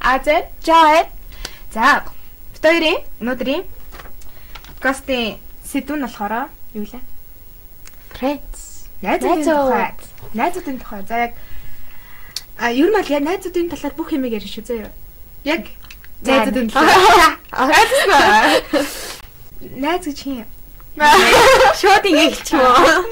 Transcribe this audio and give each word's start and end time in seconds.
А 0.00 0.18
за 0.24 0.48
жаа. 0.64 1.06
За 1.72 2.04
битэрийн 2.56 3.04
өнөөдрийн 3.20 3.64
подкастын 4.66 5.36
сэдв 5.60 5.92
нь 5.96 6.04
болохоор 6.04 6.48
юу 6.72 6.84
лээ? 6.88 7.04
Friends. 8.16 8.88
Найзуудын 9.04 9.44
тухай. 9.44 9.92
Найзуудын 10.34 10.78
тухай. 10.80 11.02
За 11.04 11.16
яг 11.28 11.32
а 12.56 12.72
ер 12.72 12.88
нь 12.88 12.96
бол 12.96 13.12
яг 13.12 13.22
найзуудын 13.28 13.68
талаар 13.68 13.94
бүх 13.96 14.12
юм 14.16 14.24
ярьж 14.24 14.48
шүү 14.48 14.64
заяа. 14.64 14.92
Яг 15.44 15.68
найзуудын 16.24 16.68
талаар. 16.72 17.36
Найз 19.60 20.04
гэж 20.08 20.20
юм. 20.26 20.48
Шууд 21.76 22.04
ингэж 22.08 22.56
юм? 22.56 23.04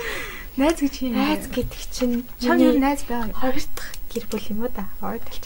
Найз 0.56 0.80
гэж 0.80 0.94
юм. 1.04 1.12
Найз 1.20 1.44
гэдэг 1.52 1.82
чинь 1.92 2.24
чам 2.40 2.56
ер 2.64 2.80
найз 2.80 3.04
байгаа. 3.04 3.36
Хоёр 3.36 3.60
дахь 3.76 3.92
гэр 4.12 4.24
бүл 4.32 4.44
юм 4.56 4.64
уу 4.64 4.72
да? 4.72 4.88
Хоёр 5.00 5.20
талч. 5.20 5.44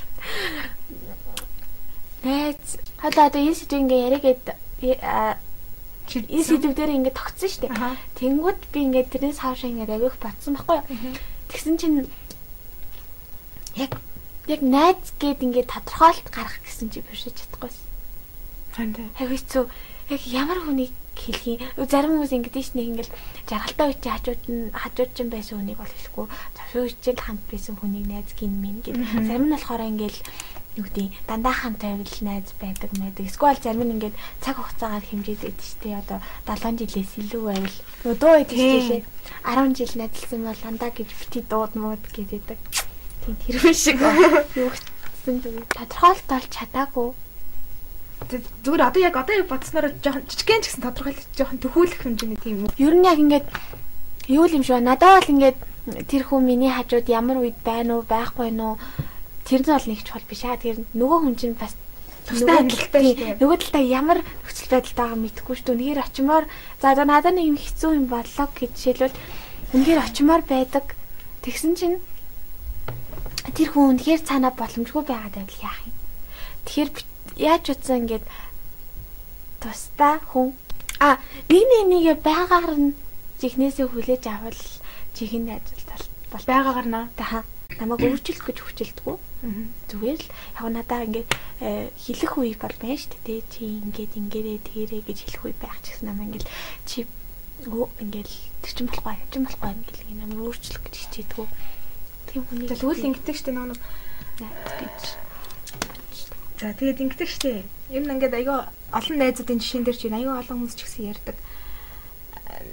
Найз. 2.22 2.78
Хадаа 3.02 3.26
одоо 3.28 3.42
энэ 3.42 3.58
сэдв 3.58 3.78
ингээ 3.82 4.06
яригээд 4.06 4.44
энэ 4.82 6.44
сэдв 6.46 6.74
дээр 6.74 6.94
ингээ 6.96 7.14
тогтсон 7.18 7.50
шүү 7.50 7.62
дээ. 7.66 7.98
Тэнгүүд 8.18 8.60
би 8.70 8.78
ингээ 8.86 9.10
тэрнээс 9.10 9.42
хаашаа 9.42 9.70
ингээ 9.70 9.98
авих 9.98 10.16
батсан 10.22 10.54
байхгүй 10.54 10.78
юу? 10.86 11.14
Тэгсэн 11.50 11.74
чинь 11.82 12.06
яг 13.74 13.98
яг 14.46 14.60
найз 14.62 15.02
гэд 15.18 15.42
ингээ 15.42 15.66
тодорхойлт 15.66 16.28
гарах 16.30 16.62
гэсэн 16.62 16.90
чи 16.94 17.02
бишэж 17.02 17.34
чадахгүйсэн. 17.34 17.86
Тэнтэй. 18.74 19.06
Хавьцүү 19.18 19.64
яг 20.14 20.22
ямар 20.26 20.58
хүнийг 20.62 20.94
хэлхийн 21.16 21.60
зарим 21.90 22.16
хүмүүс 22.16 22.32
ингэдэж 22.32 22.72
шнэ 22.72 22.82
ингээл 22.88 23.12
жаргалтай 23.46 23.86
үчи 23.92 24.08
хажууд 24.08 24.42
нь 24.48 24.72
хажууд 24.72 25.10
чинь 25.12 25.30
байсан 25.30 25.60
хүнийг 25.60 25.78
бол 25.78 25.92
хэлэхгүй 25.92 26.26
завшуу 26.56 26.84
үчинд 26.88 27.20
хамт 27.20 27.44
байсан 27.52 27.76
хүнийг 27.76 28.06
найз 28.08 28.32
гин 28.32 28.56
мэн 28.58 28.80
гэд 28.80 28.96
зарим 29.28 29.46
нь 29.46 29.54
болохоор 29.54 29.82
ингээл 29.92 30.18
юу 30.76 30.84
гэдэг 30.88 31.12
дандаа 31.28 31.52
хамт 31.52 31.84
байвал 31.84 32.16
найз 32.24 32.48
байдаг 32.56 32.90
мэдэг 32.96 33.28
эсвэл 33.28 33.60
зарим 33.60 33.84
нь 33.84 33.94
ингээд 34.00 34.16
цаг 34.40 34.56
хугацаагаар 34.56 35.04
хэмжээд 35.04 35.44
байдаг 35.44 35.66
шүү 35.68 35.80
дээ. 35.84 36.00
Одоо 36.00 36.18
7 36.48 36.80
жилээс 36.80 37.12
илүү 37.20 37.42
байвал. 37.44 37.78
Өдөө 38.08 38.34
дээ. 38.48 39.04
10 39.44 39.76
жил 39.76 39.92
найзлсан 40.00 40.40
бол 40.48 40.60
дандаа 40.64 40.90
гэж 40.96 41.08
бити 41.12 41.40
дууд 41.44 41.72
мууд 41.76 42.02
гэдэг. 42.08 42.56
Тийм 43.20 43.36
тэр 43.36 43.56
шиг 43.76 44.00
юу 44.00 44.72
гэсэн 44.72 45.36
тодорхойлт 45.76 46.26
болж 46.26 46.48
чадаагүй. 46.48 47.08
Зүгээр 48.64 48.82
одоо 48.88 49.02
яг 49.02 49.16
одоо 49.20 49.34
яг 49.36 49.46
бодсноор 49.52 49.92
жоохон 50.00 50.24
жижигхэн 50.24 50.62
ч 50.64 50.72
гэсэн 50.72 50.84
тодорхойлох 50.88 51.26
жоохон 51.36 51.58
төхөөлөх 51.60 52.00
хэмжээний 52.00 52.40
тийм 52.40 52.64
үү. 52.64 52.80
Ер 52.80 52.94
нь 52.96 53.04
яг 53.04 53.18
ингээд 53.20 53.46
юу 54.32 54.48
юм 54.48 54.64
шиг 54.64 54.80
надад 54.80 55.20
бол 55.20 55.32
ингээд 55.36 55.58
тэр 56.08 56.22
хүн 56.26 56.46
миний 56.46 56.70
хажууд 56.72 57.06
ямар 57.12 57.42
үед 57.42 57.58
байна 57.60 57.98
уу 57.98 58.06
байхгүй 58.06 58.50
нуу 58.54 58.78
тэр 59.46 59.60
нь 59.62 59.70
бол 59.70 59.88
нэг 59.88 60.00
чухал 60.06 60.26
биш 60.28 60.42
аа. 60.44 60.56
Тэр 60.56 60.84
нөгөө 60.94 61.18
хүн 61.22 61.36
чинь 61.36 61.56
бас 61.58 61.74
тустай 62.26 62.56
амьдралтай 62.62 63.02
шүү 63.02 63.16
дээ. 63.18 63.38
Нөгөө 63.42 63.58
талаа 63.58 63.82
ямар 63.82 64.18
нөхцөл 64.22 64.70
байдалтай 64.70 64.94
байгаа 65.02 65.18
мэдэхгүй 65.18 65.54
шүү. 65.58 65.74
Үнэхээр 65.74 66.00
очимоор 66.06 66.44
за 66.78 66.88
за 66.94 67.04
надад 67.04 67.34
нэг 67.34 67.46
юм 67.50 67.58
хэцүү 67.58 67.90
юм 67.98 68.06
боллоо 68.06 68.46
гэж 68.54 68.70
жишээлбэл 68.78 69.18
үнэхээр 69.74 70.00
очимоор 70.06 70.42
байдаг. 70.46 70.86
Тэгсэн 71.42 71.72
чинь 71.74 71.98
тэр 73.50 73.68
хүн 73.74 73.98
үнэхээр 73.98 74.22
цаанаа 74.22 74.54
боломжгүй 74.54 75.02
байгаад 75.02 75.34
байвал 75.34 75.66
яах 75.66 75.80
юм? 75.82 75.94
Тэгэхээр 76.66 76.90
яаж 77.42 77.64
утсан 77.74 78.06
ингээд 78.06 78.24
тусдаа 79.58 80.22
хүн 80.30 80.54
а 81.02 81.18
нэг 81.50 81.64
нэг 81.66 81.84
нэгэ 81.90 82.14
байгаагаар 82.22 82.78
нь 82.78 82.94
чихнээсээ 83.42 83.90
хүлээж 83.90 84.24
авал 84.30 84.60
чихэнд 85.18 85.50
ажилтал 85.50 86.06
бол 86.30 86.44
байгаагаар 86.46 86.86
наа 86.86 87.06
намайг 87.82 88.02
өөрчлөх 88.06 88.46
гэж 88.46 88.58
хүчилдэггүй 88.62 89.16
зүгээр 89.42 90.20
л 90.22 90.28
яг 90.30 90.66
надаа 90.70 91.02
ингээд 91.06 91.30
э, 91.60 91.90
хэлэх 91.98 92.32
үе 92.38 92.54
бол 92.54 92.76
байна 92.78 92.98
шүү 92.98 93.18
дээ 93.26 93.40
чи 93.50 93.62
ингээд 93.82 94.12
ингээрээ 94.20 94.58
тэгэрээ 94.70 95.02
гэж 95.02 95.18
хэлэх 95.26 95.42
үе 95.50 95.54
байх 95.58 95.78
ч 95.82 95.94
гэсэн 95.94 96.06
намайг 96.06 96.38
ингээд 96.38 96.46
чи 96.86 96.98
ингээд 97.66 98.30
тэр 98.62 98.72
чин 98.74 98.86
болохгүй 98.86 99.14
юм 99.18 99.26
чин 99.34 99.42
болохгүй 99.46 99.70
юм 99.74 99.80
гэл 99.82 100.02
намайг 100.22 100.40
өөрчлөх 100.46 100.82
гэж 100.86 100.94
хичээдэггүй 100.94 101.48
тийм 102.30 102.42
хүний 102.46 102.68
тэгвэл 102.70 103.08
ингэдэг 103.10 103.34
шүү 103.34 103.46
дээ 103.50 103.56
нөгөө 103.58 103.78
гэж 104.78 105.22
За 106.62 106.70
тэгээд 106.78 107.02
ингэдэг 107.02 107.26
штэ. 107.26 107.66
Ер 107.90 108.06
нь 108.06 108.12
ингээд 108.14 108.38
айгаа 108.38 108.70
олон 108.94 109.18
найзуудын 109.18 109.58
жишээн 109.58 109.82
дээр 109.82 109.98
чинь 109.98 110.14
айгаа 110.14 110.46
олон 110.46 110.62
хүмүүс 110.62 110.78
ч 110.78 110.86
гэсэн 110.86 111.10
ярьдаг. 111.10 111.34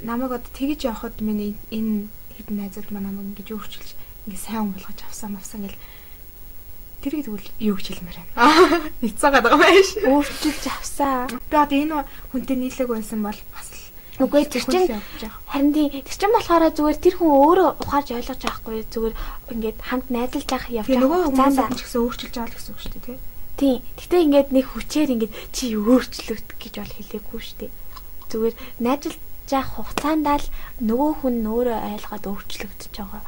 Намайг 0.05 0.37
одоо 0.37 0.51
тэгэж 0.53 0.85
явахад 0.85 1.17
миний 1.25 1.57
энэ 1.73 2.05
хэдэн 2.37 2.69
найзууд 2.69 2.93
маань 2.93 3.09
намайг 3.09 3.33
ингэж 3.33 3.49
өөрчилж 3.49 3.89
ингээд 4.29 4.45
сайн 4.45 4.69
өнгөлгөж 4.69 4.99
авсан 5.09 5.33
авсан 5.41 5.65
гэл 5.65 5.81
тэрийг 7.03 7.25
тэгвэл 7.25 7.49
юу 7.59 7.75
гэж 7.79 7.87
хэлмээр 7.95 8.17
байна. 8.35 8.91
Нэгцээ 9.01 9.29
гадаг 9.31 9.51
юм 9.55 9.61
байна 9.63 9.83
ш. 9.83 9.91
Өөрчилж 10.03 10.63
авсан. 10.67 11.27
Би 11.49 11.55
одоо 11.55 11.77
энэ 11.79 12.03
хүнтэй 12.31 12.57
нийлэг 12.59 12.87
байсан 12.91 13.23
бол 13.23 13.39
бас 13.55 13.69
Үгүй 14.19 14.51
тэр 14.51 14.67
чинь 14.67 14.99
харин 15.47 15.71
тий 15.71 16.03
тэр 16.03 16.17
чинь 16.19 16.35
болохоор 16.35 16.75
зүгээр 16.75 16.99
тэр 16.99 17.15
хүн 17.23 17.31
өөрөө 17.39 17.69
ухаарж 17.87 18.07
ойлгож 18.19 18.41
байхгүй 18.43 18.83
зүгээр 18.91 19.15
ингээд 19.55 19.79
хамт 19.79 20.07
найзалж 20.11 20.49
явах 20.51 20.67
явж 20.67 20.87
байгаа. 20.91 21.03
Нөгөө 21.07 21.21
хүмүүс 21.39 21.55
ч 21.71 21.81
гэсэн 21.87 22.01
өөрчилж 22.03 22.33
байгаа 22.35 22.51
л 22.51 22.57
гэсэн 22.59 22.73
үг 22.75 22.81
шүү 22.83 22.91
дээ 22.99 23.07
тий. 23.07 23.17
Тийм. 23.55 23.77
Гэтэ 23.95 24.15
ингээд 24.27 24.49
нэг 24.51 24.65
хүчээр 24.75 25.13
ингээд 25.15 25.33
чи 25.55 25.65
өөрчлөгдөх 25.71 26.57
гэж 26.59 26.73
бол 26.83 26.95
хэлээгүй 26.99 27.39
шүү 27.39 27.57
дээ. 27.63 27.71
Зүгээр 28.27 28.55
найзалж 28.83 29.19
явах 29.55 29.71
хугацаанд 29.79 30.27
л 30.27 30.47
нөгөө 30.83 31.11
хүн 31.23 31.35
өөрөө 31.47 31.79
ойлгоод 31.95 32.25
өөрчлөгдөж 32.27 32.91
байгаа. 32.99 33.23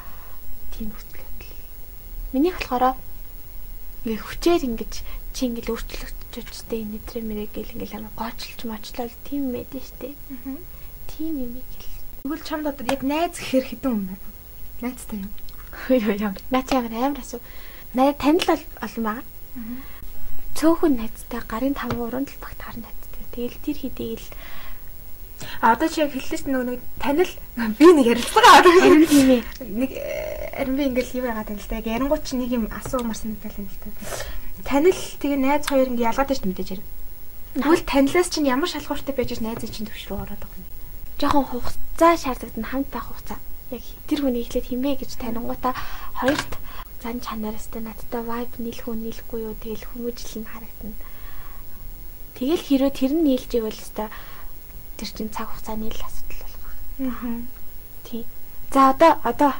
Тийм 0.75 0.91
нөхцөл 0.91 1.23
байдал. 1.23 1.55
Миний 2.35 2.51
болохоор 2.51 2.99
ингээд 4.03 4.25
хүчээр 4.25 4.61
ингээд 4.67 4.93
чи 5.31 5.41
ингээд 5.47 5.71
өөрчлөгдөж 5.71 6.45
өчтэй 6.45 6.81
нэтрэ 6.85 7.19
мэрэг 7.21 7.51
гэл 7.55 7.73
ингээд 7.75 7.95
амар 7.97 8.13
гоочлж 8.17 8.59
мочлол 8.65 9.13
тийм 9.25 9.53
мэдэн 9.53 9.81
штэ. 9.81 10.11
Аа. 10.11 10.57
Тийм 11.07 11.33
юм 11.37 11.51
гэл. 11.61 11.97
Тэгвэл 12.25 12.47
чамд 12.47 12.65
одоо 12.67 12.85
яг 12.89 13.01
найз 13.05 13.37
гэхэр 13.37 13.65
хэдэн 13.71 13.91
юм 13.91 14.03
байна? 14.09 14.27
Найзтай 14.81 15.17
юм. 15.21 15.31
Юу 15.89 16.13
яа. 16.17 16.35
Найз 16.49 16.67
ямар 16.73 16.93
амар 16.97 17.21
асуу. 17.21 17.41
Найз 17.93 18.15
танил 18.17 18.49
олон 18.49 19.03
байгаа. 19.05 19.25
Аа 19.55 19.91
цөөхөн 20.61 20.93
найзтай 20.99 21.41
гарын 21.49 21.73
5 21.73 21.97
уран 21.97 22.25
талбагт 22.29 22.61
харна 22.61 22.85
найзтай. 22.85 23.23
Тэгэл 23.33 23.57
тэр 23.65 23.77
хэдийг 23.81 24.19
л 24.21 24.29
А 25.61 25.73
одоо 25.73 25.89
чи 25.89 26.05
яг 26.05 26.13
хэллээч 26.13 26.45
нөгөө 26.45 26.65
нэг 26.69 26.81
танил 27.01 27.31
би 27.81 27.87
нэг 27.89 28.05
ярилцлага 28.13 28.61
аваад. 28.61 29.09
Нэг 29.65 29.91
харин 30.51 30.75
би 30.75 30.83
ингээл 30.91 31.17
юу 31.19 31.25
яагаад 31.31 31.47
танил 31.47 31.67
та 31.67 31.79
яг 31.79 31.87
ярингууд 31.87 32.23
чи 32.27 32.35
нэг 32.35 32.49
юм 32.51 32.65
асуумар 32.69 33.15
санагдал 33.15 33.57
юм 33.57 33.67
л 33.71 33.79
та. 33.81 33.89
Танил 34.67 34.99
тэгээ 35.19 35.39
найз 35.39 35.65
хоёр 35.67 35.87
ингээ 35.89 36.09
ялгаад 36.11 36.29
байж 36.29 36.41
мэдээж 36.43 36.69
ярив. 36.75 36.87
Тэгвэл 37.55 37.83
танилаас 37.87 38.29
чинь 38.29 38.51
ямар 38.51 38.69
шалгууртай 38.69 39.15
байж 39.15 39.39
найз 39.39 39.63
чинь 39.71 39.87
төвш 39.87 40.07
рүү 40.11 40.19
ороод 40.23 40.39
байгаа 40.43 40.59
юм. 40.59 40.67
Жохон 41.19 41.45
хугацаа 41.47 42.13
шаардлагатай 42.19 42.63
хамт 42.63 42.89
байх 42.91 43.05
хугацаа. 43.07 43.39
Яг 43.71 43.83
тэр 44.07 44.19
хүний 44.21 44.43
ихлээд 44.43 44.67
хинбэ 44.67 44.99
гэж 44.99 45.11
танингуудаа 45.19 45.73
хоёрт 46.19 46.51
зан 47.03 47.17
чанаараастай 47.23 47.81
надтай 47.81 48.21
vibe 48.21 48.55
нийлэх 48.59 48.87
үү 48.87 48.95
нийлэхгүй 48.99 49.39
юу 49.47 49.55
тэгэл 49.57 49.89
хүмүүжил 49.89 50.43
нь 50.43 50.51
харагдана. 50.51 50.97
Тэгэл 52.37 52.65
хэрвээ 52.67 52.93
тэр 52.93 53.11
нь 53.17 53.25
нийлж 53.25 53.51
ивэл 53.57 53.73
өстой 53.73 54.07
тэр 54.97 55.09
чинь 55.09 55.33
цаг 55.33 55.49
хугацааны 55.49 55.89
л 55.89 56.05
асуудал 56.05 56.43
болох. 56.45 56.73
Аа. 56.99 57.41
Тий. 58.05 58.23
За 58.73 58.93
одоо 58.93 59.17
одоо 59.23 59.51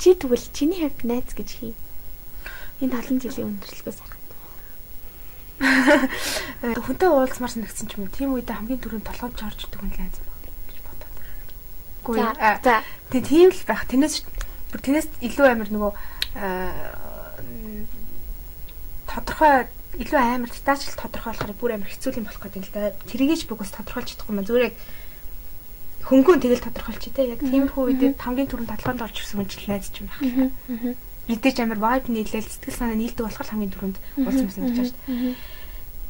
чи 0.00 0.16
тэгвэл 0.16 0.46
чиний 0.56 0.80
хувьд 0.80 1.04
найз 1.04 1.28
гэж 1.36 1.50
хий. 1.60 1.74
Энэ 2.80 2.96
олон 2.96 3.20
жилийн 3.20 3.60
өндөрлөгөө 3.60 3.94
сайхан. 3.94 4.20
Хүнтэй 6.80 7.10
уулзмаар 7.12 7.52
санагдсан 7.52 7.86
ч 7.86 8.00
юм 8.00 8.08
уу. 8.08 8.16
Тийм 8.16 8.32
үедээ 8.32 8.56
хамгийн 8.56 8.80
түрүүнд 8.80 9.04
толгойд 9.04 9.44
орж 9.44 9.60
идэг 9.68 9.80
хүн 9.84 9.92
найз 9.92 10.16
гэж 10.16 10.78
бодоод. 10.88 11.14
Гүй. 12.08 12.16
За. 12.64 12.80
Тэгээ 13.12 13.28
тийм 13.28 13.48
л 13.52 13.68
байх. 13.68 13.84
Тэрнээс 13.84 14.24
бүр 14.72 14.80
тэрнээс 14.80 15.08
илүү 15.20 15.46
амар 15.52 15.68
нөгөө 15.68 15.92
тодорхой 19.04 19.68
илүү 19.98 20.16
амар 20.16 20.48
детальчл 20.48 20.96
тодорхойлохоор 20.96 21.52
бүр 21.58 21.74
амар 21.76 21.90
хэцүү 21.90 22.22
юм 22.22 22.30
болох 22.30 22.40
гэдэг 22.40 22.64
л 22.64 22.72
да. 22.72 22.94
Тэрийгч 23.10 23.44
бүгс 23.50 23.74
тодорхойлж 23.74 24.14
чадахгүй 24.14 24.34
маа 24.38 24.46
зүгээр 24.46 24.66
яг 24.70 24.76
хөнгөн 26.06 26.40
тэгэл 26.40 26.64
тодорхойлч 26.64 27.04
тэ 27.12 27.34
яг 27.36 27.40
тиймэрхүү 27.44 27.82
үед 27.84 28.16
хамгийн 28.16 28.48
түрүүнд 28.48 28.70
талханд 28.72 29.04
орж 29.04 29.16
ирсэн 29.20 29.44
хүн 29.44 29.48
ч 29.50 29.54
найз 29.68 29.88
ч 29.92 30.00
юм 30.00 30.08
байна. 30.08 30.96
Мэдээж 31.28 31.56
амар 31.60 31.80
vibe 31.80 32.08
нийлээл 32.10 32.48
сэтгэл 32.48 32.78
санаа 32.80 32.96
нийлдэг 32.96 33.24
болохоор 33.26 33.50
хамгийн 33.50 33.72
түрүүнд 33.76 33.98
уулзсан 34.24 34.46
гэж 34.48 34.56
байна 34.56 34.88
шүү 34.88 34.98
дээ. 35.06 35.34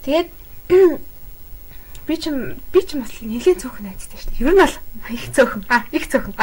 Тэгээд 0.06 0.28
би 2.08 2.14
ч 2.16 2.24
би 2.72 2.80
ч 2.86 2.88
бас 2.96 3.12
нэлийн 3.20 3.58
цөөхөн 3.60 3.84
найзтай 3.90 4.18
шүү 4.18 4.30
дээ. 4.32 4.42
Ер 4.46 4.54
нь 4.54 4.62
бол 4.62 4.76
их 5.10 5.24
цөөхөн. 5.34 5.62
А 5.68 5.84
их 5.92 6.04
цөөхөн. 6.08 6.34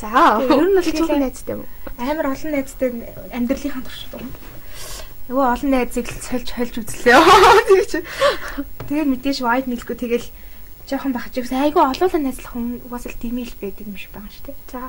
За 0.00 0.40
ер 0.42 0.66
нь 0.66 0.76
бол 0.76 0.82
цөөхөн 0.82 1.22
найзтай 1.22 1.54
юм 1.54 1.62
уу? 1.62 1.70
амар 1.98 2.26
олон 2.32 2.52
найзтай 2.52 2.92
амьдралынхаа 3.32 3.82
туршид 3.82 4.12
юм. 4.20 4.28
Нөгөө 5.26 5.46
олон 5.48 5.70
найзыг 5.72 6.06
сольж 6.12 6.48
хольж 6.52 6.74
үзлээ. 6.76 7.16
Тэгээ 7.66 7.86
чи. 7.88 7.98
Тэгээ 8.86 9.06
мэдээж 9.10 9.38
wide 9.40 9.66
нийлэхгүй 9.66 9.96
тэгэл 9.96 10.28
жоохон 10.86 11.12
бахаж 11.12 11.34
гэсэн 11.34 11.66
айгүй 11.66 11.82
олуулаа 11.82 12.22
найзлах 12.22 12.54
хүн 12.54 12.78
угаас 12.86 13.10
л 13.10 13.18
димэл 13.18 13.54
байдаг 13.58 13.86
юм 13.90 13.98
шиг 13.98 14.14
байгаа 14.14 14.30
шүү 14.30 14.44
дээ. 14.46 14.58
За. 14.70 14.82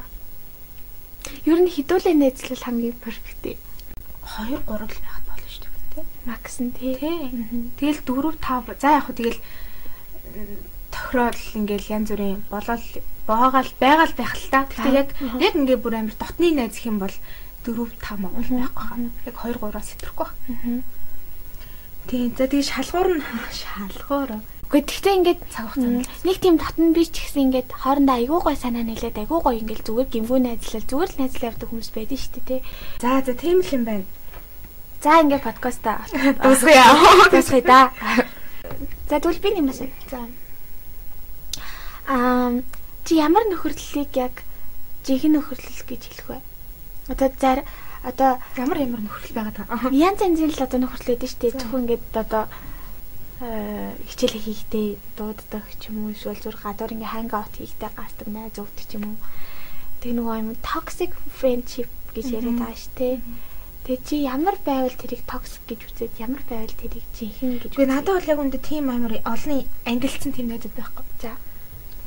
Ер 1.50 1.58
нь 1.58 1.74
хідүүлээ 1.74 2.14
найзлал 2.14 2.62
хамгийн 2.62 2.98
перфект. 3.02 3.58
2 4.38 4.62
3 4.62 4.62
л 4.62 5.02
байхад 5.02 5.26
болно 5.26 5.50
шүү 5.50 5.66
дээ. 5.98 6.06
Макс 6.30 6.56
нь 6.62 6.72
тий. 6.78 6.94
Тэгэл 7.82 8.06
4 8.06 8.38
5 8.38 8.78
за 8.78 8.90
яг 8.94 9.10
хөө 9.10 9.18
тэгэл 9.18 9.42
тохирол 10.94 11.42
ингээл 11.58 11.92
янз 11.98 12.10
бүрийн 12.14 12.42
болол 12.54 12.86
боогаал 13.26 13.72
байгаал 13.82 14.14
байх 14.14 14.34
л 14.38 14.48
та. 14.54 14.70
Гэхдээ 14.70 14.94
яг 14.94 15.10
яг 15.42 15.54
ингээ 15.58 15.82
бүр 15.82 15.98
амар 15.98 16.14
дотны 16.14 16.54
найз 16.54 16.78
юм 16.86 17.02
бол 17.02 17.16
4 17.66 17.74
5 17.74 18.22
Монгол 18.22 18.50
байхгүй 18.54 18.86
хаа. 18.86 19.02
Яг 19.26 19.36
2 19.42 19.58
3-аас 19.58 19.88
сэтрхгүй 19.98 20.30
байна. 20.30 20.84
Тийм. 22.08 22.32
За 22.38 22.46
тэгээ 22.46 22.70
шалгуур 22.70 23.10
нь 23.18 23.26
шалгуур. 23.62 24.32
Гэхдээ 24.68 24.84
тэгтээ 24.84 25.18
ингээд 25.24 25.40
цаг 25.48 25.66
хугацаа 25.72 26.04
нэг 26.28 26.38
тийм 26.44 26.56
дотн 26.60 26.92
би 26.92 27.08
ч 27.08 27.24
гэсэн 27.24 27.48
ингээд 27.48 27.72
хоорондоо 27.72 28.20
айгүй 28.20 28.40
гой 28.44 28.58
санаа 28.60 28.84
нийлээд 28.84 29.16
айгүй 29.16 29.40
гой 29.40 29.56
ингээд 29.64 29.88
зүгээр 29.88 30.12
гимгүү 30.12 30.40
найзлал 30.44 30.84
зүгээр 30.84 31.12
л 31.16 31.20
найзлал 31.24 31.48
явдаг 31.48 31.68
хүмүүс 31.72 31.90
байдаг 31.96 32.20
шүү 32.20 32.32
дээ 32.36 32.48
тий. 32.52 32.62
За 33.00 33.24
за 33.24 33.32
тийм 33.32 33.64
л 33.64 33.72
юм 33.72 33.84
байна. 33.88 34.06
За 35.00 35.24
ингээд 35.24 35.48
подкаста 35.48 36.04
дуусгая. 36.44 36.84
Дуусгая 37.32 37.64
да. 37.64 37.80
За 39.08 39.24
тэгвэл 39.24 39.40
би 39.40 39.50
нэмээс. 39.56 39.80
За. 40.12 40.20
Аа 42.12 42.60
чи 43.08 43.16
ямар 43.16 43.48
нөхөрлөлийг 43.48 44.12
яг 44.20 44.44
жинхэнэ 45.08 45.40
нөхөрлөл 45.40 45.84
гэж 45.88 46.02
хэлэх 46.12 46.28
вэ? 46.28 46.40
Одоо 47.08 47.32
зар 47.40 47.64
одоо 48.04 48.36
ямар 48.60 48.84
ямар 48.84 49.00
нөхөрлөл 49.00 49.32
байгаа 49.32 49.56
та. 49.56 49.64
Янз 49.96 50.20
янзын 50.20 50.52
л 50.52 50.60
одоо 50.60 50.80
нөхөрлөл 50.84 51.16
өгдөө 51.16 51.30
шүү 51.32 51.40
дээ. 51.40 51.56
Зөвхөн 51.56 51.84
ингээд 51.88 52.04
одоо 52.20 52.44
хичээл 53.38 54.42
хийхдээ 54.42 54.88
дууддаг 55.14 55.66
ч 55.78 55.94
юм 55.94 56.10
уу 56.10 56.14
эсвэл 56.18 56.42
зүр 56.42 56.58
гадуур 56.58 56.98
ингээ 56.98 57.14
ханг 57.14 57.32
аут 57.38 57.54
хийхдээ 57.54 57.92
гасдаг 57.94 58.28
найз 58.34 58.58
өвд 58.58 58.78
ч 58.82 58.98
юм 58.98 59.14
уу. 59.14 59.18
Тэг 60.02 60.18
нөгөө 60.18 60.36
юм 60.42 60.50
toxic 60.66 61.14
friendship 61.38 61.90
гэж 62.18 62.34
яриад 62.34 62.58
байгаа 62.58 62.74
шүү 62.74 62.94
дээ. 62.98 63.16
Тэгээ 63.86 64.02
чи 64.10 64.16
ямар 64.26 64.58
байвал 64.66 64.98
тэрийг 64.98 65.22
toxic 65.30 65.62
гэж 65.70 65.80
үзээд 65.86 66.14
ямар 66.18 66.42
байвал 66.50 66.76
тэрийг 66.82 67.06
жинхэнэ 67.14 67.62
гэж 67.62 67.72
Гэхдээ 67.78 67.94
надад 67.94 68.14
бол 68.18 68.32
яг 68.34 68.40
үндэ 68.42 68.60
тийм 68.60 68.90
амар 68.90 69.14
олон 69.22 69.64
ангилсан 69.86 70.32
тийм 70.34 70.50
найзууд 70.50 70.76
байхгүй. 70.76 71.06
За. 71.22 71.38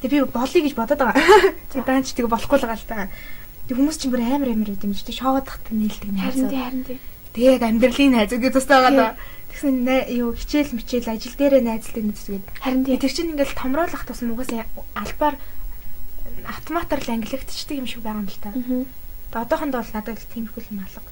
Тэгээ 0.02 0.26
би 0.26 0.34
болъё 0.34 0.60
гэж 0.66 0.74
бодоод 0.74 1.00
байгаа. 1.00 1.54
Тэгээ 1.70 1.86
даанч 1.86 2.08
тэгээ 2.10 2.34
болохгүй 2.34 2.58
л 2.58 2.64
байгаа 2.66 2.80
л 2.82 2.90
та. 2.90 3.08
Тэг 3.70 3.76
хүмүүс 3.78 3.96
чинь 4.02 4.10
бүр 4.10 4.22
амар 4.26 4.50
амар 4.50 4.74
үт 4.74 4.82
юм 4.82 4.98
шүү 4.98 5.06
дээ. 5.08 5.20
Шоогод 5.22 5.46
тахтай 5.46 5.74
нээлдэг 5.78 6.10
найз. 6.10 6.34
Харин 6.34 6.50
тий 6.50 6.58
харин 6.58 6.84
тий. 6.84 6.98
Тэгээ 7.38 7.54
яг 7.54 7.64
амьдралын 7.64 8.12
найз 8.18 8.32
гэж 8.34 8.52
тустай 8.52 8.78
байгаа. 8.82 9.14
Тэгсэн 9.50 9.86
юу 10.14 10.30
хичээл 10.34 10.74
мичээл 10.78 11.10
ажил 11.10 11.34
дээрээ 11.34 11.62
найзлдаг 11.66 12.04
нэг 12.06 12.16
зүгээд. 12.16 12.46
Харин. 12.62 12.86
Тэр 12.86 13.12
чинь 13.12 13.32
ингээл 13.34 13.58
томруулах 13.58 14.04
тусам 14.06 14.32
угаасаа 14.32 14.66
албаар 14.94 15.36
автоматар 16.46 17.00
л 17.02 17.10
ангилагдчихдаг 17.10 17.76
юм 17.76 17.86
шиг 17.90 18.00
байгаа 18.06 18.22
юм 18.22 18.30
л 18.30 18.40
та. 18.40 18.50
Аа. 18.54 19.42
Одоохондоо 19.42 19.82
бол 19.82 19.94
надад 19.94 20.18
л 20.22 20.30
тиймэрхүү 20.30 20.62
юм 20.70 20.80
алга. 20.86 21.10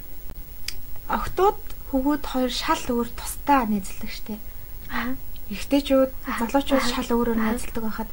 Охтууд 1.11 1.61
хөвгүүд 1.91 2.25
хоёр 2.25 2.53
шал 2.55 2.83
өөр 2.87 3.09
тусдаа 3.13 3.67
найзлдаг 3.67 4.11
штэ. 4.11 4.39
Аа. 4.95 5.19
Эхтэйчүүд 5.51 6.13
залуучууд 6.39 6.87
шал 6.93 7.09
өөрөөр 7.11 7.41
найзлдаг 7.43 7.83
байхад 7.83 8.11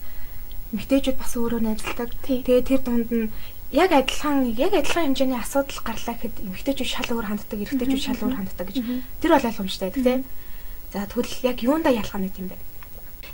эмэгтэйчүүд 0.74 1.18
бас 1.20 1.34
өөрөө 1.38 1.62
найзалдаг. 1.64 2.10
Тэгээ 2.26 2.62
тэр 2.66 2.82
дунд 2.84 3.10
нь 3.12 3.32
яг 3.76 3.92
адилхан 3.92 4.48
яг 4.56 4.74
адилхан 4.74 5.12
хэмжээний 5.12 5.40
асуудал 5.40 5.80
гарлаа 5.84 6.16
гэхэд 6.16 6.36
эмэгтэйчүүд 6.48 6.90
шал 6.90 7.12
өөр 7.12 7.28
ханддаг, 7.28 7.60
эрэгтэйчүүд 7.60 8.06
шал 8.08 8.24
өөр 8.24 8.36
ханддаг 8.40 8.68
гэж 8.72 8.78
тэр 9.20 9.32
бол 9.36 9.50
ойлгомжтой 9.52 9.92
тийм. 9.92 10.24
За 10.96 11.04
тэгвэл 11.12 11.36
яг 11.44 11.58
юундаа 11.60 11.92
ялгаа 11.92 12.24
нэг 12.24 12.40
юм 12.40 12.48
бэ? 12.48 12.58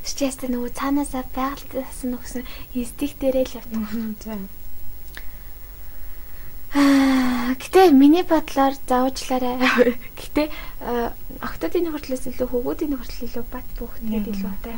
Стресстэй 0.01 0.49
нөгөө 0.49 0.73
цаанаасаа 0.73 1.29
байгальтаас 1.29 2.01
нөхсөн 2.09 2.43
инстинкт 2.73 3.21
дээрээ 3.21 3.45
л 3.45 3.57
явдаг. 3.61 4.17
За. 4.25 4.33
Аа, 6.73 7.53
гэтээ 7.61 7.91
миний 7.93 8.25
бодлоор 8.25 8.73
заавчлаарай. 8.89 9.61
Гэтээ 10.19 10.47
октодын 11.43 11.85
нөхөрлөөс 11.85 12.31
илүү 12.31 12.47
хөвгүүдийн 12.49 12.95
нөхөрлөл 12.95 13.27
илүү 13.27 13.45
бат 13.51 13.67
бүхтэй 13.77 14.23
илүү 14.25 14.49
утай. 14.49 14.73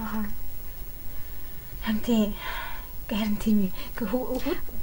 Харин 1.86 2.02
тийм. 2.02 2.34
Харин 3.10 3.38
тийм 3.38 3.58
ээ. 3.68 3.72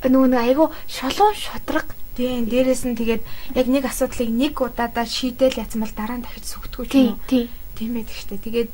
Нөгөө 0.07 0.29
нэг 0.31 0.41
айгу 0.45 0.71
шулуун 0.87 1.35
шудраг 1.35 1.87
тийм 2.17 2.45
дээрэс 2.47 2.85
нь 2.85 2.99
тэгээд 2.99 3.23
яг 3.57 3.67
нэг 3.67 3.85
асуудлыг 3.89 4.29
нэг 4.29 4.55
удаадаа 4.61 5.07
шийдээл 5.09 5.61
яцсан 5.63 5.81
бол 5.81 5.95
дараа 5.97 6.19
нь 6.21 6.25
дахиж 6.27 6.45
сүгдгүй 6.53 6.85
ч 6.87 6.93
юм 6.95 7.17
уу. 7.17 7.21
тий. 7.27 7.49
Тийм 7.75 7.97
байдаг 7.97 8.17
штэ. 8.17 8.37
Тэгээд 8.37 8.71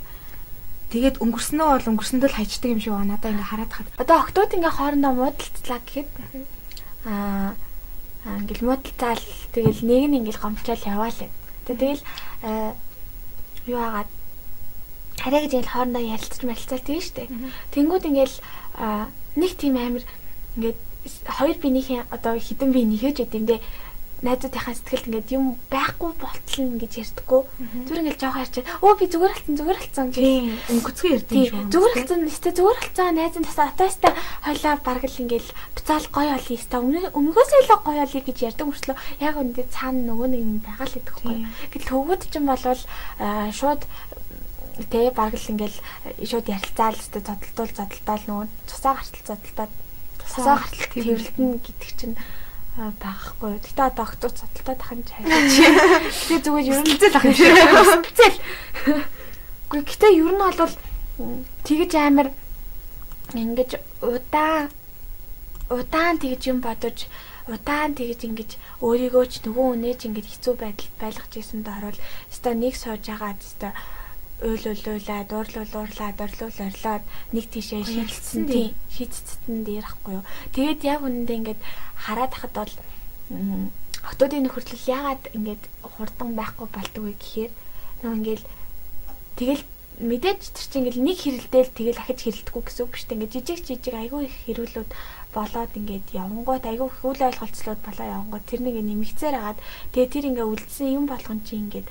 тэгээд 0.91 1.17
өнгөрснөө 1.23 1.69
бол 1.79 1.91
өнгөрсөндөө 1.95 2.29
л 2.31 2.39
хайчдаг 2.43 2.71
юм 2.75 2.81
шиг 2.83 2.93
байна. 2.99 3.15
Надаа 3.15 3.31
ингээ 3.31 3.51
хараад 3.51 3.73
хад. 3.73 3.87
Одоо 4.03 4.17
октод 4.19 4.51
ингээ 4.51 4.75
хоорондоо 4.75 5.13
муудалцлаа 5.15 5.81
гэхэд 5.85 6.11
аа 7.07 7.55
ингээл 8.27 8.67
муудалцаал 8.67 9.25
тэгэл 9.55 9.81
нэг 9.87 10.03
нь 10.11 10.17
ингээл 10.27 10.43
гомчаал 10.43 10.83
яваалаа. 10.83 11.31
Тэгэл 11.71 12.03
юу 13.71 13.79
хагаад 13.79 14.11
хараа 15.23 15.41
гэж 15.43 15.53
ингээл 15.55 15.75
хоорондоо 15.75 16.03
ярилцаж 16.03 16.43
марилцаал 16.43 16.83
тийм 16.83 17.01
штэ. 17.03 17.31
Тэнгүүд 17.71 18.05
ингээл 18.11 18.37
аа, 18.77 19.09
нэг 19.37 19.53
тийм 19.57 19.77
амир 19.77 20.05
ингээд 20.57 20.79
хоёр 21.39 21.57
биенийхээ 21.61 22.09
одоо 22.11 22.35
хідэн 22.39 22.73
бие 22.73 22.87
нэхэж 22.87 23.17
байд 23.25 23.35
юм 23.35 23.47
дэ 23.47 23.57
найзуудынхаа 24.25 24.73
сэтгэлд 24.73 25.07
ингээд 25.07 25.35
юм 25.37 25.61
байхгүй 25.69 26.11
болтол 26.17 26.61
нь 26.65 26.81
гэж 26.81 26.93
ярьдаггүй. 27.05 27.43
Зүгээр 27.85 28.01
ингээд 28.01 28.23
жоох 28.25 28.41
ярьчаад 28.41 28.67
өө 28.81 28.95
би 28.97 29.07
зүгээр 29.13 29.35
алдсан 29.37 29.55
зүгээр 29.61 29.81
алдсан 29.85 30.07
гэж 30.09 30.27
өнгөцгөө 30.73 31.11
ярьдаг 31.13 31.37
юм 31.37 31.45
шиг. 31.45 31.69
зүгээр 31.69 31.95
хэлсэн 32.01 32.21
нэстэ 32.25 32.51
зүгээр 32.57 32.79
хэлсэн 32.81 33.13
найзын 33.13 33.45
тасаа 33.45 33.67
атаста 33.69 34.09
хойлоо 34.41 34.75
бараг 34.81 35.05
л 35.05 35.21
ингээл 35.21 35.51
буцаал 35.77 36.07
гоё 36.17 36.33
олъё 36.33 36.57
ста 36.57 36.77
өмнөхөөсөө 36.81 37.59
илүү 37.61 37.79
гоё 37.85 38.01
олъё 38.09 38.23
гэж 38.25 38.39
ярьдаг 38.49 38.67
мөрчлөө 38.67 38.97
яг 39.21 39.35
үндэ 39.37 39.63
цаана 39.69 40.01
нөгөө 40.09 40.29
нэг 40.33 40.41
юм 40.41 40.59
байгаа 40.65 40.87
л 40.89 40.97
гэдэгхгүй. 40.97 41.37
Гэтэл 41.77 41.93
хөвгүүд 41.93 42.23
ч 42.25 42.35
юм 42.41 42.47
бол 42.49 42.65
аа, 43.21 43.53
шууд 43.53 43.85
тэ 44.77 45.11
бараг 45.17 45.41
л 45.41 45.51
ингээл 45.57 45.79
шууд 46.21 46.47
ярилцаал 46.53 46.97
өстө 46.97 47.25
зодтолтуул 47.25 47.73
зодтолтол 47.73 48.23
нөгөө 48.29 48.47
цусаа 48.69 48.95
гартал 49.01 49.25
зодтолтоод 49.25 49.73
цусаа 50.21 50.57
гартал 50.61 50.89
тэрэлтэн 50.93 51.49
гэдэг 51.65 51.91
чинь 51.97 52.17
аа, 52.77 52.93
байхгүй. 53.01 53.57
Гэтэ 53.65 53.83
одоо 53.89 54.05
огтуц 54.05 54.37
зодтолтоод 54.37 54.81
ахын 54.85 55.03
чайлж. 55.09 55.55
Тэгээ 56.29 56.45
зүгээр 56.45 56.69
ер 56.69 56.81
нь 56.85 57.01
Зэл 57.01 57.17
ах 57.17 57.25
юм 57.25 57.33
шиг. 57.33 57.57
Зэл. 58.13 58.39
Гэхдээ 59.73 60.13
гэтээ 60.13 60.13
ер 60.21 60.33
нь 60.37 60.41
бол 60.45 60.75
м, 61.25 61.49
тэгэж 61.65 61.93
амар 61.97 62.29
ингэж 63.33 63.81
удаан 64.05 64.69
удаан 65.73 66.17
тэгж 66.21 66.43
юм 66.53 66.61
бодож 66.61 67.09
удаан 67.49 67.97
тэгж 67.99 68.21
ингэж 68.29 68.51
өөрийгөө 68.85 69.25
ч 69.27 69.35
нөгөө 69.43 69.67
үнэж 69.75 70.01
ингэж 70.07 70.27
хэцүү 70.31 70.55
байдалд 70.61 70.95
байлгаж 71.01 71.33
ирсэнд 71.35 71.67
орвол 71.67 71.99
өстой 72.31 72.55
нэг 72.55 72.75
сууж 72.79 73.05
агаад 73.11 73.41
өстой 73.43 73.73
уйлуулуулаа 74.45 75.25
дуурлуулуурлаад 75.31 76.19
орлуул 76.21 76.59
орлоод 76.69 77.05
нэг 77.33 77.45
тийшээ 77.49 77.83
шийдэлсэн 77.89 78.45
тийм 78.53 78.75
шийдцэцэн 78.93 79.65
дээрахгүй 79.65 80.13
юу 80.21 80.25
тэгээд 80.53 80.81
яг 80.85 81.01
үнэндээ 81.01 81.37
ингэж 81.41 81.59
хараад 82.05 82.33
хахад 82.37 82.53
бол 82.53 82.75
м, 83.33 83.73
октодын 84.05 84.45
нөхөрлөл 84.45 84.85
ягаад 84.93 85.23
ингэж 85.33 85.61
хурдан 85.81 86.37
байхгүй 86.37 86.69
болдог 86.69 87.03
вэ 87.09 87.15
гэхээр 87.17 87.53
нөгөө 88.05 88.17
ингээл 88.21 88.45
тэгэл 89.41 89.65
мэдээж 89.97 90.41
тэр 90.53 90.67
чинь 90.69 90.81
ингээл 90.85 91.07
нэг 91.09 91.19
хэрэлдээл 91.25 91.73
тэгэл 91.73 92.03
ахиж 92.05 92.19
хэрэлдэхгүй 92.29 92.63
гэсэн 92.69 92.85
үг 92.85 92.95
шүү 93.01 93.09
дээ. 93.09 93.17
Ингээд 93.17 93.35
жижиг 93.49 93.61
жижиг 93.65 93.95
айгүй 93.97 94.29
их 94.29 94.37
хэрүүлүүд 94.45 94.91
болоод 95.33 95.73
ингээд 95.73 96.07
явангууд 96.13 96.65
айгүй 96.69 96.89
их 96.93 97.01
үл 97.01 97.21
ойлголцлууд 97.25 97.81
болоо 97.81 98.07
явангууд 98.21 98.45
тэр 98.45 98.61
нэг 98.61 98.77
нэмэгцээр 98.85 99.35
агаад 99.41 99.59
тэгээ 99.97 100.13
тэр 100.13 100.25
ингээ 100.37 100.47
үлдсэн 100.53 100.89
юм 100.93 101.05
болгон 101.09 101.41
чи 101.49 101.57
ингээд 101.57 101.89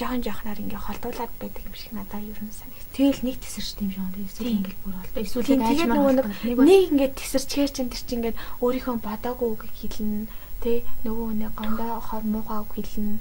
аа, 0.00 0.16
жоохон 0.16 0.22
жоохноор 0.24 0.58
ингээ 0.64 0.80
холдуулаад 0.80 1.32
байдаг 1.40 1.62
юм 1.68 1.74
шиг 1.76 1.92
надад 1.92 2.24
ер 2.24 2.40
нь 2.40 2.50
санагд. 2.56 2.88
Тэгэл 2.96 3.20
нэг 3.26 3.36
тесэрч 3.44 3.68
тийм 3.76 3.90
шиг 3.92 4.00
байна. 4.00 4.24
Эсвэл 4.24 4.48
Тийм. 4.48 4.56
ингээл 4.64 4.80
бүр 4.84 4.94
болтой. 4.96 5.22
Эсвэл 5.22 5.46
тэгээд 5.46 5.90
нөгөө 5.92 6.12
нэг 6.16 6.56
бол- 6.56 6.66
нэг 6.68 6.82
ингээд 6.90 7.14
тесэрчгээр 7.20 7.70
чинь 7.76 7.90
тэр 7.92 8.02
чинь 8.08 8.18
ингээд 8.24 8.36
өөрийнхөө 8.64 8.96
бодоогүй 9.04 9.48
үг 9.52 9.62
хэлнэ. 9.76 10.26
Тэ 10.60 10.72
нөгөө 11.04 11.28
нэг 11.40 11.52
гондоо 11.56 12.00
хор 12.00 12.24
муухай 12.24 12.58
үг 12.64 12.72
хэлнэ. 12.76 13.20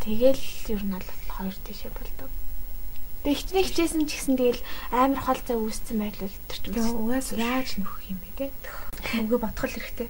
Тэгэл 0.00 0.42
ер 0.72 0.82
нь 0.84 0.92
бол 0.94 1.08
хоёр 1.28 1.54
тийшээ 1.64 1.92
болдог. 1.92 2.30
Тэг 3.28 3.44
хичнээн 3.44 3.66
хичээсэн 3.68 4.02
ч 4.08 4.16
гэсэн 4.16 4.36
тэгэл 4.40 4.64
амар 4.88 5.20
хол 5.20 5.36
цай 5.36 5.60
үүссэн 5.60 6.00
байл 6.00 6.16
бол 6.16 6.32
тэр 6.48 6.58
чинь 6.64 6.72
Тэгээ 6.80 6.96
угаас 6.96 7.28
яаж 7.36 7.68
нөхөх 7.76 8.00
юм 8.08 8.18
бэ 8.24 8.30
те? 8.40 8.46
Үгээ 9.20 9.36
бодох 9.44 9.68
л 9.68 9.76
хэрэгтэй. 9.76 10.08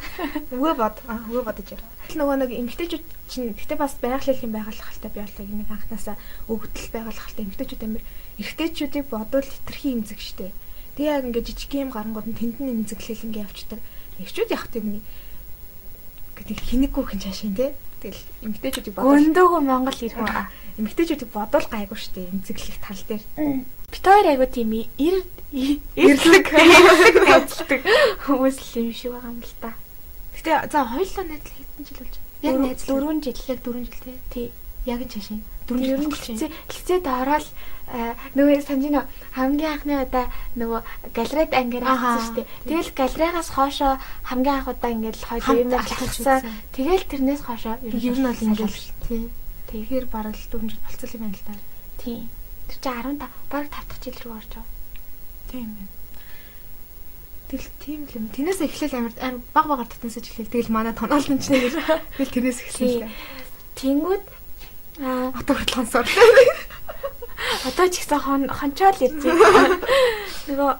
Үгээ 0.56 0.72
бод. 0.80 0.96
Аа 1.04 1.28
үгээ 1.28 1.44
бодож 1.44 1.68
яа. 1.76 1.84
Нөгөө 2.16 2.36
нэг 2.40 2.50
эмгтээчүүд 2.56 3.04
чинь 3.28 3.52
гэхдээ 3.52 3.76
бас 3.76 4.00
байгалийн 4.00 4.48
байгалахалтай 4.48 5.10
би 5.12 5.20
бол 5.20 5.60
нэг 5.60 5.68
анханасаа 5.68 6.16
өгдөл 6.48 6.88
байгалахалтай 6.88 7.44
эмгтээчүүд 7.44 7.84
амир 7.84 8.02
эрэгтэйчүүдийг 8.40 9.06
бодвол 9.12 9.44
хитрхи 9.44 9.92
имзэг 9.92 10.20
штэ. 10.24 10.56
Тэгээ 10.96 11.20
яг 11.20 11.24
ингээд 11.28 11.48
жижиг 11.52 11.72
юм 11.76 11.92
гарангууд 11.92 12.32
нь 12.32 12.38
тэнд 12.40 12.64
нь 12.64 12.72
имзэглэл 12.80 13.28
ингээд 13.28 13.44
явчихдаг. 13.44 13.80
Эхчүүд 14.24 14.56
явах 14.56 14.72
тийм 14.72 14.88
нэг 14.88 15.04
гэдэг 16.32 16.58
хинэггүй 16.64 17.04
хин 17.12 17.20
чаашин 17.28 17.52
те. 17.60 17.76
Тэгэл 18.04 18.20
эмгтээчүүдийг 18.44 18.94
бодвол 19.00 19.16
гөндөөгөө 19.16 19.60
Монгол 19.64 20.00
ирэх 20.04 20.20
үү? 20.20 20.28
эмгтээчүүдийг 20.76 21.30
бодвол 21.32 21.66
гайгүй 21.72 21.96
штэ 21.96 22.28
имзэглэх 22.36 22.78
тал 22.84 23.00
дээр. 23.08 23.24
Бит 23.88 24.04
хоёр 24.04 24.26
айгу 24.28 24.44
тийм 24.44 24.76
ир 24.76 25.24
Эрлэг. 25.54 26.46
найзлдаг 26.52 27.80
хүмүүс 28.26 28.56
л 28.60 28.72
юм 28.82 28.92
шиг 28.92 29.16
байгаа 29.16 29.32
юм 29.32 29.40
л 29.40 29.54
та. 29.62 29.70
Гэтэ 30.36 30.52
за 30.68 30.84
хоёулаа 30.84 31.24
найзлах 31.30 31.56
хэдэн 31.56 31.84
жил 31.86 31.98
болж 32.02 32.14
байна? 32.18 32.44
Яг 32.44 32.56
найзлах 32.60 32.88
дөрвөн 32.90 33.18
жил. 33.22 33.40
яг 33.48 33.58
4 33.64 33.88
жил 33.88 34.18
тий. 34.34 34.48
Яг. 34.84 35.00
Дөрөв 35.64 35.88
ер 35.88 36.00
нь 36.02 36.12
лицээ 36.12 36.50
лицээд 36.68 37.06
ороод 37.08 37.46
нөгөө 37.84 38.64
санжин 38.64 38.96
хамгийн 39.36 39.72
анхны 39.76 39.94
удаа 40.00 40.26
нөгөө 40.56 40.80
галерейд 41.12 41.52
ангиар 41.52 41.84
авсан 41.84 42.20
шүү 42.24 42.34
дээ. 42.40 42.48
Тэгэл 42.64 42.90
галерейгаас 42.96 43.48
хоошоо 43.52 43.92
хамгийн 44.24 44.56
анх 44.56 44.68
удаа 44.72 44.90
ингээд 44.90 45.20
хоёр 45.20 45.44
юм 45.60 45.72
алхсан. 45.76 46.40
Тэгэл 46.72 47.04
тэрнээс 47.04 47.42
хоошоо 47.44 47.76
ер 47.84 48.16
нь 48.16 48.24
бол 48.24 48.46
ингээд 48.48 48.74
тий. 49.04 49.28
Тэгэхээр 49.68 50.06
бараг 50.08 50.32
л 50.32 50.48
4 50.48 50.64
жил 50.64 50.80
болцсон 50.80 51.10
юм 51.12 51.22
байна 51.28 51.36
л 51.36 51.44
да. 51.44 51.54
Тий. 52.00 52.20
Тэр 52.72 52.78
чинь 52.80 53.20
15 53.20 53.20
бараг 53.52 53.68
5 53.68 53.68
дахь 53.68 54.00
жил 54.00 54.18
рүү 54.24 54.32
орж 54.32 54.50
байгаа. 54.56 54.66
Тийм 55.52 55.68
байна. 55.76 55.92
Тэгэл 57.52 57.68
тийм 57.84 58.00
л 58.08 58.16
юм. 58.16 58.24
Тэрнээс 58.32 58.60
эхлээл 58.64 58.96
амар 58.96 59.14
баг 59.52 59.66
багаар 59.68 59.88
татнаас 59.92 60.16
эхлээл 60.16 60.48
тэгэл 60.48 60.72
манай 60.72 60.96
тоноолн 60.96 61.36
ч 61.36 61.52
нэг 61.52 61.68
тэгэл 62.16 62.32
тэрнээс 62.32 62.60
эхлэв. 62.64 63.12
Тэнгүүд 63.76 64.24
аа 65.02 65.34
хүртэл 65.36 65.74
сонсоор. 65.84 66.06
Одоо 67.64 67.86
ч 67.88 68.04
ихсэн 68.04 68.20
хончоол 68.52 68.98
ирж 69.00 69.24
нөгөө 70.48 70.72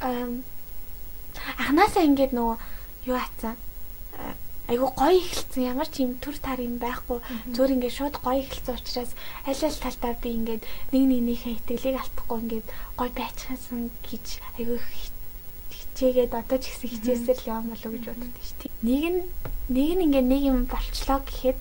ам 0.00 0.30
анханасаа 1.60 2.04
ингээд 2.08 2.32
нөгөө 2.32 2.56
юу 3.12 3.16
атсан? 3.20 3.56
Айгу 4.68 4.92
гоё 4.96 5.16
ихэлсэн 5.16 5.64
ямар 5.72 5.88
ч 5.88 6.04
юм 6.04 6.16
төр 6.20 6.36
тар 6.40 6.60
юм 6.60 6.76
байхгүй. 6.80 7.20
Зөөр 7.52 7.76
ингээд 7.76 7.96
шууд 7.96 8.16
гоё 8.20 8.40
ихэлсэн 8.44 8.76
учраас 8.80 9.12
аль 9.48 9.64
аль 9.64 9.80
талдаа 9.80 10.12
би 10.20 10.28
ингээд 10.36 10.62
нэг 10.92 11.04
нэгнийхээ 11.08 11.56
итгэлийг 11.56 11.96
алдахгүй 12.00 12.38
ингээд 12.44 12.68
гоё 12.96 13.12
байцгаасан 13.16 13.88
гэж 14.04 14.26
айгу 14.60 14.76
хичээгээд 15.72 16.32
одоо 16.36 16.58
ч 16.60 16.64
гэсэн 16.68 16.88
хичээсээр 16.92 17.38
л 17.44 17.48
явам 17.48 17.66
болов 17.72 17.92
гэж 17.96 18.04
боддог 18.12 18.44
шүү 18.44 18.56
дээ. 18.60 18.72
Нэг 18.88 19.04
нь 19.08 19.20
нэг 19.72 19.90
нь 19.96 20.04
ингээд 20.04 20.28
нэг 20.32 20.42
юм 20.48 20.58
болчлоо 20.68 21.20
гэхэд 21.24 21.60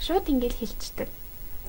шууд 0.00 0.24
ингээд 0.28 0.56
хэлцдэг. 0.60 1.08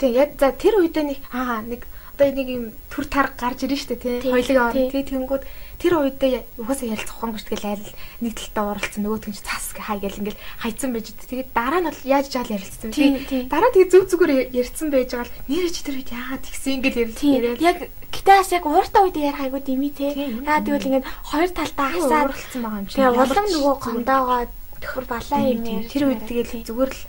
Тэг 0.04 0.12
яг 0.20 0.30
за 0.36 0.52
тэр 0.52 0.84
үедээ 0.84 1.06
нэг 1.08 1.20
аа 1.32 1.64
нэг 1.64 1.88
одоо 2.14 2.30
нэг 2.30 2.48
юм 2.52 2.66
төр 2.92 3.06
тар 3.08 3.32
гарч 3.40 3.64
ирэн 3.64 3.80
штэ 3.80 3.96
тий. 3.96 4.20
Хоёлын 4.20 4.60
орн 4.68 4.92
тий. 4.92 5.02
тэнгүүд 5.08 5.44
тэр 5.82 5.94
үедээ 5.98 6.60
угаасаа 6.62 6.92
ярилцах 6.94 7.18
ухаан 7.18 7.34
гэж 7.34 7.44
тэгэл 7.48 7.72
айл 7.74 7.88
нэг 8.22 8.34
талтаа 8.38 8.66
оролцсон 8.78 9.02
нөгөөт 9.02 9.26
нь 9.32 9.40
цаас 9.40 9.74
хай 9.74 9.98
гэл 9.98 10.20
ингээл 10.22 10.44
хайцсан 10.62 10.92
байж 10.94 11.08
тэгээд 11.12 11.50
дараа 11.58 11.82
нь 11.82 11.90
бол 11.90 12.04
яаж 12.06 12.28
жаал 12.30 12.54
ярилцсан 12.54 12.92
тий 12.94 13.50
дараа 13.50 13.72
тэгээд 13.74 13.92
зүг 13.92 14.06
зүгээр 14.14 14.32
ярьсан 14.54 14.88
байж 14.94 15.10
байгаа 15.12 15.28
л 15.28 15.36
нэрэ 15.50 15.70
чи 15.74 15.82
тэр 15.82 15.96
үед 15.98 16.12
яагаад 16.14 16.44
тэгсэн 16.46 16.72
ингээл 16.78 17.00
яриад. 17.02 17.60
яг 17.60 17.78
гэтээ 18.14 18.36
бас 18.38 18.52
яг 18.54 18.66
ууртаа 18.70 19.02
үед 19.04 19.18
ярих 19.18 19.42
айгуу 19.42 19.62
дими 19.66 19.90
тий. 19.90 20.12
Яа 20.46 20.62
тэгвэл 20.62 20.88
ингээд 20.88 21.10
хоёр 21.34 21.50
талдаа 21.50 21.88
хасаад 21.90 22.30
уралцсан 22.30 22.62
байгаа 22.62 22.80
юм 22.80 22.88
шиг. 22.88 22.98
тэгээ 23.02 23.18
улам 23.18 23.48
нөгөө 23.50 23.76
гондоогоо 23.82 24.42
төр 24.80 25.06
балаа 25.10 25.42
юм 25.50 25.84
тэр 25.90 26.04
үед 26.08 26.22
тэгэл 26.30 26.68
зүгээр 26.68 26.92
л 26.94 27.02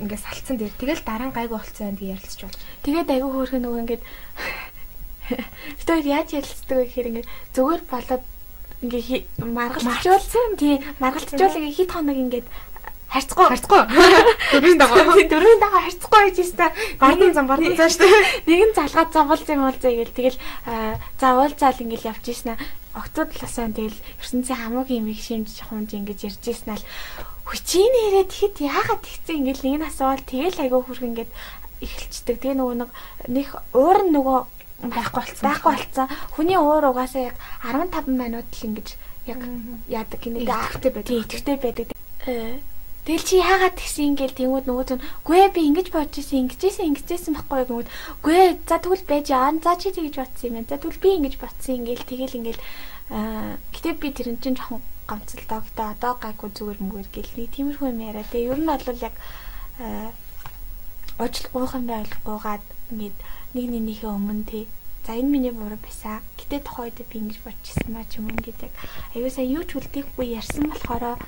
ингээд 0.00 0.24
салцсан 0.24 0.56
дээр. 0.56 0.74
Тэгэл 0.80 1.04
дараа 1.04 1.28
нь 1.28 1.36
гайгүй 1.36 1.56
болцсон 1.60 1.92
юм 1.94 2.16
ярилцж 2.16 2.40
байна. 2.42 2.58
Тэгээд 2.84 3.12
айгүй 3.12 3.30
хөөрхөн 3.30 3.62
нөгөө 3.64 3.82
ингээд 3.84 4.02
Тэгвэл 5.86 6.10
яаж 6.10 6.28
ярилцдаг 6.34 6.76
вэ 6.76 6.84
гэхээр 6.90 7.08
ингээд 7.10 7.28
зүгээр 7.54 7.82
болоод 7.86 8.24
ингээ 8.82 9.24
маргалцуулсан 9.44 10.56
тий 10.58 10.80
маргалцуул 10.98 11.58
ингээ 11.60 11.76
хит 11.76 11.90
хоног 11.92 12.16
ингээд 12.16 12.48
харьцахгүй. 13.10 13.46
Харьцахгүй. 13.50 13.82
Дөрвийн 14.54 14.78
дагаа 14.78 15.04
дөрвийн 15.04 15.60
дагаа 15.60 15.82
харьцахгүй 15.86 16.20
гэж 16.30 16.36
юмста 16.42 16.66
бардын 16.98 17.34
зам 17.34 17.46
бардын 17.50 17.76
цаа 17.76 17.90
штэ 17.90 18.06
нэг 18.46 18.60
нь 18.70 18.76
залгаад 18.78 19.10
завуулж 19.10 19.46
юм 19.50 19.66
бол 19.66 19.78
зэ 19.78 19.90
гэл. 19.98 20.16
Тэгэл 20.16 20.38
завуул 21.18 21.54
заал 21.58 21.82
ингээл 21.82 22.10
явж 22.10 22.24
ийснэ 22.30 22.54
октод 22.94 23.30
талаасаа 23.34 23.70
тэгэл 23.70 23.98
ертөнцийн 24.22 24.58
хамгийн 24.58 25.02
юм 25.02 25.10
их 25.10 25.22
шимж 25.22 25.62
хунж 25.62 25.90
ингэж 25.94 26.18
ярьж 26.26 26.42
ийснэ 26.42 26.74
л 26.74 26.84
хүчийн 27.50 27.94
ирээд 28.06 28.30
хэд 28.30 28.56
яагаад 28.62 29.02
тэгсэн 29.02 29.42
ингээл 29.42 29.66
нэг 29.66 29.82
асуувал 29.90 30.22
тэгэл 30.22 30.62
айгүй 30.62 30.80
хүрх 30.86 31.02
ингээд 31.02 31.30
эхэлцдэг. 31.82 32.36
Тэгээ 32.38 32.56
нөгөө 32.62 32.76
нэг 32.78 32.90
нэг 33.26 33.48
уур 33.74 33.98
нь 34.06 34.14
нөгөө 34.14 34.38
байхгүй 34.94 35.18
болсон. 35.18 35.44
Байхгүй 35.44 35.72
болсон. 35.74 36.06
Хүний 36.38 36.58
уур 36.60 36.84
угаасаа 36.94 37.34
яг 37.34 37.36
15 37.66 38.06
минут 38.06 38.46
л 38.46 38.66
ингэж 38.70 38.88
яг 39.26 39.40
яадаг 39.90 40.20
гинэ 40.22 40.46
идэвхтэй 40.46 40.90
байдаг. 40.94 41.10
Идэвхтэй 41.10 41.56
байдаг. 41.58 41.86
Э, 42.30 42.60
тэгэл 43.04 43.26
чи 43.26 43.36
яагаад 43.42 43.74
тэгсэн 43.76 44.14
ингээл 44.14 44.38
тэнгууд 44.38 44.66
нөгөө 44.70 44.86
нь 44.94 45.04
гүй 45.26 45.40
би 45.50 45.60
ингэж 45.74 45.88
бодож 45.90 46.22
исэн 46.22 46.46
ингэж 46.46 46.60
исэн 46.70 46.88
ингэж 46.94 47.08
исэн 47.10 47.34
байхгүй 47.34 47.66
гэнүүд 47.66 47.88
гүй 48.22 48.38
за 48.62 48.76
тэгвэл 48.78 49.04
байж 49.10 49.26
аа 49.34 49.50
за 49.58 49.74
чи 49.74 49.90
тэгж 49.90 50.14
бодсон 50.22 50.46
юм 50.48 50.54
байна. 50.62 50.70
За 50.70 50.78
тэгвэл 50.78 51.02
би 51.02 51.10
ингэж 51.18 51.34
бодсон 51.40 51.74
ингээл 51.82 52.06
тэгэл 52.06 52.38
ингээл 52.38 52.62
аа 53.10 53.56
гэтээ 53.74 53.94
би 53.98 54.08
тэрэн 54.14 54.38
чинь 54.38 54.54
жоохон 54.54 54.84
ганцлдогтой 55.10 55.86
одоо 55.94 56.12
гайгүй 56.22 56.50
зүгээр 56.54 56.78
мгэр 56.86 57.08
гэл 57.10 57.32
нэг 57.36 57.50
тиймэрхүү 57.50 57.88
юм 57.90 58.00
яриа. 58.06 58.30
Тэгээ 58.30 58.50
ер 58.54 58.60
нь 58.62 58.70
бол 58.70 59.06
яг 59.08 59.16
уучлах 61.18 61.52
гуйхан 61.52 61.84
байлгүйгаад 61.90 62.64
ингээд 62.94 63.18
нэг 63.54 63.66
нэгнийхээ 63.74 64.10
өмнө 64.14 64.46
тий 64.46 64.64
За 65.06 65.16
энэ 65.16 65.28
миний 65.32 65.50
буруу 65.50 65.80
байсан. 65.80 66.20
Гэтэ 66.38 66.60
тухайд 66.60 67.00
би 67.08 67.18
ингэж 67.18 67.40
бодчихсан 67.40 67.88
маа 67.90 68.04
ч 68.04 68.20
юм 68.20 68.28
ингээд 68.28 68.68
яг 68.68 68.74
аюу 69.16 69.30
сая 69.32 69.48
юу 69.48 69.64
ч 69.64 69.80
үлдээхгүй 69.80 70.36
ярьсан 70.36 70.68
болохоор 70.68 71.18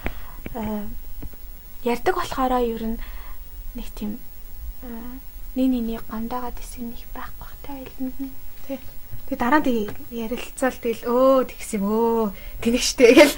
ярьдаг 1.83 2.15
болохоор 2.15 2.53
ер 2.63 2.85
нь 2.85 2.99
нэг 3.75 3.89
тийм 3.97 4.21
нэг 5.57 5.67
нэгний 5.73 5.99
гомдоогоод 6.05 6.61
хэсэг 6.61 6.85
нэг 6.85 7.03
байхгүй 7.17 7.51
та 7.65 7.73
ойлнд 7.81 8.17
нь 8.21 8.33
тий 8.69 8.79
Тэгээ 9.33 9.49
дараа 9.49 9.65
нь 9.65 9.89
тэгээ 10.13 10.29
ярилцаал 10.29 10.77
тэгэл 10.77 11.09
өө 11.09 11.49
тэгс 11.49 11.71
юм 11.81 11.89
өө 11.89 12.37
тэнэгштэй 12.61 13.17
гэл 13.17 13.33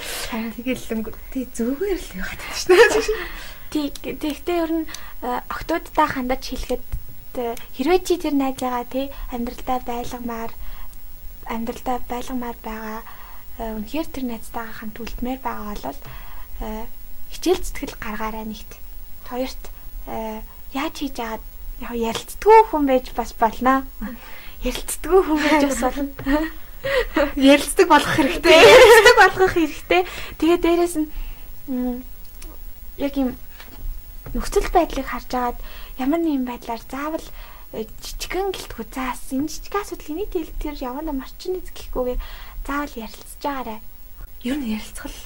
тэгэл 0.59 1.15
тий 1.31 1.47
зүгээр 1.55 1.99
л 2.03 2.11
яваад 2.19 2.41
дээ. 2.43 3.15
Тий 3.71 3.87
тэгтээ 3.95 4.59
ер 4.59 4.71
нь 4.83 4.85
октодтой 5.23 6.07
хандаж 6.11 6.51
хэлэхэд 6.51 6.83
хэрвээ 7.79 8.01
чи 8.03 8.19
тэр 8.19 8.35
найзаагаа 8.35 8.83
тий 8.91 9.07
амьдралдаа 9.31 9.79
байлгамаар 9.87 10.51
амьдралдаа 11.47 11.97
байлгамаар 12.11 12.57
байгаа 12.59 12.99
үнэхээр 13.79 14.07
тэр 14.11 14.25
найзтайгаа 14.35 14.75
хамт 14.75 14.99
үлдмээр 14.99 15.39
байгаа 15.39 15.79
бол 15.79 15.99
хичээл 17.31 17.63
зүтгэл 17.63 17.95
гаргаарай 18.03 18.43
нэгт. 18.43 18.71
Хоёрт 19.31 19.63
яаж 20.75 20.95
хийж 20.99 21.15
агаад 21.23 21.43
яг 21.79 21.95
ярилцдаггүй 21.95 22.59
хүн 22.67 22.83
байж 22.83 23.15
бас 23.15 23.31
болно 23.31 23.87
ярилцдаггүй 24.65 25.21
хүн 25.25 25.39
гэж 25.45 25.63
бас 25.69 25.81
болно. 25.85 26.39
Ярилцдаг 27.37 27.87
болох 27.89 28.13
хэрэгтэй. 28.17 28.53
Ярилцдаг 28.53 29.15
болгох 29.21 29.53
хэрэгтэй. 29.53 30.01
Тэгээ 30.41 30.59
дээрэс 30.61 30.95
нь 31.01 31.07
яг 32.97 33.13
юм 33.17 33.37
нөхцөл 34.33 34.69
байдлыг 34.73 35.07
харж 35.09 35.31
агаад 35.33 35.59
ямар 35.97 36.21
нэгэн 36.21 36.45
байдлаар 36.45 36.81
заавал 36.85 37.25
э, 37.73 37.85
жижигэн 38.01 38.53
гэлтгүү 38.53 38.85
заас 38.93 39.33
энэ 39.33 39.49
жижиг 39.49 39.73
асуудлыг 39.73 40.13
нийт 40.13 40.33
хэл 40.33 40.53
тэр 40.61 40.75
явна 40.77 41.11
марчин 41.13 41.57
эзэхгүйгээр 41.59 42.19
заавал 42.65 42.93
ярилцж 42.93 43.41
байгаарай. 43.41 43.79
Ер 44.45 44.57
нь 44.61 44.73
ярилцгал 44.77 45.17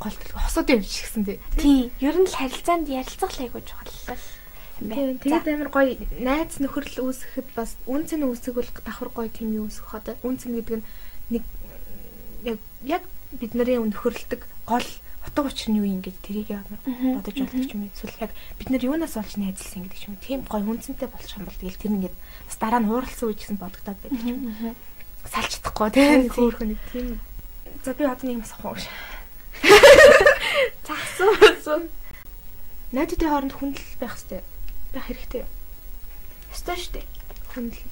гол 0.00 0.16
хосууд 0.36 0.68
юм 0.68 0.82
шигсэн 0.84 1.24
тий. 1.24 1.38
Тийм. 1.56 1.90
Ер 2.00 2.16
нь 2.16 2.28
л 2.28 2.36
харилцаанд 2.36 2.88
ярилцах 2.88 3.32
л 3.36 3.44
айгуу 3.44 3.62
чухал. 3.64 3.88
Тийм. 4.08 4.39
Тэгээд 4.80 5.44
амар 5.44 5.68
гоё 5.68 5.92
найз 6.24 6.56
нөхөрл 6.56 7.04
үүсгэхэд 7.04 7.48
бас 7.52 7.76
үнц 7.84 8.16
нь 8.16 8.24
үүсгэл 8.24 8.72
давхар 8.80 9.12
гоё 9.12 9.28
тийм 9.28 9.52
юу 9.52 9.68
үүсгэх 9.68 9.92
одоо 9.92 10.16
үнц 10.24 10.48
нь 10.48 10.56
гэдэг 10.56 10.80
нь 10.80 10.84
нэг 11.36 11.44
яг 12.88 13.04
бид 13.36 13.52
нарын 13.52 13.92
нөхөрлөдөг 13.92 14.40
гол 14.64 14.88
утга 15.20 15.44
учир 15.44 15.68
нь 15.68 15.84
юу 15.84 15.84
юм 15.84 16.00
гэж 16.00 16.16
тэрийг 16.24 16.48
бодож 16.48 17.36
болдог 17.36 17.68
юм 17.76 17.92
эсвэл 17.92 18.24
яг 18.24 18.32
бид 18.56 18.68
нар 18.72 18.80
юунаас 18.80 19.20
олж 19.20 19.36
найзлсан 19.36 19.84
гэдэг 19.84 20.08
юм. 20.08 20.16
Тийм 20.16 20.40
гоё 20.48 20.64
үнцэнтэй 20.64 21.08
болчих 21.12 21.36
юм 21.36 21.44
бол 21.44 21.60
тэгэл 21.60 21.76
тэр 21.76 21.92
ингээд 22.00 22.16
бас 22.48 22.56
дараа 22.56 22.80
нь 22.80 22.88
хууралсан 22.88 23.28
үе 23.28 23.36
гэсэн 23.36 23.60
бодогдоод 23.60 24.00
байдаг 24.00 24.24
юм. 24.24 24.40
Салчдахгүй 25.28 25.88
тийм 25.92 26.32
хөөхөн 26.32 26.68
нэг 26.72 26.80
тийм. 26.88 27.20
За 27.84 27.92
би 27.92 28.08
одоо 28.08 28.24
нэг 28.24 28.40
юм 28.40 28.44
асах 28.48 28.64
уу. 28.64 28.80
За 30.88 30.96
асуу. 30.96 31.84
Найдуудын 32.96 33.28
хооронд 33.28 33.54
хүндэл 33.54 34.00
байх 34.00 34.16
хэрэгтэй 34.16 34.40
байх 34.94 35.06
хэрэгтэй. 35.08 35.44
Өстой 36.52 36.76
шүү 36.76 36.92
дээ. 36.98 37.06
Хүндэл 37.54 37.84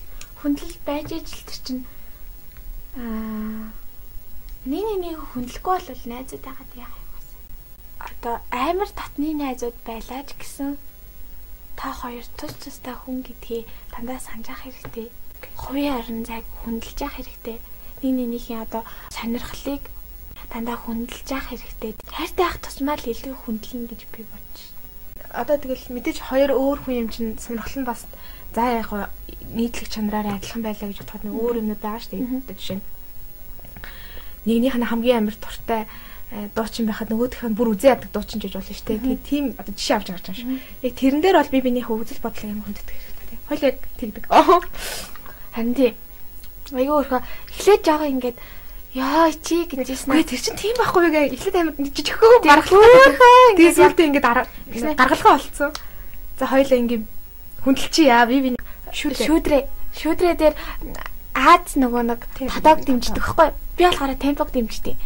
хүндэл 0.43 0.75
байж 0.87 1.09
ижил 1.11 1.43
тэр 1.47 1.61
чинь 1.67 1.85
аа 2.95 3.75
нэг 4.67 4.87
нэг 5.02 5.19
хүндлэхгүй 5.35 5.78
бол 5.83 6.02
найзуудтайгаа 6.07 6.67
яах 6.78 6.95
юм 6.95 7.09
бэ? 7.11 7.26
Одоо 7.99 8.35
амар 8.55 8.90
татны 8.95 9.35
найзууд 9.35 9.75
байлаа 9.83 10.23
ч 10.26 10.38
гэсэн 10.38 10.78
та 11.78 11.90
хоёр 11.90 12.26
тус 12.38 12.55
тустай 12.62 12.95
хүн 12.95 13.26
гэдгийг 13.26 13.67
дандаа 13.95 14.19
санджах 14.23 14.62
хэрэгтэй. 14.62 15.11
Хувийн 15.59 15.99
орон 15.99 16.23
зайг 16.26 16.47
хүндэлж 16.62 16.99
явах 17.02 17.19
хэрэгтэй. 17.19 17.59
Нэг 18.02 18.12
нэгнийхээ 18.14 18.62
одоо 18.62 18.83
сонирхлыг 19.14 19.83
дандаа 20.50 20.78
хүндэлж 20.78 21.26
явах 21.35 21.50
хэрэгтэй. 21.50 21.93
Хайртай 22.14 22.47
ах 22.47 22.59
тусмаа 22.62 22.95
л 22.99 23.11
илүү 23.11 23.35
хүндлэн 23.43 23.90
гэж 23.90 24.00
би 24.11 24.23
бодож 24.23 24.78
одоо 25.33 25.57
тэгэл 25.57 25.93
мэдээж 25.93 26.19
хоёр 26.29 26.51
өөр 26.57 26.79
хүн 26.85 26.95
юм 27.05 27.09
чинь 27.09 27.39
сонирхол 27.39 27.83
нь 27.83 27.89
бас 27.89 28.05
за 28.55 28.81
яг 28.81 28.91
нийтлэг 29.53 29.89
чанараараа 29.89 30.37
адилхан 30.41 30.63
байлаа 30.63 30.89
гэж 30.89 30.99
бодоход 31.05 31.25
нэг 31.25 31.35
өөр 31.37 31.59
юмнууд 31.61 31.83
байгаа 31.83 32.01
шүү 32.01 32.13
дээ. 32.17 32.57
Жишээ 32.57 32.79
нь 32.81 32.87
нэгнийх 34.49 34.77
нь 34.77 34.89
хамгийн 34.89 35.19
амар 35.29 35.37
туртай 35.37 35.85
э, 36.33 36.49
дуучин 36.57 36.89
байхад 36.89 37.13
нөгөөх 37.13 37.45
нь 37.49 37.57
бүр 37.57 37.77
үзээ 37.77 37.93
ядаг 37.97 38.11
дуучин 38.13 38.41
гэж 38.41 38.53
болно 38.57 38.73
шүү 38.73 38.89
дээ. 38.89 39.01
Тэгээ 39.05 39.29
тийм 39.29 39.45
одоо 39.61 39.73
жишээ 39.77 39.97
авч 39.97 40.09
гарч 40.13 40.25
байгаа 40.29 40.41
шүү. 40.41 40.59
Яг 40.85 40.93
тэрэн 40.97 41.21
дээр 41.21 41.37
бол 41.37 41.53
би 41.53 41.61
биенийхээ 41.61 41.97
үзэл 41.97 42.25
бодлоо 42.25 42.49
юм 42.49 42.63
хүндэтгэх 42.65 43.01
хэрэгтэй. 43.05 43.39
Хойл 43.49 43.67
яг 43.69 43.77
тэгдэг. 44.01 44.25
Харин 45.53 45.75
тий. 45.77 45.93
Айгүй 46.73 46.95
өөрхөө 46.97 47.21
эхлээд 47.21 47.83
жаага 47.85 48.07
ингээд 48.09 48.39
Яа 48.99 49.31
чи 49.31 49.62
гэжсэн. 49.71 50.11
Үгүй 50.11 50.26
тэр 50.26 50.40
чинь 50.43 50.59
тийм 50.59 50.75
байхгүй 50.75 51.07
вэ? 51.14 51.23
Эхлээд 51.38 51.57
амар 51.62 51.75
жижигхөө 51.78 52.43
гаргалгаа. 52.43 53.55
Тэгээ 53.55 53.75
сүлдээ 53.78 54.07
ингээд 54.11 54.26
гаргалгаа 54.99 55.35
болцсон. 55.38 55.71
За 56.35 56.45
хоёлаа 56.50 56.78
ингээд 56.83 57.05
хүндэлчих 57.62 58.11
яа 58.11 58.26
би 58.26 58.43
би 58.43 58.49
шүүдрээ. 58.90 59.62
Шүүдрээ 59.95 60.35
дээр 60.35 60.55
Аз 61.38 61.78
нөгөө 61.78 62.02
нэг 62.11 62.21
тадаг 62.50 62.83
дэмждэг 62.83 63.23
байхгүй. 63.23 63.55
Би 63.78 63.87
болохоор 63.87 64.19
темпог 64.19 64.50
дэмждэг. 64.50 64.99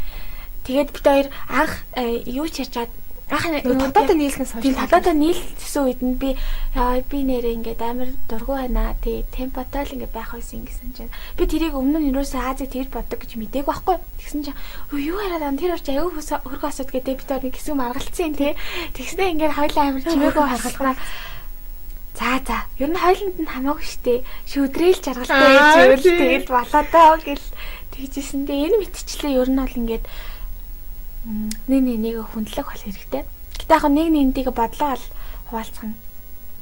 Тэгээд 0.65 0.89
бид 0.97 1.05
хоёр 1.05 1.29
анх 1.53 1.85
э, 1.93 2.25
юу 2.25 2.49
ч 2.49 2.65
ярьчаад 2.65 2.89
анх 3.31 3.63
толгойтой 3.63 4.17
нийлснээс 4.17 4.53
хойш 4.53 4.65
тийм 4.65 4.75
толгойтой 4.75 5.15
нийлсэн 5.15 5.83
үед 5.87 6.01
нь 6.03 6.17
би 6.19 6.37
би 7.11 7.19
нэрээ 7.23 7.57
ингээд 7.61 7.83
амар 7.83 8.11
дургу 8.29 8.59
байна. 8.59 8.97
Тий 9.05 9.25
темпотой 9.31 9.87
л 9.87 9.95
ингээд 9.95 10.13
байх 10.13 10.35
байсан 10.35 10.67
гэсэн 10.67 10.91
чинь 10.97 11.13
би 11.39 11.47
тэрийг 11.47 11.77
өмнө 11.77 12.03
нь 12.03 12.11
юусоо 12.11 12.43
Азиг 12.43 12.73
тэр 12.75 12.91
боддог 12.91 13.23
гэж 13.23 13.39
мдээгүй 13.39 13.69
байхгүй. 13.69 13.97
Тэгсэн 14.19 14.41
чинь 14.51 14.59
юу 14.91 15.21
яриад 15.23 15.47
ам 15.47 15.57
тэр 15.57 15.79
урч 15.79 15.87
аюу 15.89 16.11
хөргөө 16.11 16.69
асууд 16.69 16.91
гэдэг 16.91 17.23
хоёр 17.25 17.43
нэг 17.47 17.55
хэсэг 17.57 17.75
маргалцсан 17.79 18.35
тий. 18.35 18.53
Тэгснэ 18.97 19.33
ингээд 19.39 19.57
хоёлаа 19.57 19.85
амар 19.89 20.03
чимээгөө 20.03 20.47
харгалгаа 20.49 20.97
За 22.13 22.39
за. 22.47 22.59
Ер 22.79 22.93
нь 22.93 23.01
хойлонд 23.01 23.41
нь 23.41 23.49
хамаагүй 23.49 23.89
штэ. 23.89 24.21
Шүдрээл 24.45 25.01
жаргалтай 25.01 25.97
зүйл 25.97 26.45
тэгэл 26.45 26.53
болоо 26.53 26.85
доо 26.93 27.17
гэл 27.25 27.47
тэгжсэн. 27.97 28.45
Тэгээ 28.45 28.69
энэ 28.69 28.81
мэтчлээ 28.85 29.41
ер 29.41 29.49
нь 29.49 29.57
бол 29.57 29.79
ингээд 29.81 30.05
нэг 31.25 31.81
нэг 31.87 31.99
нэг 32.03 32.17
хүндлэг 32.35 32.67
бол 32.67 32.83
хэрэгтэй. 32.83 33.23
Гэтэ 33.63 33.75
яг 33.75 33.85
нэг 33.87 34.09
нэгнийг 34.11 34.49
бодлоо 34.51 34.99
бол 34.99 35.07
хуваалцах 35.49 35.87
нь. 35.87 35.97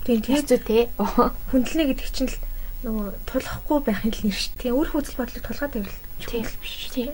Тийм 0.04 0.20
тийм 0.20 0.44
зү 0.44 0.58
те. 0.60 0.88
Хүндлэнэ 0.98 1.96
гэдэг 1.96 2.08
чинь 2.12 2.28
л 2.28 2.36
нөгөө 2.84 3.08
тулахгүй 3.28 3.78
байхын 3.84 4.12
л 4.12 4.22
нэр 4.24 4.36
шүү. 4.36 4.56
Тэгээ 4.60 4.76
үр 4.76 4.88
хөдөл 4.92 5.16
бодлыг 5.20 5.44
тулгаад 5.44 5.72
байвал 5.76 5.98
тийм 6.24 6.44
биш 6.60 6.88
тийм. 6.92 7.12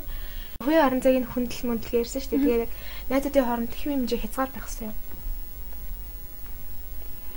Хувийн 0.62 0.82
орон 0.86 1.02
зайг 1.02 1.18
нь 1.22 1.30
хүндэл 1.30 1.66
мөндлөг 1.66 1.94
ярьсан 2.02 2.22
шүү 2.22 2.30
дээ. 2.34 2.46
Тэгээд 2.46 2.72
найзуудын 3.10 3.46
хооронд 3.46 3.74
их 3.74 3.82
юм 3.86 3.92
хэмжээ 4.06 4.22
хязгаар 4.22 4.50
байх 4.50 4.66
хэрэгтэй. 4.66 4.94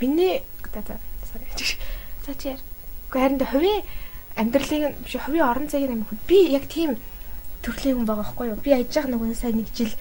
Миний 0.00 0.42
за 0.74 0.80
за 0.86 0.96
sorry. 1.26 1.46
За 2.26 2.34
чи 2.34 2.48
яар. 2.48 2.60
Гэхдээ 3.10 3.22
харин 3.22 3.38
хувийн 3.46 3.82
амьдралын 4.36 4.94
биш 5.04 5.14
хувийн 5.18 5.46
орон 5.46 5.68
зайг 5.68 5.90
юм 5.90 6.06
би 6.26 6.50
яг 6.50 6.66
тийм 6.66 6.96
төрлийн 7.62 7.96
хүн 8.00 8.08
байгаа 8.08 8.24
байхгүй 8.24 8.46
юу? 8.52 8.58
Би 8.64 8.70
ажиж 8.72 8.94
байгаа 8.96 9.12
нөгөө 9.14 9.36
сая 9.36 9.52
нэг 9.52 9.68
жил 9.76 9.92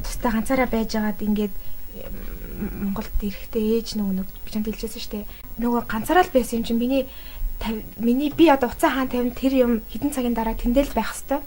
тустай 0.00 0.32
ганцаараа 0.32 0.68
байж 0.68 0.90
байгаад 0.96 1.20
ингээд 1.20 1.54
Монголд 2.62 3.16
ирэхдээ 3.20 3.64
ээж 3.76 3.88
нөгөө 4.00 4.14
нэг 4.22 4.28
би 4.44 4.50
чамд 4.52 4.66
хэлжсэн 4.68 5.02
шүү 5.02 5.12
дээ. 5.12 5.24
Нөгөө 5.60 5.82
ганцаараа 5.88 6.24
л 6.24 6.32
байсан 6.32 6.62
юм 6.62 6.64
чинь 6.64 6.80
миний 6.80 7.04
миний 7.98 8.30
би 8.30 8.48
одоо 8.48 8.70
уцаа 8.70 8.90
хаан 8.90 9.08
тавин 9.08 9.34
тэр 9.34 9.52
юм 9.54 9.72
хідэн 9.92 10.10
цагийн 10.10 10.34
дараа 10.34 10.54
тэндэл 10.56 10.94
байх 10.96 11.12
хэвээр. 11.12 11.42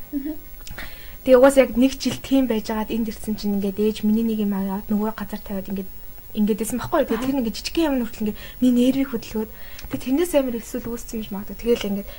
Тэгээ 1.25 1.39
угаас 1.41 1.57
яг 1.57 1.73
нэг 1.73 1.97
жил 1.97 2.17
тийм 2.21 2.45
байж 2.45 2.69
байгаад 2.69 2.93
энд 2.93 3.09
ирсэн 3.09 3.35
чинь 3.35 3.57
ингээд 3.57 3.81
ээж 3.81 3.97
миний 4.05 4.23
нэг 4.23 4.45
юм 4.45 4.53
аваад 4.53 4.85
нөгөө 4.93 5.11
газар 5.17 5.41
тавиад 5.41 5.69
ингээд 5.73 5.89
ингээд 6.37 6.61
байсан 6.61 6.77
байхгүй 6.77 6.99
юу. 7.01 7.09
Тэгээ 7.09 7.25
тэр 7.25 7.35
нэг 7.35 7.47
жижигхэн 7.49 7.87
юм 7.89 7.97
нүртэл 7.99 8.21
ингээд 8.29 8.39
миний 8.61 8.73
нервийг 8.85 9.09
хөдөлгөөд 9.09 9.51
тэгээ 9.89 10.03
тэрнээс 10.05 10.33
амар 10.37 10.55
эсвэл 10.61 10.89
үүссэн 10.93 11.25
юм 11.25 11.33
магадгүй. 11.33 11.57
Тэгээл 11.57 11.89
ингээд 11.89 12.09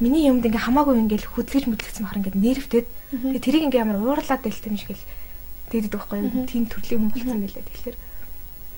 миний 0.00 0.28
юмд 0.30 0.46
ингээ 0.46 0.66
хамаагүй 0.66 0.96
ингээл 1.02 1.28
хөдөлгөж 1.34 1.64
мэдлэгцэн 1.68 2.02
махар 2.06 2.18
ингээд 2.22 2.38
нервтэд 2.38 2.86
тэгээ 3.12 3.44
тэрийг 3.44 3.64
ингээ 3.68 3.82
амар 3.84 3.98
уурлаад 4.00 4.42
байлтай 4.42 4.70
юм 4.72 4.78
шиг 4.80 4.96
л 4.96 5.04
тэгдэг 5.72 5.92
байхгүй 5.92 6.18
юу. 6.20 6.46
Тийм 6.48 6.64
төрлийн 6.68 7.00
хүн 7.00 7.12
болсон 7.12 7.40
байлаа. 7.44 7.64
Тэгэхээр 7.64 7.96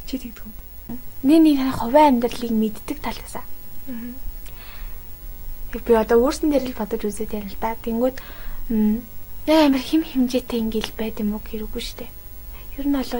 чи 0.06 0.14
тэгдэг 0.18 0.44
юм. 0.46 0.52
Нэг 1.24 1.40
нэг 1.42 1.56
таны 1.58 1.72
хувийн 1.72 2.08
амьдралыг 2.18 2.52
мэддэг 2.52 2.98
талаас. 3.00 3.34
Би 5.74 5.92
одоо 5.96 6.18
өөрсөн 6.22 6.50
дээр 6.54 6.70
л 6.70 6.78
бодож 6.78 7.02
үзээд 7.02 7.32
байна 7.34 7.50
л 7.50 7.58
да. 7.58 7.74
Тэнгүүд 7.82 8.16
яг 9.50 9.60
амар 9.64 9.82
хим 9.82 10.02
химжээтэй 10.04 10.60
ингээл 10.60 10.92
байд 10.94 11.18
юм 11.18 11.34
уу 11.34 11.42
хэрэггүй 11.42 11.82
штэ. 11.82 12.06
Ер 12.78 12.86
нь 12.86 12.94
бол 12.94 13.10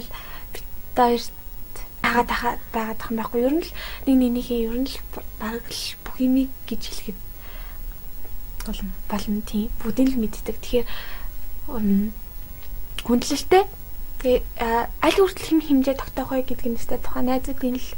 бид 0.52 0.66
хоёр 0.94 1.22
тагаад 2.04 2.28
тахаа 2.28 2.52
байгаад 2.70 2.98
тах 3.00 3.10
юм 3.10 3.18
байхгүй. 3.18 3.40
Ер 3.42 3.54
нь 3.58 3.64
л 3.64 3.72
нэг 4.06 4.16
нэгнийхээ 4.22 4.60
ер 4.70 4.78
нь 4.78 4.86
л 4.86 4.96
баг 5.40 5.64
л 5.66 5.84
бүх 6.04 6.16
юмыг 6.20 6.52
гэж 6.68 6.82
хэлэхэд 6.84 7.18
болно. 8.66 8.90
Болно 9.08 9.40
тийм. 9.44 9.70
Бүгдийг 9.80 10.08
л 10.12 10.20
мэддэг. 10.20 10.56
Тэгэхээр 10.58 10.86
хүндлэлтэй. 13.04 13.64
Тэгээ 14.24 14.42
аль 15.04 15.18
хүртэл 15.20 15.48
хэм 15.52 15.60
хэмжээ 15.60 15.96
тогтоох 16.00 16.32
вэ 16.32 16.48
гэдэг 16.48 16.68
нь 16.72 16.78
өстой 16.80 16.98
тухайн 17.00 17.28
найзуудын 17.28 17.76
л 17.76 17.88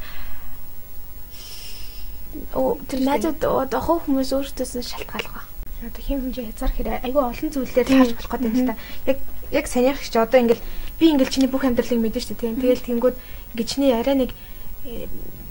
оо 2.52 2.76
тэр 2.90 3.00
найзууд 3.06 3.40
одоо 3.42 3.80
хүмүүс 3.80 4.34
өөртөөс 4.34 4.72
нь 4.76 4.90
шалтгаалга 4.90 5.30
ба. 5.30 5.42
Одоо 5.86 6.02
хэм 6.02 6.20
хэмжээ 6.26 6.46
хязгаар 6.50 6.72
хэрэг 6.74 7.04
айгүй 7.06 7.22
олон 7.22 7.50
зүйлээр 7.54 7.86
тааж 7.86 8.10
болох 8.18 8.32
гэдэг 8.34 8.50
юм 8.50 8.58
л 8.66 8.70
та. 8.74 8.76
Яг 9.06 9.18
яг 9.54 9.66
санийх 9.70 10.02
ч 10.02 10.14
одоо 10.18 10.38
ингээл 10.42 10.66
би 10.98 11.04
ингээл 11.14 11.32
чиний 11.32 11.50
бүх 11.50 11.62
амьдралыг 11.62 12.00
мэдэн 12.02 12.22
штэ 12.22 12.34
тийм. 12.34 12.58
Тэгэл 12.58 12.82
тэнгүүд 12.82 13.16
гिचний 13.54 13.94
арай 13.94 14.26
нэг 14.26 14.30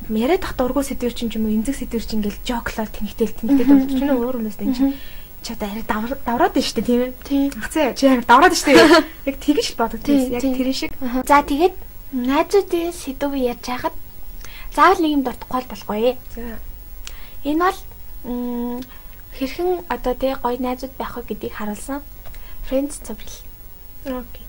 яриад 0.09 0.41
тахт 0.41 0.59
ургуу 0.61 0.83
сэдвэр 0.85 1.13
чинь 1.13 1.33
юм 1.33 1.45
уу 1.49 1.55
эмзэг 1.55 1.75
сэдвэр 1.75 2.05
чинь 2.05 2.19
ингээл 2.21 2.45
жоклоор 2.45 2.89
тэнхтэл 2.89 3.33
тэнхтэл 3.33 3.69
болж 3.69 3.91
чинь 3.93 4.13
өөр 4.13 4.35
хүмүүс 4.41 4.59
энэ 4.61 4.75
чинь 4.75 4.93
ч 5.45 5.53
одоо 5.53 5.69
арай 5.69 5.85
давраад 5.85 6.53
байна 6.57 6.65
шүү 6.65 6.77
дээ 6.81 6.89
тийм 6.89 7.01
ээ. 7.05 7.13
Тийм. 7.21 7.49
Хацаа 7.53 7.93
чи 7.93 8.05
арай 8.09 8.25
давраад 8.25 8.53
шүү 8.57 8.67
дээ. 8.73 9.05
Яг 9.29 9.35
тэгэж 9.37 9.65
л 9.69 9.77
бодогдсон. 9.77 10.33
Яг 10.33 10.41
тэр 10.41 10.69
шиг. 10.73 10.91
За 11.29 11.37
тэгээд 11.45 11.75
найзуудын 12.17 12.89
сэдв 12.89 13.33
ярьж 13.37 13.65
хахад 13.69 13.95
заавал 14.73 15.01
нэг 15.05 15.11
юм 15.13 15.21
дуртахгүй 15.21 15.63
болохгүй. 15.69 16.17
За. 16.33 16.57
Энэ 17.45 17.61
бол 17.61 17.79
хэрхэн 19.37 19.85
одоо 19.85 20.13
тэг 20.17 20.41
гоё 20.41 20.57
найзууд 20.57 20.93
байх 20.97 21.13
вэ 21.13 21.29
гэдгийг 21.29 21.53
харуулсан 21.53 22.01
Friends 22.65 22.97
цоврил. 23.05 23.37
Окей. 24.05 24.44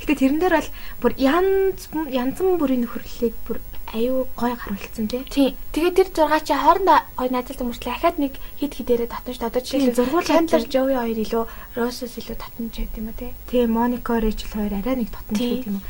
Гэтэ 0.00 0.14
тэрэн 0.16 0.40
дээр 0.40 0.54
бол 0.56 0.70
бүр 1.00 1.12
янз 1.20 1.88
янзан 2.08 2.56
бүрийн 2.56 2.88
нөхөрлөлийг 2.88 3.36
бүр 3.44 3.60
аюу 3.92 4.26
гой 4.36 4.54
харуулсан 4.54 5.08
тий. 5.08 5.24
Тий. 5.26 5.56
Тэгээд 5.72 5.96
тэр 5.98 6.08
зургаа 6.14 6.40
чи 6.40 6.54
хоорондоо 6.54 6.98
гой 7.18 7.28
найзалдаг 7.30 7.66
мөртлөө 7.66 7.94
ахаад 7.94 8.16
нэг 8.22 8.38
хит 8.58 8.74
хідээрээ 8.78 9.10
татнаж 9.10 9.38
одоо 9.42 9.62
жишээ 9.62 9.98
зургуул 9.98 10.22
Chandler 10.22 10.62
Joey 10.62 10.94
хоёр 10.94 11.18
илүү 11.18 11.44
Rose-с 11.74 12.14
илүү 12.22 12.38
татнаж 12.38 12.70
байт 12.70 12.94
юм 12.94 13.10
уу 13.10 13.18
тий. 13.18 13.34
Тий, 13.50 13.66
Monica 13.66 14.14
Rachel 14.22 14.50
хоёр 14.54 14.72
арай 14.78 14.94
нэг 14.94 15.10
татнаж 15.10 15.38
байт 15.42 15.66
юм 15.66 15.82
уу. 15.82 15.86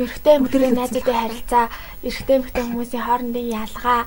Эрэгтэй 0.00 0.36
эмэгтэй 0.40 0.72
найзуудын 0.72 1.20
харилцаа, 1.20 1.64
эрэгтэй 2.00 2.36
эмэгтэй 2.40 2.64
хүмүүсийн 2.64 3.04
хоорондын 3.04 3.52
ялгаа. 3.52 4.00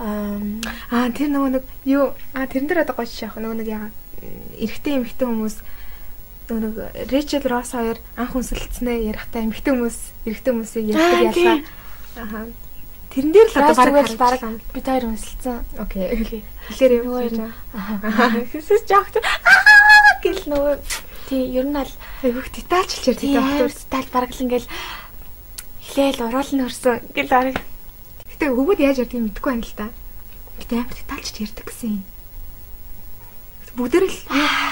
Аа 0.00 1.08
тэр 1.12 1.28
нөгөө 1.28 1.50
нэг 1.60 1.64
юу? 1.84 2.16
Аа 2.32 2.48
тэрэн 2.48 2.68
дээр 2.72 2.84
одоо 2.88 2.96
гоё 2.96 3.04
шаах 3.04 3.36
нөгөө 3.36 3.60
нэг 3.60 3.68
яа 3.68 3.92
эрэгтэй 4.56 4.96
эмэгтэй 4.96 5.28
хүмүүс 5.28 5.56
нөгөө 6.54 7.10
Рэчел 7.10 7.44
Росс 7.50 7.74
хоёр 7.74 7.98
анх 8.14 8.32
хүнсэлцснээ 8.32 9.10
ярихтаа 9.10 9.42
эмэгтэй 9.42 9.72
хүмүүс 9.74 9.98
эрэгтэй 10.30 10.52
хүмүүсийг 10.54 10.86
ярьдаг 10.94 11.34
ялгаа. 11.34 11.58
Аха. 12.22 12.38
Тэрэн 13.10 13.32
дээр 13.34 13.48
л 13.50 13.58
одоо 13.58 13.74
баг 13.74 13.90
баг 14.14 14.40
бид 14.70 14.86
хоёр 14.86 15.04
хүнсэлцсэн. 15.10 15.58
Окей. 15.82 16.06
Хэлээр 16.70 16.92
юм 17.02 17.06
уу? 17.10 17.50
Аха. 17.74 18.30
Хэсэс 18.54 18.86
жоох 18.86 19.10
гэл 20.22 20.44
нөгөө 20.46 20.74
тий 21.26 21.42
ер 21.58 21.66
нь 21.66 21.74
бол 21.74 21.92
айгүйх 22.22 22.48
детальчилж 22.54 23.04
ярьдаг 23.10 23.34
доктор 23.34 23.70
деталь 23.74 24.10
баг 24.14 24.30
л 24.30 24.42
ингээл 24.46 24.68
эхлээл 25.82 26.24
уруулна 26.30 26.62
хөрсөн 26.70 26.96
гэл 27.10 27.32
арга. 27.34 27.62
Гэтэ 28.30 28.44
хөвгүүд 28.54 28.80
яаж 28.86 28.96
ярьдгийг 29.02 29.24
мэдэхгүй 29.34 29.50
байна 29.50 29.66
л 29.66 29.74
да. 29.74 29.88
Гэтэ 30.62 30.74
амар 30.78 30.94
детальчж 30.94 31.34
ярьдаг 31.42 31.66
гэсэн 31.66 31.90
юм 31.90 32.15
бүгдэр 33.76 34.04
л 34.08 34.18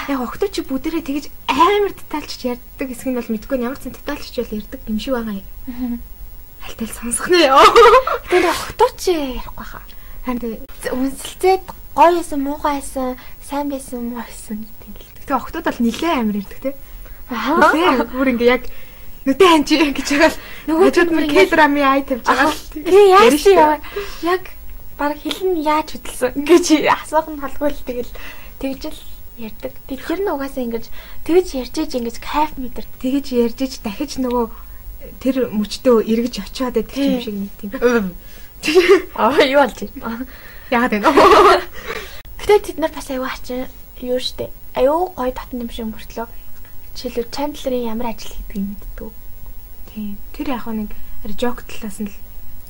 яг 0.09 0.19
октоо 0.25 0.49
чи 0.49 0.65
бүгдэрээ 0.65 1.05
тэгэж 1.05 1.25
амар 1.45 1.93
детальчж 1.93 2.41
ярьдаг 2.57 2.87
хэсэг 2.89 3.13
нь 3.13 3.17
бол 3.21 3.29
мэдгүй 3.29 3.57
ямар 3.61 3.77
ч 3.77 3.93
детальчж 3.93 4.33
бол 4.41 4.57
ярьдаг 4.57 4.81
юм 4.89 4.97
шиг 4.97 5.13
байгаа 5.13 5.37
юм. 5.37 6.01
Хальтал 6.65 6.89
сонсох 6.89 7.29
нэ. 7.29 7.53
Тэгээд 8.33 8.49
октоо 8.49 8.89
чи 8.97 9.13
ярихгүй 9.13 9.65
хаа. 9.69 9.85
Харин 10.25 10.65
үнсэлцээд 10.89 11.63
гоё 11.93 12.11
байсан, 12.17 12.39
муухай 12.41 12.81
байсан, 12.81 13.13
сайн 13.45 13.69
байсан, 13.69 14.09
муу 14.09 14.25
байсан 14.25 14.65
гэдэг 14.65 14.97
л. 14.97 15.13
Гэтэ 15.21 15.37
октод 15.37 15.63
бол 15.69 15.79
нилээ 15.85 16.13
амар 16.17 16.41
ярьдаг 16.41 16.59
те. 16.65 16.71
Аа. 17.29 18.09
Бүр 18.09 18.33
ингээ 18.33 18.53
яг 18.57 18.63
нүдэ 19.29 19.45
ханч 19.45 19.69
гэж 19.69 20.09
байгаа 20.17 20.33
л 20.33 20.41
нөгөө 20.65 20.89
ч 20.89 20.97
бүр 21.05 21.25
килограмми 21.29 21.81
ай 21.85 22.01
тавьж 22.01 22.25
байгаа 22.25 22.49
л. 22.49 22.61
Тий 22.73 23.05
яаж 23.13 23.41
яг 24.25 24.43
баг 24.97 25.17
хэлэн 25.17 25.61
яаж 25.61 25.97
хөдөлсөн 25.97 26.45
гэж 26.45 26.65
асуух 26.89 27.27
нь 27.33 27.41
холгүй 27.41 27.69
л 27.73 27.85
тэгэл 27.85 28.11
тэгж 28.59 28.81
л 28.91 28.99
ярьдаг. 29.37 29.73
Тэр 29.87 30.01
нь 30.19 30.31
угаасаа 30.31 30.63
ингэж 30.63 30.85
тэгж 31.27 31.47
ярьж 31.59 31.75
иж 31.75 31.91
ингэж 31.99 32.17
кайф 32.23 32.55
мэдэр. 32.55 32.85
Тэгж 33.01 33.25
ярьж 33.35 33.59
иж 33.61 33.73
дахиж 33.83 34.17
нөгөө 34.21 34.45
тэр 35.19 35.51
мөчтөө 35.51 36.07
эргэж 36.07 36.35
очиод 36.45 36.75
байдаг 36.79 36.97
юм 36.97 37.21
шиг 37.21 37.35
нэг 37.35 37.51
тийм. 37.59 37.71
Аа 39.15 39.43
юу 39.43 39.61
болж 39.61 39.77
байна? 39.99 40.25
Яагаад 40.71 40.93
вэ? 40.97 41.61
Гэтэ 42.41 42.55
тэд 42.73 42.77
нар 42.79 42.91
бас 42.95 43.09
аюу 43.11 43.27
хачин 43.27 43.67
юу 44.01 44.17
штэ. 44.17 44.49
Аюу 44.73 45.13
гоё 45.13 45.31
татан 45.35 45.61
юм 45.61 45.69
шиг 45.69 45.91
мөртлөө. 45.91 46.27
жишээлбэл 46.95 47.33
Chandler-ийн 47.35 47.91
ямар 47.91 48.15
ажил 48.15 48.31
хийдэг 48.31 48.55
юм 48.55 48.67
мэддэг. 48.73 49.11
Тийм. 49.91 50.17
Тэр 50.31 50.47
яг 50.55 50.65
нэг 50.71 50.91
жок 51.37 51.67
талаас 51.67 51.99
нь 51.99 52.07
л 52.07 52.15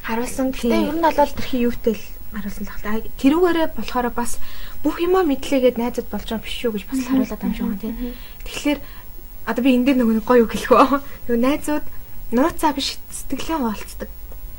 Харуулсан. 0.02 0.52
Гэтэ 0.52 0.90
ер 0.90 0.98
нь 0.98 1.06
бол 1.06 1.16
тэрхий 1.16 1.62
юутай 1.70 1.94
л 1.94 2.04
харуулсан 2.36 2.66
л 2.68 2.74
хальтаа. 2.76 3.02
Тэрүүгээрээ 3.18 3.68
болохоор 3.74 4.10
бас 4.12 4.38
бүх 4.84 5.00
юмаа 5.00 5.24
мэдлээгээд 5.24 5.80
найзад 5.80 6.08
болж 6.12 6.28
байгаа 6.28 6.44
биш 6.44 6.60
үү 6.62 6.74
гэж 6.76 6.84
бас 6.92 7.02
харуулад 7.08 7.40
байгаа 7.40 7.50
юм 7.50 7.56
шиг 7.56 7.66
байна 7.66 7.84
тийм. 7.84 7.96
Тэгэхээр 8.46 8.80
одоо 9.50 9.62
би 9.64 9.70
энэ 9.74 9.86
дээр 9.86 9.98
нөгөө 10.04 10.24
гоё 10.28 10.44
үг 10.44 10.54
хэлэх 10.54 10.72
үү. 10.76 11.00
Нөгөө 11.32 11.42
найзууд 11.42 11.86
нууцаа 12.36 12.72
биш 12.76 12.98
сэтгэлээ 13.14 13.58
хуваалцдаг. 13.58 14.10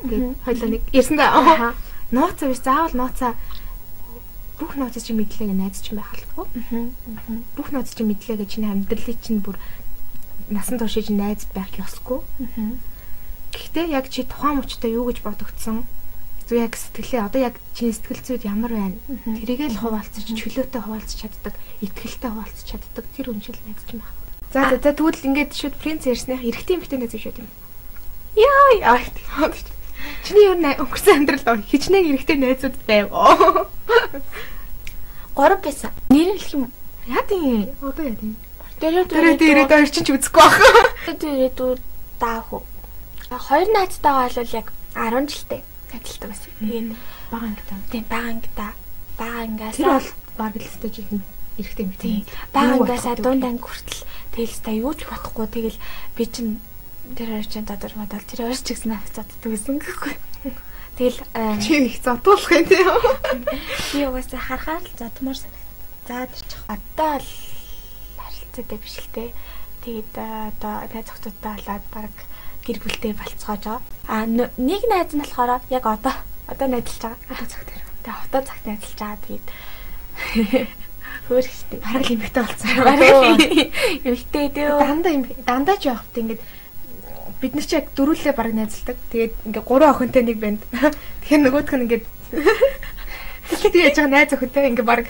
Ингээд 0.02 0.24
хоёлаа 0.46 0.68
нэг 0.70 0.82
ярьсан 0.94 1.16
да. 1.18 1.74
Нууцаа 2.10 2.46
биш 2.48 2.60
заавал 2.62 2.94
нууцаа 2.94 3.32
бүх 4.56 4.72
нууц 4.80 4.96
чинь 4.96 5.20
мэдлээг 5.20 5.52
найз 5.52 5.84
чинь 5.84 6.00
байх 6.00 6.14
албагүй. 6.16 6.92
Бүх 7.58 7.68
нууц 7.74 7.92
чинь 7.92 8.08
мэдлээг 8.08 8.48
чиний 8.48 8.72
амьдралыг 8.72 9.18
чинь 9.20 9.44
бүр 9.44 9.60
насан 10.48 10.78
туршиж 10.78 11.12
найз 11.12 11.44
байх 11.52 11.68
ёсгүй. 11.76 12.24
Гэхдээ 13.52 13.92
яг 13.92 14.08
чи 14.08 14.24
тухайн 14.24 14.62
мөчтөө 14.62 14.90
юу 14.96 15.10
гэж 15.12 15.20
бодогдсон 15.20 15.84
зүг 16.46 16.58
яг 16.62 16.78
сэтгэлээ 16.78 17.26
одоо 17.26 17.40
яг 17.42 17.54
чиний 17.74 17.90
сэтгэл 17.90 18.22
зүйд 18.22 18.42
ямар 18.46 18.70
байна? 18.70 18.98
Тэрийг 19.26 19.66
л 19.66 19.82
хуваалцаж 19.82 20.30
чөлөөтэй 20.30 20.78
хуваалцаж 20.78 21.18
чаддаг, 21.18 21.54
ихтгэлтэй 21.82 22.30
хуваалцаж 22.30 22.64
чаддаг 22.70 23.04
тэр 23.18 23.34
үншил 23.34 23.58
найз 23.66 23.82
чинь 23.90 23.98
байх. 23.98 24.14
За 24.54 24.70
за 24.78 24.94
тэгвэл 24.94 25.26
ингээд 25.26 25.58
шүүд 25.58 25.74
принц 25.74 26.06
ярьсных 26.06 26.46
эрэгтэй 26.46 26.78
эмэгтэй 26.78 26.98
найз 27.02 27.18
шүү 27.18 27.34
дээ. 27.34 27.50
Яа 28.38 28.94
яа. 28.94 29.50
Чиний 30.22 30.46
юу 30.46 30.54
нэ 30.54 30.78
өнгөрсөн 30.78 31.26
амьдралд 31.26 31.66
хичнээн 31.66 32.14
эрэгтэй 32.14 32.38
найзууд 32.38 32.78
байв. 32.86 33.10
Гурав 35.34 35.60
байсан. 35.66 35.90
Нэр 36.14 36.38
хэлэх 36.38 36.54
юм. 36.54 36.70
Яа 37.10 37.26
тийм. 37.26 37.74
Одоо 37.82 38.06
яа 38.06 38.14
тийм. 38.14 38.38
Дөрөв 38.78 39.06
дөрөв 39.10 39.34
дөрөв 39.42 39.70
орчин 39.72 40.04
ч 40.06 40.14
үзэхгүй 40.14 40.46
байх. 40.46 40.62
Дөрөв 41.10 41.52
дөрөв 41.58 41.82
даах 42.22 42.54
уу. 42.54 42.62
Хоёр 43.34 43.68
найзтайгаа 43.74 44.30
бол 44.30 44.54
яг 44.54 44.70
10 44.94 45.26
жилтэй 45.26 45.62
адилтай 45.92 46.28
байсан. 46.30 46.50
Тэгээд 46.58 46.88
бага 47.30 47.46
ангитай. 47.46 47.78
Тийм 47.90 48.04
бага 48.10 48.28
ангитай. 48.34 48.72
Бага 49.18 49.38
ангиас 49.46 49.76
Тэр 49.76 49.86
бол 49.86 50.08
баг 50.36 50.54
л 50.56 50.66
өстэй 50.66 50.90
жихэн 50.90 51.22
эрэхтэй 51.58 51.84
юм 51.86 51.92
тийм. 51.96 52.24
Бага 52.52 52.72
ангиасаа 52.76 53.16
дунд 53.16 53.44
анги 53.44 53.62
хүртэл 53.62 54.60
та 54.60 54.70
юу 54.74 54.92
ч 54.92 55.06
бодохгүй 55.08 55.46
тэгэл 55.48 55.78
би 56.16 56.24
чинь 56.26 56.60
тэр 57.16 57.28
хоёр 57.32 57.46
чинь 57.46 57.64
додар 57.64 57.92
модал 57.96 58.24
тэр 58.26 58.44
хоёр 58.44 58.58
ч 58.58 58.74
гэсэн 58.74 58.98
хацааддаг 58.98 59.46
гэсэн 59.46 59.78
гэхгүй. 59.80 60.14
Тэгэл 60.96 61.20
чи 61.60 61.72
их 61.92 62.00
зодуулах 62.00 62.52
юм 62.52 62.64
тийм. 62.66 62.88
Би 63.92 64.00
угаасаа 64.08 64.40
харахаар 64.40 64.84
л 64.84 64.96
зодмор 64.96 65.36
санагд. 65.36 65.68
За 66.08 66.24
тэр 66.24 66.42
чих 66.44 66.62
одоо 66.68 67.14
л 67.20 67.30
харилцаатай 68.16 68.78
биш 68.80 68.96
л 69.00 69.08
те. 69.12 69.24
Тэгээд 69.84 70.12
одоо 70.16 70.74
найз 70.88 71.08
охтуудтай 71.12 71.52
болоод 71.60 71.84
баг 71.92 72.12
гэр 72.66 72.82
бүлтэй 72.82 73.14
болцоож 73.14 73.62
байгаа. 73.62 73.82
А 74.10 74.26
нэг 74.26 74.82
найз 74.90 75.14
нь 75.14 75.22
болохоор 75.22 75.62
яг 75.70 75.84
одоо 75.86 76.14
одоо 76.50 76.66
найзалж 76.66 77.02
байгаа. 77.06 77.30
Одоо 77.30 77.46
цагт. 77.46 77.70
Тэгээ 78.02 78.22
одоо 78.26 78.40
цагт 78.42 78.64
найзалж 78.66 78.98
байгаа. 78.98 79.22
Тэгээд 79.22 79.46
хөөрхтэй. 81.30 81.78
Бараг 81.78 82.02
л 82.02 82.14
эмхтэй 82.18 82.42
болсон. 82.42 82.68
Бараг 82.90 83.00
эмхтэй 84.02 84.46
дээ. 84.50 84.68
Дандаа 84.82 85.12
дандаа 85.46 85.76
ч 85.78 85.90
явахт 85.94 86.18
ингээд 86.18 86.42
бид 87.38 87.52
нар 87.54 87.66
ч 87.66 87.72
яг 87.78 87.86
дөрүлээ 87.94 88.34
бараг 88.34 88.54
найзалдаг. 88.58 88.98
Тэгээд 89.14 89.34
ингээ 89.46 89.62
гурван 89.62 89.94
охинтой 89.94 90.22
нэг 90.26 90.38
банд. 90.42 90.62
Тэгэхээр 91.22 91.42
нөгөөх 91.46 91.70
нь 91.70 91.84
ингээд 91.86 92.04
тэгээд 93.62 93.74
яаж 93.78 93.96
байгаа 94.02 94.10
найз 94.10 94.32
охинтой 94.34 94.70
ингээ 94.74 94.86
бараг 94.86 95.06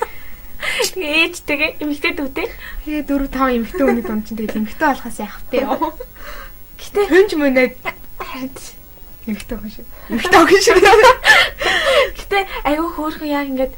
Тэгээ 0.67 1.15
ээжтэйгээ 1.31 1.71
эмэгтэй 1.85 2.13
дүүтэй. 2.17 2.49
Тэгээ 2.85 3.05
4 3.09 3.29
5 3.29 3.57
эмэгтэй 3.61 3.85
хүний 3.87 4.05
дунд 4.05 4.25
чинь 4.25 4.41
тэгээд 4.41 4.57
эмэгтэй 4.57 4.89
болохоос 4.89 5.19
яах 5.21 5.39
вэ? 5.53 5.63
Гэтэ 6.97 7.13
хөнж 7.13 7.31
мөнөө 7.37 7.67
эмэгтэй 9.29 9.59
охин 9.61 9.69
шиг. 9.69 9.85
Эмэгтэй 10.09 10.41
охин 10.41 10.63
шиг. 10.65 10.81
Гэтэ 10.81 12.39
айгүй 12.65 12.89
хөөрхөн 12.97 13.29
яг 13.29 13.47
ингээд 13.53 13.75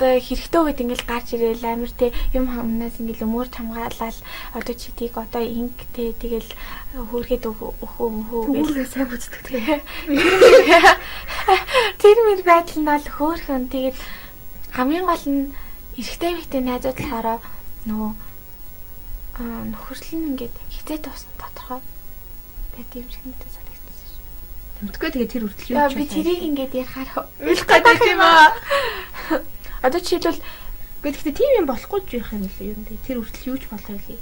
одоо 0.00 0.16
хэрэгтэй 0.24 0.60
үед 0.64 0.80
ингээл 0.80 1.04
гарч 1.04 1.36
ирээл 1.36 1.68
амир 1.68 1.92
те 1.92 2.16
юм 2.32 2.48
хамнаас 2.48 2.96
ингээл 3.04 3.28
өмөр 3.28 3.52
хамгаалал 3.52 4.16
одоо 4.56 4.74
чи 4.80 4.96
тийг 4.96 5.12
одоо 5.20 5.44
инг 5.44 5.76
те 5.92 6.16
тэгэл 6.16 6.48
хөөргээд 6.96 7.44
өхөө 7.52 8.08
мөхөө 8.08 8.64
гэл. 8.64 8.88
Сайн 8.88 9.12
бүцдэг 9.12 9.36
те. 9.52 9.84
Тэр 12.00 12.16
мэр 12.24 12.40
байдал 12.48 12.80
нь 12.80 12.88
бол 12.88 13.08
хөөрхөн 13.12 13.68
тэгээд 13.68 13.96
хамгийн 14.72 15.04
гол 15.04 15.24
нь 15.28 15.52
эрэгтэй 16.00 16.32
эмэгтэй 16.32 16.64
найзууд 16.64 16.96
болохоор 16.96 17.44
нөгөө 17.84 18.12
нөхөрлөл 19.68 20.16
нь 20.16 20.28
ингээд 20.32 20.56
хизээ 20.72 21.04
туусан 21.04 21.32
тодорхой 21.36 21.84
байт 22.76 22.90
юм 22.92 23.08
шиг 23.08 23.24
надад 23.24 23.50
санагдсан 23.56 23.96
шүү. 24.04 24.20
Тэмтггүй 24.76 25.10
тэгээ 25.10 25.32
тэр 25.32 25.44
хүртэл 25.48 25.72
юу 25.72 25.88
ч 25.88 25.94
би 25.96 26.04
тэрийг 26.06 26.42
ингээд 26.46 26.72
ярихаар 26.76 27.10
уйлах 27.40 27.66
гэдэг 27.66 28.00
юм 28.12 28.20
аа. 28.20 28.52
Одоо 29.86 30.00
жишээлбэл 30.04 30.44
гэхдээ 31.02 31.34
тийм 31.34 31.50
юм 31.64 31.66
болохгүй 31.66 32.00
ч 32.04 32.10
байх 32.20 32.30
юм 32.36 32.44
л 32.44 32.60
юм 32.60 32.80
дээ. 32.84 33.06
Тэр 33.08 33.18
хүртэл 33.24 33.48
юу 33.50 33.58
ч 33.58 33.64
болох 33.72 33.88
юм. 33.88 34.20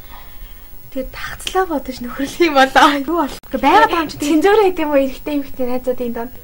Тэгээд 0.95 1.11
тагцлаа 1.11 1.65
бодож 1.67 1.97
нөхөрлөх 1.99 2.43
юм 2.47 2.55
болоо. 2.55 2.89
Юу 3.03 3.19
болох. 3.27 3.41
Байгаад 3.51 3.91
байгаа 3.91 4.05
юм 4.07 4.13
чи 4.15 4.19
цензур 4.23 4.59
хийх 4.63 4.79
юм 4.79 4.91
уу 4.95 5.03
эрэгтэй 5.03 5.35
эмэгтэй 5.43 5.67
найзуудын 5.67 6.15
донд. 6.15 6.35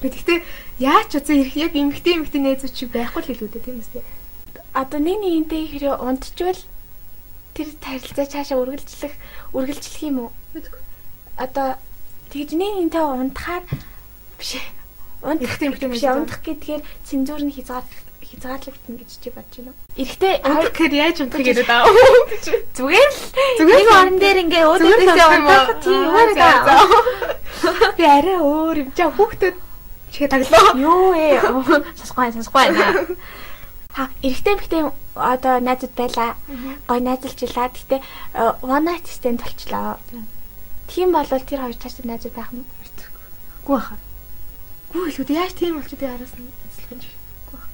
Гэхдээ 0.00 0.38
яаж 0.80 1.06
ч 1.12 1.12
үзээ 1.20 1.52
яг 1.60 1.72
эмэгтэй 1.76 2.16
эмэгтэй 2.16 2.40
найзууд 2.40 2.72
чи 2.72 2.88
байхгүй 2.88 3.20
л 3.20 3.28
хэлүүдээ 3.28 3.64
тийм 3.68 3.84
үстэй 3.84 4.04
одоо 4.72 5.00
нэг 5.02 5.18
нэгнтэй 5.18 5.66
хэрэг 5.66 5.98
унтчихвал 5.98 6.62
тэр 7.54 7.68
харилцаа 7.82 8.26
цаашаа 8.30 8.62
үргэлжлэх 8.62 9.14
үргэлжлэх 9.50 10.02
юм 10.06 10.16
уу? 10.22 10.30
Одоо 11.40 11.80
тэгж 12.28 12.52
нэг 12.52 12.92
нэгнтэй 12.92 13.00
унтахаар 13.00 13.64
биш 14.36 14.60
унтах 15.24 15.56
юм 15.64 15.72
биш 15.72 16.04
унтах 16.04 16.44
гэдгээр 16.44 16.84
цензуур 17.08 17.40
нь 17.48 17.54
хязгаар 17.56 17.88
хязгаарлагдана 18.20 19.00
гэж 19.00 19.10
чи 19.24 19.32
бодож 19.32 19.56
байна 19.56 19.72
уу? 19.72 19.80
Эрэхтэй 19.96 20.34
унтах 20.44 20.72
гэхээр 20.76 20.94
яаж 21.00 21.16
унтах 21.24 21.40
гэдэг 21.40 21.68
аа. 21.72 21.88
Зүгээр 22.76 23.08
л 23.08 23.20
зүгээр 23.56 23.80
нэг 23.80 23.88
орон 23.88 24.18
дээр 24.20 24.38
ингээ 24.44 24.64
өөдөөсөө 24.68 25.28
унтах 25.40 25.68
тийм 25.80 26.30
даа. 26.36 26.60
Би 27.96 28.04
арай 28.04 28.38
өөр 28.38 28.76
юм 28.84 28.90
чаа 28.92 29.08
хүүхдүүд 29.08 29.56
чи 30.12 30.28
таглаа. 30.28 30.76
Юу 30.76 31.16
ээ? 31.16 31.40
Сонсохгүй 31.96 32.36
сонсохгүй. 32.36 32.68
Ха, 33.96 34.12
эрэгтэй 34.22 34.54
эмэгтэй 34.54 34.82
одоо 35.16 35.58
найзууд 35.58 35.94
байла. 35.96 36.36
Гой 36.86 37.00
найзалчлаа. 37.00 37.72
Гэтэ 37.74 37.98
э, 37.98 38.52
one 38.62 38.86
night 38.86 39.08
stand 39.10 39.42
болчлоо. 39.42 39.98
Тийм 40.90 41.14
бол 41.14 41.24
тэр 41.24 41.60
хоёр 41.62 41.78
цаашаа 41.78 42.04
найзууд 42.04 42.34
байх 42.34 42.50
юм. 42.50 42.66
Гүү 43.64 43.76
баха. 43.78 43.96
Гүү 44.90 45.06
хэлүүд 45.06 45.30
яаж 45.30 45.52
тийм 45.54 45.78
болчих 45.78 46.02
вэ 46.02 46.10
араас 46.10 46.34
нь 46.34 46.50
ажиллах 46.66 46.90
юм 46.90 47.00
шиг. 47.00 47.16
Гүү 47.46 47.54
баха. 47.54 47.68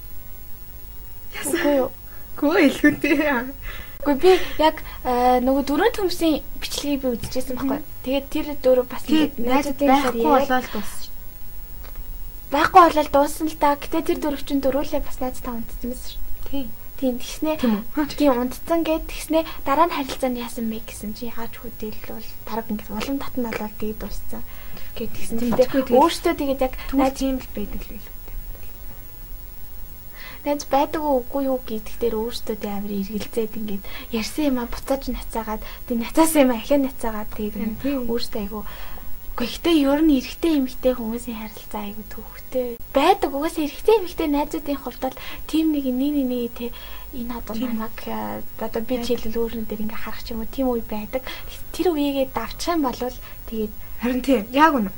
Ясаа 1.41 1.73
юу? 1.81 1.89
Гүү 2.37 2.53
хэлүүд 2.77 3.01
ээ. 3.09 3.49
Гэхдээ 4.05 4.21
би 4.21 4.31
яг 4.61 4.75
э, 5.03 5.41
нөгөө 5.41 5.63
дөрөв 5.65 5.91
төмсийн 5.97 6.45
бичлэгийг 6.61 7.01
би 7.01 7.07
үзчихсэн 7.17 7.57
байхгүй. 7.57 7.81
Тэгээд 8.05 8.27
тэр 8.29 8.47
дөрөв 8.61 8.85
бас 8.85 9.03
найзууд 9.09 9.81
байхгүй 9.81 10.21
болоод 10.21 10.69
дууссан 10.69 11.07
байхгүй 12.53 12.81
болол 12.85 13.09
дууссан 13.11 13.47
л 13.49 13.57
да. 13.59 13.75
Гэтэ 13.75 14.07
тэр 14.07 14.19
дөрөвчин 14.21 14.61
дөрүүлээ 14.61 15.01
бас 15.03 15.17
найз 15.19 15.41
та 15.43 15.51
унтсан 15.51 15.91
юмсэн 15.91 16.15
шүү. 16.15 16.21
Тийм. 16.47 16.67
Тийм 16.97 17.21
тэгснэ. 17.21 17.61
Тийм 18.17 18.33
унтцсан 18.41 18.81
гэд 18.81 19.05
тэгснэ 19.05 19.45
дараа 19.61 19.85
нь 19.85 19.93
харилцаанд 19.93 20.41
яасан 20.41 20.65
бэ 20.65 20.81
гэсэн 20.81 21.13
чи 21.13 21.29
яаж 21.29 21.53
хөдөөл 21.61 21.93
бол 22.09 22.27
дараг 22.49 22.65
ингээд 22.73 22.89
улам 22.89 23.17
татна 23.21 23.53
болол 23.53 23.77
тэгээд 23.77 24.01
дууссан. 24.01 24.41
Гэт 24.97 25.13
тэгсэн. 25.13 25.37
Тэгээд 25.37 25.93
өөртөө 25.93 26.33
тэгээд 26.33 26.65
яг 26.65 26.73
найз 26.97 27.17
юм 27.21 27.37
л 27.37 27.49
байдаг 27.53 27.81
л 27.85 27.91
байлгүй. 27.93 28.15
Найз 30.41 30.63
байдаг 30.65 31.01
уугүй 31.05 31.43
юу 31.45 31.59
гэдэг 31.61 31.95
дээр 32.01 32.15
өөртөө 32.17 32.55
тэг 32.65 32.71
амир 32.73 32.93
эргэлзээд 32.97 33.53
ингээд 33.61 33.83
ярьсан 34.17 34.43
юм 34.49 34.57
а 34.57 34.65
буцааж 34.65 35.03
нацаагаад 35.13 35.61
тэг 35.85 35.97
нацаасан 36.01 36.49
юм 36.49 36.51
а 36.53 36.57
ахиа 36.57 36.81
нацаагаад 36.81 37.29
тэгээд 37.29 38.09
өөртөө 38.09 38.41
айгу 38.41 38.65
Гэхдээ 39.37 39.75
ер 39.85 40.01
нь 40.01 40.17
эрэгтэй 40.17 40.53
эмэгтэй 40.57 40.93
хүмүүсийн 40.97 41.37
харилцаа 41.37 41.81
айгүй 41.85 42.05
төвхтэй. 42.09 42.81
Байдаг 42.89 43.37
угаасаа 43.37 43.69
эрэгтэй 43.69 43.95
эмэгтэй 44.01 44.27
найзуудын 44.33 44.81
хувьд 44.81 45.01
бол 45.05 45.17
тим 45.45 45.77
нэг 45.77 45.85
нэг 45.93 46.15
нэг 46.25 46.51
те 46.57 46.73
энэ 47.13 47.37
одоо 47.37 47.53
намайг 47.53 47.97
э, 48.09 48.41
одоо 48.57 48.81
би 48.81 48.97
жишээлбэл 48.97 49.37
өөрнө 49.37 49.69
дээр 49.69 49.85
ингээ 49.85 50.01
харах 50.01 50.25
ч 50.25 50.33
юм 50.33 50.41
уу 50.41 50.49
тийм 50.49 50.73
үе 50.73 50.81
байдаг. 50.81 51.21
Тэр 51.69 51.93
үеигээ 51.93 52.33
давчих 52.33 52.73
юм 52.73 52.81
бол 52.81 52.97
тэгээд 52.97 53.73
харин 54.01 54.21
тийм 54.25 54.41
яг 54.57 54.73
үнэ. 54.73 54.91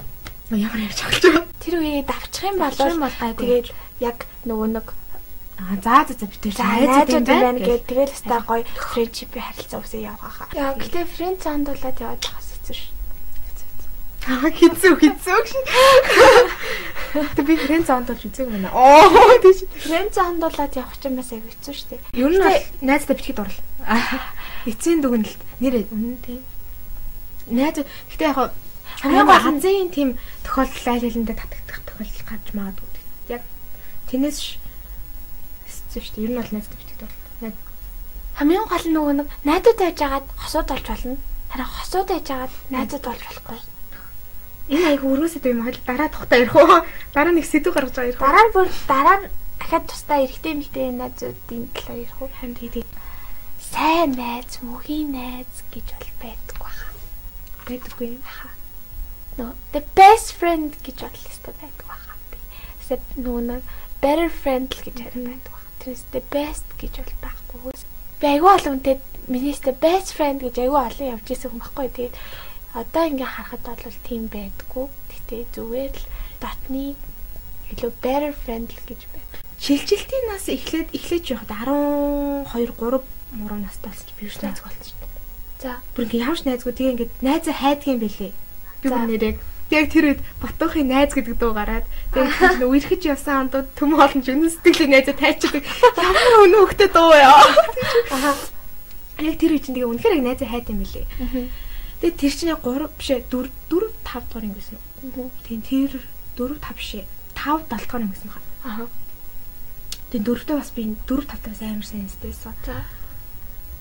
Ямар 0.55 0.87
ярьж 0.87 0.99
байгаа 1.03 1.19
ч. 1.19 1.27
Тэр 1.59 1.75
үеийг 1.83 2.07
давчих 2.07 2.47
юм 2.47 2.57
бол 2.63 2.79
тэгээд 2.79 3.67
яг 3.99 4.17
нөгөө 4.47 4.69
нэг 4.71 4.87
А 5.59 5.75
за 5.83 6.07
за 6.07 6.15
за 6.15 6.63
найзууд 6.63 7.11
юм 7.11 7.23
байна 7.27 7.59
гэдэг 7.59 7.83
тэгээд 7.91 8.15
өстой 8.15 8.39
гоё 8.47 8.63
френдшипийн 8.63 9.43
харилцаа 9.43 9.83
үсээ 9.83 10.07
явгаахаа. 10.07 10.47
Яа 10.55 10.79
гэтээ 10.79 11.03
френд 11.03 11.43
цаандуулаад 11.43 11.99
яваад 11.99 12.23
байгаа 12.23 12.39
хэцүү 12.39 12.75
шүү. 12.79 12.98
Хизүү 14.29 14.93
хизүү 15.01 15.39
гэж. 15.41 15.53
Тэг 17.33 17.45
би 17.47 17.55
фрэнд 17.57 17.87
зоонд 17.89 18.11
болж 18.11 18.21
үзег 18.29 18.45
байна. 18.45 18.69
Оо 18.77 19.09
тийш. 19.41 19.65
Фрэнд 19.81 20.13
зоондуулаад 20.13 20.77
явах 20.77 20.93
ч 21.01 21.09
юм 21.09 21.17
бас 21.17 21.33
аяг 21.33 21.49
хэцүү 21.49 21.73
шүү 21.73 21.89
дээ. 21.89 22.01
Ер 22.13 22.29
нь 22.37 22.85
найздаа 22.85 23.17
бичгийг 23.17 23.41
дурлаа. 23.41 23.65
Эцсийн 24.69 25.01
дүгнэлт 25.01 25.41
нэр 25.57 25.89
үнэн 25.89 26.21
тийм. 26.21 26.45
Найз 27.49 27.81
гэхдээ 27.81 28.29
яг 28.29 28.53
хамгийн 29.01 29.25
гол 29.25 29.41
ханзын 29.41 29.89
тийм 29.89 30.09
тохиолдол 30.45 30.93
айл 30.93 31.05
хэлэндээ 31.09 31.37
татагдах 31.41 31.81
тохиолдол 31.89 32.25
гарч 32.29 32.47
магадгүй. 32.53 33.01
Яг 33.33 33.41
тэнэс 34.13 34.37
хэцүү 35.65 36.01
шүү 36.05 36.13
дээ. 36.21 36.25
Ер 36.29 36.31
нь 36.31 36.37
бол 36.37 36.53
найздаа 36.53 36.77
бичгийг 36.77 37.01
дурлаа. 37.01 37.57
Хамгийн 38.37 38.69
гол 38.69 38.85
нөгөө 38.93 39.13
нэг 39.25 39.27
найдад 39.41 39.77
байж 39.81 39.97
агаад 40.05 40.29
хосууд 40.37 40.69
болж 40.69 40.85
болно. 40.85 41.17
Харин 41.49 41.65
хосууд 41.65 42.07
байж 42.13 42.27
агаад 42.29 42.53
найзад 42.69 43.01
болж 43.01 43.25
болохгүй. 43.25 43.78
Энэ 44.69 44.87
айгу 44.93 45.09
өргөн 45.13 45.33
сэдв 45.33 45.49
юм 45.49 45.65
хэл 45.65 45.81
дараа 45.81 46.09
тухтаа 46.13 46.39
ирэх 46.45 46.55
үү? 46.55 46.77
Дараа 47.17 47.33
нэг 47.33 47.45
сэдв 47.49 47.73
гаргаж 47.73 47.95
байгаа 47.97 48.09
ирэх 48.13 48.21
үү? 48.21 48.27
Дараа 48.29 48.47
бүр 48.53 48.67
дараа 48.85 49.17
ахад 49.57 49.83
тусдаа 49.89 50.21
эргэтэй 50.21 50.53
мэлтэй 50.53 50.93
найзуудын 50.93 51.63
талаар 51.73 51.99
ирэх 52.05 52.21
үү? 52.21 52.29
Харин 52.37 52.55
тийм 52.55 52.87
сайн 53.73 54.11
найз, 54.17 54.61
мөхийн 54.61 55.09
найз 55.13 55.53
гэж 55.73 55.87
бол 55.97 56.11
байдаг 56.21 56.57
баха. 56.61 56.87
Байдаггүй 57.65 58.07
юм. 58.17 58.23
Аха. 58.25 58.49
No, 59.37 59.53
the 59.73 59.81
best 59.97 60.33
friend 60.37 60.73
гэж 60.85 60.97
бол 61.05 61.17
өстой 61.29 61.53
байдаг 61.61 61.85
баха. 61.85 62.13
Эсвэл 62.81 63.05
нөгөө 63.17 63.43
нэг 63.49 63.61
better 64.01 64.29
friend 64.29 64.69
л 64.73 64.83
гэж 64.85 64.97
харин 65.05 65.25
байдаг 65.29 65.51
баха. 65.53 65.69
Тэрс 65.81 66.03
the 66.13 66.21
best 66.33 66.67
гэж 66.81 66.93
бол 67.01 67.15
байхгүй. 67.25 67.73
Би 68.19 68.25
айгүй 68.27 68.51
олон 68.53 68.73
үнтэй 68.79 68.97
минийстэй 69.29 69.75
best 69.77 70.17
friend 70.17 70.41
гэж 70.43 70.55
айгүй 70.65 70.81
олон 70.81 71.11
явж 71.13 71.27
исэн 71.29 71.53
хүн 71.53 71.61
баггүй. 71.61 71.87
Тэгээд 71.93 72.15
одоо 72.73 73.03
ингээ 73.09 73.25
харахад 73.25 73.65
бол 73.65 73.97
тийм 74.05 74.29
байдгүй. 74.29 74.85
Гэтэ 75.09 75.37
зүгээр 75.55 75.93
л 75.93 76.05
дотны 76.41 76.95
илүү 77.73 77.91
better 78.01 78.33
friend 78.33 78.69
л 78.73 78.83
гэж 78.85 79.01
байна. 79.09 79.41
Шилжилтийн 79.59 80.25
нас 80.31 80.45
эхлээд 80.47 80.93
эхлэж 80.95 81.23
явахад 81.35 81.51
12 82.49 82.73
3 82.77 83.01
муруу 83.37 83.59
настай 83.59 83.91
болсон 83.91 84.07
чи 84.07 84.13
би 84.17 84.25
юу 84.25 84.37
найз 84.41 84.59
болсон 84.61 84.85
шүү 84.85 84.97
дээ. 85.01 85.11
За, 85.59 85.71
Бүр 85.93 86.05
ингээ 86.05 86.23
ямарч 86.25 86.41
найзгүй 86.45 86.73
тэгээ 86.73 86.93
ингээ 86.93 87.09
найзаа 87.21 87.55
хайдгийн 87.57 87.99
бэлээ. 88.01 88.33
Би 88.81 88.87
бүр 88.89 89.05
нэрээ 89.05 89.33
Яг 89.69 89.93
тэр 89.93 90.17
үед 90.17 90.21
Батуухын 90.41 90.89
найз 90.89 91.13
гэдэг 91.13 91.37
дуу 91.37 91.53
гараад 91.53 91.85
тэгээд 92.09 92.57
нөө 92.65 92.73
ирэхэж 92.81 93.01
явсан 93.05 93.45
андууд 93.45 93.69
төм 93.77 93.93
хоолн 93.93 94.25
үнэн 94.25 94.49
сэтгэлийн 94.49 94.97
найзаа 94.97 95.13
тайчдаг. 95.13 95.61
Ямар 95.61 96.49
өнөө 96.49 96.73
хөхтэй 96.73 96.89
дуу 96.89 97.13
яа. 97.13 97.37
аха. 98.17 98.33
Яг 99.21 99.37
тэр 99.37 99.53
үед 99.53 99.69
чинь 99.69 99.77
тэгээ 99.77 99.91
үнэхээр 99.93 100.17
яг 100.17 100.25
найзаа 100.25 100.49
хайд 100.49 100.73
юм 100.73 100.81
билээ. 100.81 101.05
Тэгээд 101.99 102.17
тэр 102.19 102.33
чинь 102.33 102.55
3 102.55 102.87
биш 102.95 103.09
ээ 103.11 103.27
4 103.27 103.51
4 103.67 103.91
5 104.07 104.31
дугаар 104.31 104.47
ингэсэн. 104.47 104.77
Тийм 105.43 105.59
тэр 105.63 105.91
4 106.39 106.55
5 106.59 106.79
биш 106.79 106.91
ээ 106.95 107.05
5 107.35 107.67
7 107.67 107.83
дугаар 107.83 108.05
ингэсэн 108.07 108.27
баха. 108.31 108.41
Аха. 108.63 108.85
Тэгээд 110.09 110.25
дөрөвдөө 110.25 110.57
бас 110.57 110.71
би 110.71 110.83
4 111.05 111.27
5 111.27 111.43
тагаас 111.43 111.61
амар 111.61 111.85
сайн. 111.85 112.07
За. 112.07 112.55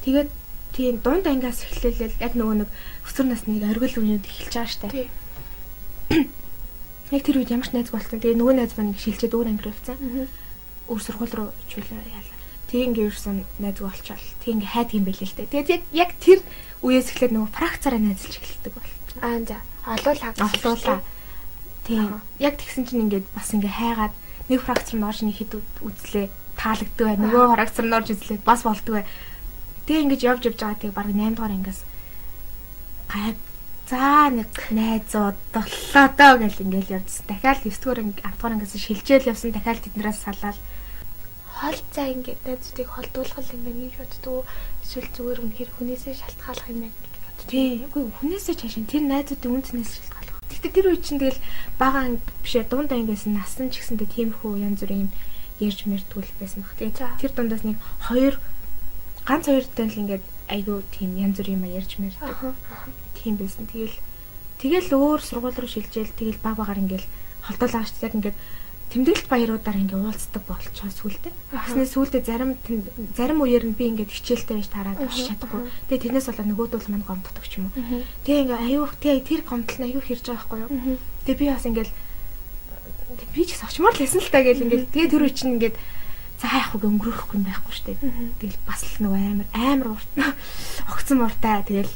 Тэгээд 0.02 0.30
тийм 0.72 1.00
дунд 1.02 1.26
ангиас 1.26 1.64
эхлэлэл 1.64 2.20
яг 2.20 2.32
нөгөө 2.34 2.56
нэг 2.62 2.70
өсвөр 3.06 3.26
насны 3.30 3.58
оргил 3.64 3.98
үеүүд 3.98 4.26
эхэлж 4.26 4.54
байгаа 4.54 4.70
штэ. 4.70 4.88
Тий. 4.92 5.08
Яг 7.14 7.22
тэр 7.24 7.40
үед 7.40 7.50
ямар 7.50 7.66
ч 7.66 7.72
найз 7.72 7.88
болсон. 7.88 8.20
Тэгээ 8.20 8.36
нөгөө 8.36 8.54
найз 8.60 8.72
маань 8.76 8.94
шилжээд 8.94 9.32
өөр 9.32 9.48
анги 9.48 9.64
руу 9.64 9.72
явцсан. 9.72 9.96
Мгм. 9.96 10.28
Өөр 10.92 11.02
сургууль 11.02 11.34
руу 11.34 11.50
чиглээ 11.72 12.04
яалаа. 12.04 12.36
Тэг 12.68 12.80
ингээ 12.84 13.08
юусан 13.08 13.48
найз 13.56 13.80
болчаал. 13.80 14.26
Тэг 14.44 14.60
ингээ 14.60 14.72
хайд 14.76 14.90
юм 14.92 15.04
бэлээ 15.08 15.24
л 15.24 15.36
дээ. 15.40 15.52
Тэгээд 15.56 15.68
яг 15.72 15.82
яг 15.96 16.10
тэр 16.20 16.38
үеэс 16.82 17.10
эхлээд 17.10 17.34
нөгөө 17.34 17.50
фракцаараа 17.54 18.00
найзалж 18.00 18.34
эхэлдэг 18.38 18.72
бол. 18.74 18.90
Аа 19.22 19.38
за. 19.42 19.58
Олуулаа. 19.86 20.32
Ослуулаа. 20.38 21.00
Тийм. 21.86 22.20
Яг 22.38 22.60
тэгсэн 22.60 22.86
чинь 22.86 23.08
ингээд 23.08 23.26
бас 23.34 23.50
ингээ 23.50 23.72
хайгаад 23.72 24.14
нэг 24.48 24.60
фракцар 24.62 24.96
нь 25.00 25.06
орж 25.08 25.20
нэг 25.24 25.36
хэд 25.40 25.52
үзлээ 25.82 26.26
таалагддаг 26.54 27.04
бай. 27.06 27.16
Нөгөө 27.18 27.44
фракцар 27.56 27.86
нь 27.88 27.96
орж 27.96 28.08
үзлээ 28.14 28.38
бас 28.44 28.62
болдгоо. 28.62 29.02
Тэг 29.88 29.96
ингэж 30.04 30.20
явж 30.22 30.42
явж 30.52 30.58
байгаа 30.60 30.78
тэг 30.78 30.92
баг 30.94 31.08
8 31.10 31.34
дугаар 31.34 31.56
ангиас 31.56 31.80
гай 33.08 33.34
за 33.88 34.28
нэг 34.28 34.52
найзууд 34.70 35.38
боллоо 35.50 36.06
доо 36.12 36.34
гэл 36.38 36.62
ингээл 36.62 37.00
явжсан. 37.00 37.24
Дахиад 37.26 37.64
9 37.64 37.72
дугаар 37.80 38.00
анги 38.04 38.20
10 38.20 38.36
дугаар 38.36 38.54
ангиас 38.54 38.76
шилжээл 38.76 39.30
явсан. 39.32 39.50
Дахиад 39.56 39.80
тэднээс 39.80 40.18
салаад 40.20 40.58
хол 41.58 41.78
цаа 41.90 42.06
ингээд 42.14 42.40
найзуудыг 42.46 42.88
холдуулах 42.94 43.50
юм 43.50 43.62
байна 43.66 43.82
гэж 43.90 43.94
боддгоо. 43.98 44.40
Эсвэл 44.84 45.08
зүгээр 45.10 45.38
үнэхэр 45.42 45.70
хүнээсээ 45.74 46.14
шалтгааллах 46.14 46.68
юм 46.70 46.80
байна 46.86 46.96
гэж 47.02 47.14
боддгоо. 47.18 47.50
тий. 47.50 47.70
Үгүй 47.86 48.02
хүнээсээ 48.22 48.54
чаашин 48.62 48.86
тэр 48.86 49.02
найзуудын 49.10 49.54
үнцнээс 49.58 49.90
шалтгаалах. 49.98 50.38
Гэхдээ 50.46 50.72
тэр 50.74 50.86
үе 50.94 50.98
чинь 51.02 51.18
тэгэл 51.18 51.40
бага 51.82 52.00
бишээ 52.46 52.64
дунд 52.70 52.90
ангиас 52.94 53.26
насан 53.26 53.74
ч 53.74 53.82
гэсэндээ 53.82 54.08
тиймэрхүү 54.14 54.52
янз 54.62 54.80
бүрийн 54.86 55.10
ярьж 55.58 55.80
мэрдгүүл 55.90 56.30
байсан 56.38 56.62
баг. 56.62 56.74
Тэгээ 56.78 56.94
тэр 57.18 57.32
дундаас 57.34 57.64
нэг 57.66 57.78
хоёр 58.06 58.34
ганц 59.26 59.44
хоёртой 59.50 59.86
л 59.90 60.00
ингээд 60.02 60.24
айгүй 60.46 60.78
тийм 60.94 61.10
янз 61.18 61.36
бүрийн 61.42 61.58
юм 61.58 61.66
ярьж 61.68 61.92
мэрдэг. 61.98 62.54
Тийм 63.18 63.34
байсан. 63.36 63.66
Тэгэл 63.66 63.96
тэгэл 64.62 64.88
өөр 64.94 65.20
сургууль 65.20 65.58
руу 65.58 65.70
шилжээл 65.70 66.14
тэгэл 66.14 66.38
баг 66.38 66.56
багаар 66.56 66.80
ингээл 66.80 67.06
холдуулаа 67.44 67.84
шүү 67.84 67.98
дээ. 67.98 68.16
Ингээд 68.18 68.38
тэмдэглэлт 68.88 69.28
баяруудаар 69.28 69.78
ингээ 69.84 70.00
уулздаг 70.00 70.42
болчихоо 70.48 70.88
сүултээ. 70.88 71.32
Аха. 71.52 71.76
Тэгснээр 71.76 71.92
сүултээ 71.92 72.22
зарим 72.24 72.50
зарим 73.12 73.38
үеэр 73.44 73.64
нь 73.68 73.76
би 73.76 73.92
ингээд 73.92 74.08
хичээлтэй 74.08 74.56
байж 74.56 74.68
тараад 74.72 75.00
авч 75.04 75.28
чадахгүй. 75.28 75.68
Тэгээ 75.92 76.02
тэрнээс 76.08 76.28
болоод 76.32 76.48
нөгөөдөл 76.48 76.88
мань 76.88 77.04
гомддог 77.04 77.44
ч 77.44 77.60
юм 77.60 77.68
уу. 77.68 78.00
Тэгээ 78.24 78.42
ингээ 78.48 78.60
аюу 78.64 78.88
тэгээ 78.88 79.28
тэр 79.28 79.40
гомдол 79.44 79.76
нь 79.76 79.86
аюу 79.92 80.00
хэрж 80.00 80.24
байгаа 80.24 80.40
байхгүй 80.40 80.58
юу? 80.64 80.70
Тэгээ 81.28 81.36
би 81.36 81.46
бас 81.52 81.64
ингээл 81.68 81.92
би 83.36 83.42
ч 83.44 83.48
гэсэн 83.52 83.68
очмоор 83.68 83.92
л 83.92 84.00
байсан 84.00 84.20
л 84.24 84.32
та 84.32 84.40
гэл 84.40 84.64
ингээл 84.64 84.88
тэгээ 84.88 85.12
тэр 85.12 85.22
үе 85.28 85.32
чинь 85.36 85.52
ингээд 85.60 85.76
за 86.40 86.46
яах 86.48 86.72
вэ 86.72 86.88
өнгөрөхгүй 86.88 87.36
юм 87.36 87.44
байхгүй 87.44 87.72
шүү 87.76 87.86
дээ. 87.92 87.98
Тэгэл 88.40 88.58
бас 88.64 88.80
л 88.88 89.02
нөгөө 89.04 89.20
амар 89.20 89.48
амар 89.52 89.88
урт 89.98 90.10
огцон 90.92 91.18
муртай 91.20 91.60
тэгэл 91.66 91.92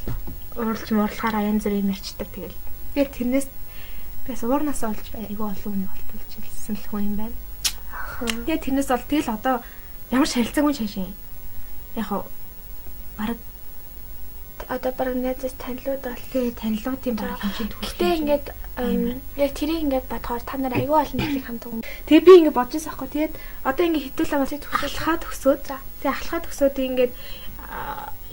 уралж 0.61 0.87
муурлахаараа 0.93 1.47
янз 1.47 1.65
бүрийн 1.65 1.89
ярьцдаг 1.89 2.29
тэгэл. 2.29 2.57
Тэгээ 2.93 3.09
тэрнээс 3.17 3.47
бас 4.27 4.43
уурнаас 4.43 4.81
олж 4.83 5.05
айгүй 5.15 5.47
олон 5.47 5.73
үнийг 5.73 5.89
болтуулж 5.89 6.52
хэлсэн 6.63 6.79
л 6.79 6.87
хүн 6.87 7.03
юм 7.03 7.15
байна. 7.19 7.35
Тэгээ 8.47 8.63
тэрнээс 8.63 8.87
бол 8.87 9.03
тэгэл 9.03 9.35
одоо 9.35 9.55
ямар 10.15 10.27
ч 10.27 10.39
харилцаагүй 10.39 10.73
шашин. 10.79 11.11
Яг 11.99 12.07
хав 12.07 12.23
бараг 13.19 13.37
Одоо 14.71 14.91
баг 14.95 15.11
найзаас 15.11 15.59
танилуд 15.59 15.99
бол 16.07 16.23
тэгээ 16.31 16.55
танилуутын 16.55 17.15
бараг 17.19 17.39
хэмжээнд 17.43 17.73
хүрэх. 17.75 17.91
Гэтэ 17.91 18.07
ингээд 18.23 18.45
яг 19.43 19.51
тэрийг 19.59 19.83
ингээд 19.83 20.07
бодохоор 20.07 20.43
та 20.47 20.55
нар 20.55 20.71
аюу 20.79 20.95
олон 20.95 21.19
зүйлийг 21.19 21.45
хамт 21.45 21.67
юм. 21.67 21.83
Тэгээ 22.07 22.25
би 22.27 22.33
ингэ 22.43 22.51
бодож 22.51 22.75
байсан 22.77 22.93
хгүй. 22.93 23.09
Тэгээд 23.11 23.33
одоо 23.63 23.83
ингэ 23.87 24.03
хитүүлээ 24.11 24.39
бас 24.43 24.53
ахлахаа 24.53 25.17
төгсөөд 25.23 25.61
за. 25.63 25.77
Тэгээ 26.03 26.13
ахлахаа 26.13 26.41
төгсөөд 26.43 26.75
ингээд 26.83 27.13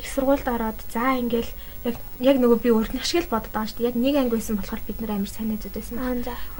их 0.00 0.08
сургуульд 0.10 0.48
ороод 0.48 0.80
за 0.90 1.16
ингээл 1.22 1.50
яг 1.84 1.96
яг 2.20 2.36
нөгөө 2.40 2.58
би 2.60 2.70
өөртөө 2.74 3.00
ашигла 3.00 3.40
бодод 3.40 3.52
байгаа 3.54 3.70
шүү 3.70 3.78
дээ. 3.78 3.88
Яг 3.88 3.96
нэг 3.96 4.14
анги 4.18 4.34
байсан 4.36 4.56
болохоор 4.58 4.82
бид 4.84 4.98
нар 5.00 5.12
амар 5.16 5.30
сайн 5.30 5.48
найзууд 5.54 5.76
байсан. 5.76 5.96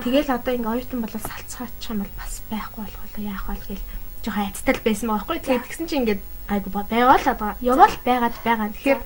Тэгэл 0.01 0.31
одоо 0.33 0.53
ингээ 0.55 0.73
оюутан 0.73 1.01
болоод 1.03 1.25
салцгаачих 1.29 1.91
юм 1.91 2.01
бол 2.01 2.15
бас 2.17 2.35
байхгүй 2.49 2.81
болох 2.85 3.01
болоо 3.05 3.25
яах 3.27 3.45
вэ 3.49 3.57
гэл 3.69 3.85
жоохон 4.25 4.45
айцтай 4.49 4.75
л 4.77 4.87
байсан 4.87 5.07
байгаа 5.09 5.27
байхгүй. 5.29 5.39
Тэгээд 5.45 5.67
тэгсэн 5.69 5.87
чинь 5.89 6.01
ингээ 6.05 6.19
айгу 6.49 6.69
байгаа 6.73 7.19
л 7.21 7.33
одоо 7.35 7.51
яваал 7.61 7.97
байгаад 8.05 8.37
байгаа. 8.45 8.69
Тэгэхээр 8.73 9.01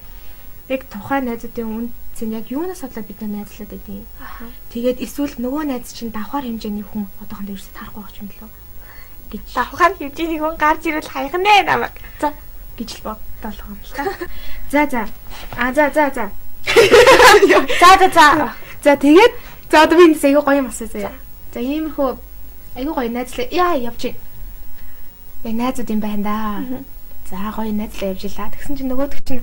яг 0.71 0.83
тухайн 0.93 1.25
найзуудын 1.27 1.67
үн 1.67 1.87
зэн 2.15 2.31
яг 2.39 2.47
юунаас 2.51 2.83
бодлоо 2.83 3.05
бид 3.05 3.21
нар 3.21 3.31
найзлаад 3.43 3.71
байдیں۔ 3.75 4.07
Тэгээд 4.73 4.99
эсвэл 5.05 5.35
нөгөө 5.39 5.63
найз 5.67 5.91
чинь 5.93 6.15
давхар 6.15 6.47
хэмжээний 6.47 6.87
хүн 6.87 7.11
одоохондоо 7.23 7.55
ерөөсөй 7.55 7.75
тарахгүй 7.75 8.03
байгаа 8.03 8.23
юм 8.23 8.31
лөө 8.31 8.51
гэж 9.35 9.43
Давхар 9.55 9.93
хэмжээний 9.99 10.39
хүн 10.39 10.57
гарч 10.57 10.83
ирвэл 10.87 11.11
хайх 11.11 11.35
нэ 11.35 11.67
намайг. 11.67 11.95
за 12.21 12.31
гэж 12.79 12.91
л 13.03 13.19
юм 13.67 13.79
л 13.83 13.91
та. 13.95 14.05
За 14.71 14.87
за. 14.87 15.03
А 15.57 15.73
за 15.73 15.91
за 15.91 16.11
за. 16.15 16.31
За 17.81 17.91
за 17.99 18.09
за. 18.15 18.55
За 18.85 18.93
тэгээд 18.97 19.33
за 19.71 19.83
одоо 19.83 19.99
би 19.99 20.05
энэ 20.13 20.19
аягүй 20.23 20.45
гоё 20.45 20.59
юм 20.63 20.69
асуу 20.71 20.87
заяа. 20.87 21.13
За 21.53 21.61
иймэрхүү 21.61 22.09
аягүй 22.79 22.95
гоё 22.95 23.11
найзлаа 23.11 23.47
яа 23.51 23.75
явчих. 23.75 24.15
Яг 25.45 25.55
найзууд 25.55 25.91
юм 25.91 26.01
байна 26.01 26.23
да. 26.23 26.37
За 27.31 27.37
гоё 27.57 27.73
найзлаа 27.73 28.15
явж 28.15 28.25
илаа. 28.25 28.53
Тэгсэн 28.55 28.77
чинь 28.79 28.91
нөгөөдөг 28.93 29.21
чинь 29.27 29.43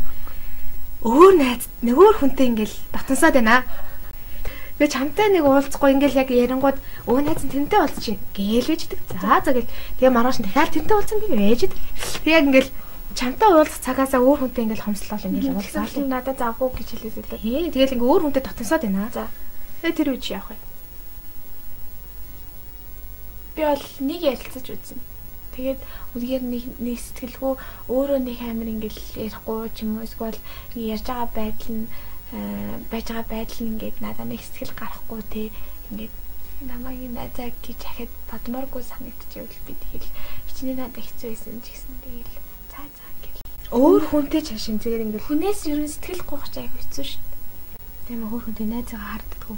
өөр 1.01 1.33
найз 1.41 1.65
нөгөө 1.81 2.21
хүнтэй 2.21 2.53
ингээл 2.53 2.75
татансаад 2.93 3.33
байна. 3.41 3.65
Би 4.77 4.85
чамтай 4.85 5.33
нэг 5.33 5.45
уулзахгүй 5.45 5.97
ингээл 5.97 6.21
яг 6.21 6.29
ярингууд 6.29 6.77
өө 7.09 7.19
найз 7.25 7.41
тэнтэй 7.41 7.79
уулзчих 7.81 8.21
гээл 8.37 8.69
ээждэг. 8.69 8.99
За 9.09 9.41
за 9.41 9.53
гэл 9.53 9.69
тэгээ 9.97 10.13
маргааш 10.13 10.45
дахиад 10.45 10.73
тэнтэй 10.77 10.93
уулзсан 10.93 11.19
би 11.25 11.37
ээждэг. 11.37 11.73
Тэг 12.21 12.29
яг 12.29 12.45
ингээл 12.49 12.71
чамтай 13.17 13.49
уулзах 13.49 13.81
цагаасаа 13.81 14.21
өөр 14.21 14.45
хүнтэй 14.45 14.63
ингээл 14.69 14.85
хомслол 14.85 15.25
ингээл 15.25 15.57
уулзаа. 15.57 15.85
Уулзаал 15.85 16.05
надад 16.05 16.37
завгүй 16.37 16.69
гэж 16.69 16.87
хэлээд 16.93 17.17
байдаг. 17.17 17.39
Хээ 17.41 17.73
тэгэл 17.73 17.95
ингээ 17.97 18.09
өөр 18.13 18.21
хүнтэй 18.29 18.43
татансаад 18.45 18.83
байна. 18.85 19.09
За. 19.09 19.25
Тэгээ 19.81 19.97
тэр 19.97 20.09
үуч 20.13 20.25
яах 20.29 20.47
вэ? 20.53 20.57
Би 23.57 23.61
бол 23.65 23.85
нэг 24.05 24.21
ярилцаж 24.21 24.65
үзсэн. 24.69 24.99
Тэгээд 25.51 25.79
үнээр 26.15 26.43
нэг 26.47 26.63
нэг 26.79 26.97
сэтгэлгүй 26.99 27.53
өөрөө 27.91 28.19
нэг 28.23 28.39
амир 28.39 28.69
ингээл 28.71 29.01
ярихгүй 29.19 29.69
ч 29.75 29.83
юм 29.83 29.99
уу 29.99 30.07
эсвэл 30.07 30.39
ярьж 30.75 31.05
байгаа 31.07 31.29
байдал 31.35 31.71
нь 31.75 31.87
э, 32.31 32.79
байж 32.87 33.05
байгаа 33.11 33.27
байдал 33.27 33.59
нь 33.59 33.69
ингээд 33.75 33.97
надад 33.99 34.27
нэг 34.31 34.39
сэтгэл 34.39 34.79
гарахгүй 34.79 35.21
те 35.27 35.43
ингээд 35.91 36.13
намайг 36.71 37.01
найзаа 37.11 37.49
гэж 37.65 37.77
дахиад 37.81 38.11
бодмооргүй 38.29 38.83
санагдчихвэл 38.85 39.65
би 39.67 39.73
тэгэл 39.75 40.09
хичнээн 40.47 40.77
надад 40.79 41.03
хэцүү 41.03 41.27
байсан 41.33 41.57
ч 41.59 41.67
гэсэн 41.73 41.95
тэгэл 42.05 42.33
цаа 42.69 42.87
цаа 42.95 43.11
гэл. 43.21 43.43
Өөр 43.73 44.03
хүнтэй 44.07 44.41
чашин 44.45 44.77
зэрэг 44.77 45.03
ингээл 45.09 45.27
Хүнээс 45.27 45.61
ер 45.67 45.79
нь 45.81 45.89
сэтгэл 45.89 46.23
гоохч 46.29 46.53
аяг 46.61 46.73
хэцүү 46.77 47.05
шүү 47.11 47.23
дээ. 47.25 47.41
тийм 48.07 48.21
өөр 48.29 48.43
хүнтэй 48.45 48.67
найзаагаа 48.69 49.09
харддаггүй. 49.19 49.57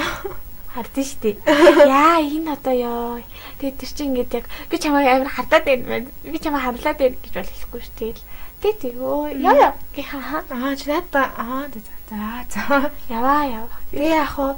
Хардсан 0.70 1.02
шүү 1.02 1.20
дээ. 1.22 1.36
Яа 1.90 2.22
энэ 2.22 2.54
одоо 2.54 2.74
ёо. 2.74 3.22
Тэгээд 3.58 3.78
тэр 3.82 3.90
чинь 3.90 4.14
ингээд 4.14 4.34
яг 4.38 4.46
би 4.70 4.78
чамайг 4.78 5.10
амар 5.10 5.30
хардаад 5.34 5.64
байна. 5.66 6.06
Би 6.22 6.38
чамайг 6.38 6.62
харлаад 6.62 6.98
байна 6.98 7.18
гэж 7.18 7.34
бол 7.34 7.50
хэлэхгүй 7.50 7.80
шүү 7.82 7.96
дээ. 7.98 8.14
Тэгээд 8.62 8.78
тэгөө 8.86 9.18
ёо 9.42 9.54
ёо 9.58 9.72
гэх 9.98 10.10
хаа. 10.14 10.46
Аа 10.46 10.78
чи 10.78 10.86
надаа 10.86 11.26
аа 11.34 11.66
за 11.74 11.82
за. 12.06 12.90
Яваа 13.10 13.42
яваа. 13.50 13.82
Би 13.90 14.06
яг 14.06 14.30
хуу 14.30 14.54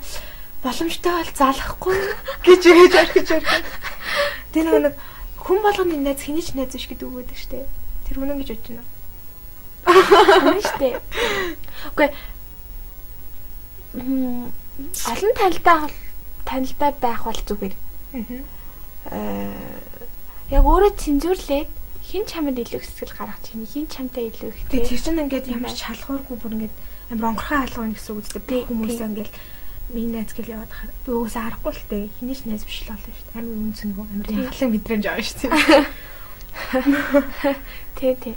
боломжтой 0.60 1.12
бол 1.16 1.32
залахгүй 1.32 1.98
гэж 2.44 2.60
ээж 2.60 2.92
орхиж 2.92 3.28
орхив. 3.32 3.64
Тэр 4.52 4.66
нэг 4.68 4.94
хүн 5.40 5.58
болгоны 5.64 5.96
найз 5.96 6.20
хэний 6.28 6.44
ч 6.44 6.52
найз 6.52 6.76
биш 6.76 6.92
гэдэг 6.92 7.08
үг 7.08 7.24
байдаг 7.24 7.40
штэ. 7.40 7.64
Тэр 8.04 8.20
үнэн 8.20 8.36
гэж 8.44 8.52
бодож 8.52 8.68
байна. 8.68 8.84
Үнэн 10.44 10.60
шүү 10.60 10.76
дээ. 10.76 10.94
Үгүй 11.96 12.08
олон 15.08 15.32
танилтаа 15.36 15.90
танилтаа 16.44 16.90
байх 17.00 17.22
бол 17.24 17.40
зүгээр. 17.46 17.74
Аа 19.12 19.92
яг 20.52 20.64
өөрөө 20.68 20.92
цензуурлээд 21.00 21.70
хин 22.04 22.24
чамд 22.28 22.58
илүү 22.60 22.76
их 22.76 22.84
сэтгэл 22.84 23.16
гаргах 23.16 23.40
чинь 23.40 23.64
хин 23.64 23.86
чамтай 23.88 24.28
илүү 24.28 24.52
их 24.52 24.68
Тэгээ 24.68 24.88
тэр 24.90 25.00
чинь 25.00 25.22
ингээд 25.22 25.46
ямар 25.48 25.72
ч 25.72 25.80
шалгуургүй 25.86 26.36
бүр 26.36 26.54
ингээд 26.60 26.76
амар 27.08 27.26
онгорхон 27.32 27.58
хаалгана 27.64 27.96
гэсэн 27.96 28.12
үг 28.12 28.20
үстэй. 28.20 28.42
Би 28.44 28.56
хүмүүсээ 28.68 29.08
ингээд 29.08 29.32
миний 29.96 30.12
найз 30.12 30.32
гэл 30.36 30.52
яваад 30.52 30.72
хахаар 30.72 30.92
би 31.06 31.10
уусаа 31.16 31.42
харахгүй 31.48 31.72
л 31.72 31.88
тээ. 31.88 32.04
Хинийч 32.20 32.40
найз 32.44 32.64
биш 32.68 32.84
л 32.84 32.92
болно 32.92 33.08
шүү 33.08 33.26
дээ. 33.32 33.38
Амар 33.40 33.56
үнцэнгүй 33.64 34.04
амар 34.12 34.28
ялхан 34.28 34.70
мэдрэмж 34.76 35.04
аваа 35.08 35.24
шүү 35.24 35.48
дээ. 35.48 35.86
Тий, 37.96 38.12
тий. 38.20 38.36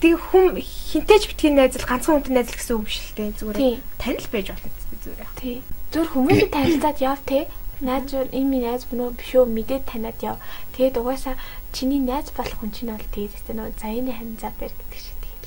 Тэгээ 0.00 0.16
хүм 0.32 0.56
хинтээч 0.56 1.24
битгий 1.28 1.52
найзал 1.52 1.84
ганцхан 1.84 2.24
хүнтэй 2.24 2.34
найзал 2.40 2.56
гэсэн 2.56 2.76
үг 2.80 2.88
биш 2.88 2.98
л 3.04 3.16
дээ. 3.20 3.36
Зүгээр 3.36 3.60
танил 4.00 4.28
байж 4.32 4.46
болно 4.48 4.70
зүгээр. 5.04 5.30
Тий. 5.36 5.60
Зүр 5.90 6.06
хүмүүсийн 6.06 6.54
танилцаад 6.54 6.98
яв 7.02 7.18
те. 7.26 7.50
Найз 7.82 8.14
энэ 8.14 8.46
минь 8.46 8.62
найз 8.62 8.86
бинөө 8.86 9.18
биш 9.18 9.34
үү 9.34 9.46
мэдээд 9.50 9.90
таниад 9.90 10.22
яв. 10.22 10.36
Тэгээд 10.78 11.02
угаасаа 11.02 11.34
чиний 11.74 11.98
найз 11.98 12.30
болох 12.30 12.62
хүн 12.62 12.70
чинь 12.70 12.94
бол 12.94 13.10
тэгээд 13.10 13.34
тест 13.34 13.50
нөө 13.50 13.74
заяаны 13.74 14.14
ханзаа 14.14 14.54
бэр 14.54 14.70
гэдэг 14.70 15.00
шиг 15.02 15.18
тэгээд 15.18 15.46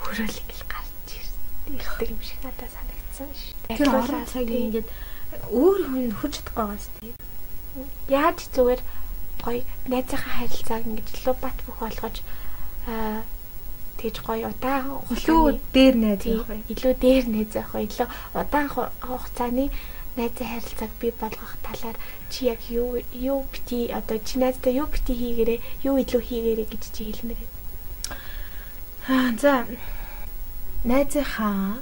өөрөө 0.00 0.26
л 0.32 0.40
ингээл 0.40 0.64
гарч. 0.72 1.08
Ирдэг 1.76 2.08
юм 2.08 2.22
шиг 2.24 2.40
надад 2.40 2.70
санагдсан 2.72 3.28
ш. 3.36 3.40
Тэр 3.68 3.88
орон 3.92 4.24
цаг 4.24 4.48
ингээд 4.48 4.88
өөр 5.52 5.80
хүн 5.92 6.06
хурж 6.16 6.32
чадахгүй 6.40 6.56
байгаас 6.56 6.86
тээ. 6.96 7.12
Яаж 8.08 8.38
зүгээр 8.48 8.80
гоё 9.44 9.60
найзынхаа 9.92 10.34
харилцааг 10.40 10.82
ингэж 10.88 11.08
илүү 11.20 11.36
бат 11.36 11.58
бөх 11.66 11.76
болгож 11.84 12.16
аа 12.88 13.20
тэгж 13.98 14.16
гоё 14.26 14.48
удаан 14.52 15.00
Илүү 15.10 15.60
дээр 15.74 15.94
найз 15.96 16.22
явах 16.26 16.46
бай. 16.48 16.60
илүү 16.72 16.92
дээр 17.00 17.24
найз 17.28 17.52
авах 17.56 17.72
бай. 17.72 17.84
илүү 17.86 18.08
удаан 18.34 18.68
ху- 18.68 18.92
хугацааны 19.06 19.64
найзын 20.16 20.48
харилцааг 20.52 20.92
бий 21.00 21.12
болгох 21.20 21.52
талаар 21.64 21.96
чи 22.30 22.44
яг 22.52 22.60
юу 22.68 23.00
юу 23.12 23.44
бити 23.52 23.88
одоо 23.92 24.18
чи 24.18 24.38
найзтай 24.38 24.74
юу 24.76 24.86
бити 24.86 25.12
хийгээрээ 25.16 25.60
юу 25.88 25.96
илүү 26.02 26.20
хийгээрээ 26.28 26.66
гэж 26.68 26.82
чи 26.92 27.02
хэлмээр 27.08 27.40
байна. 27.40 27.50
Аа 29.08 29.30
за. 29.40 29.54
Найзынхаа 30.84 31.78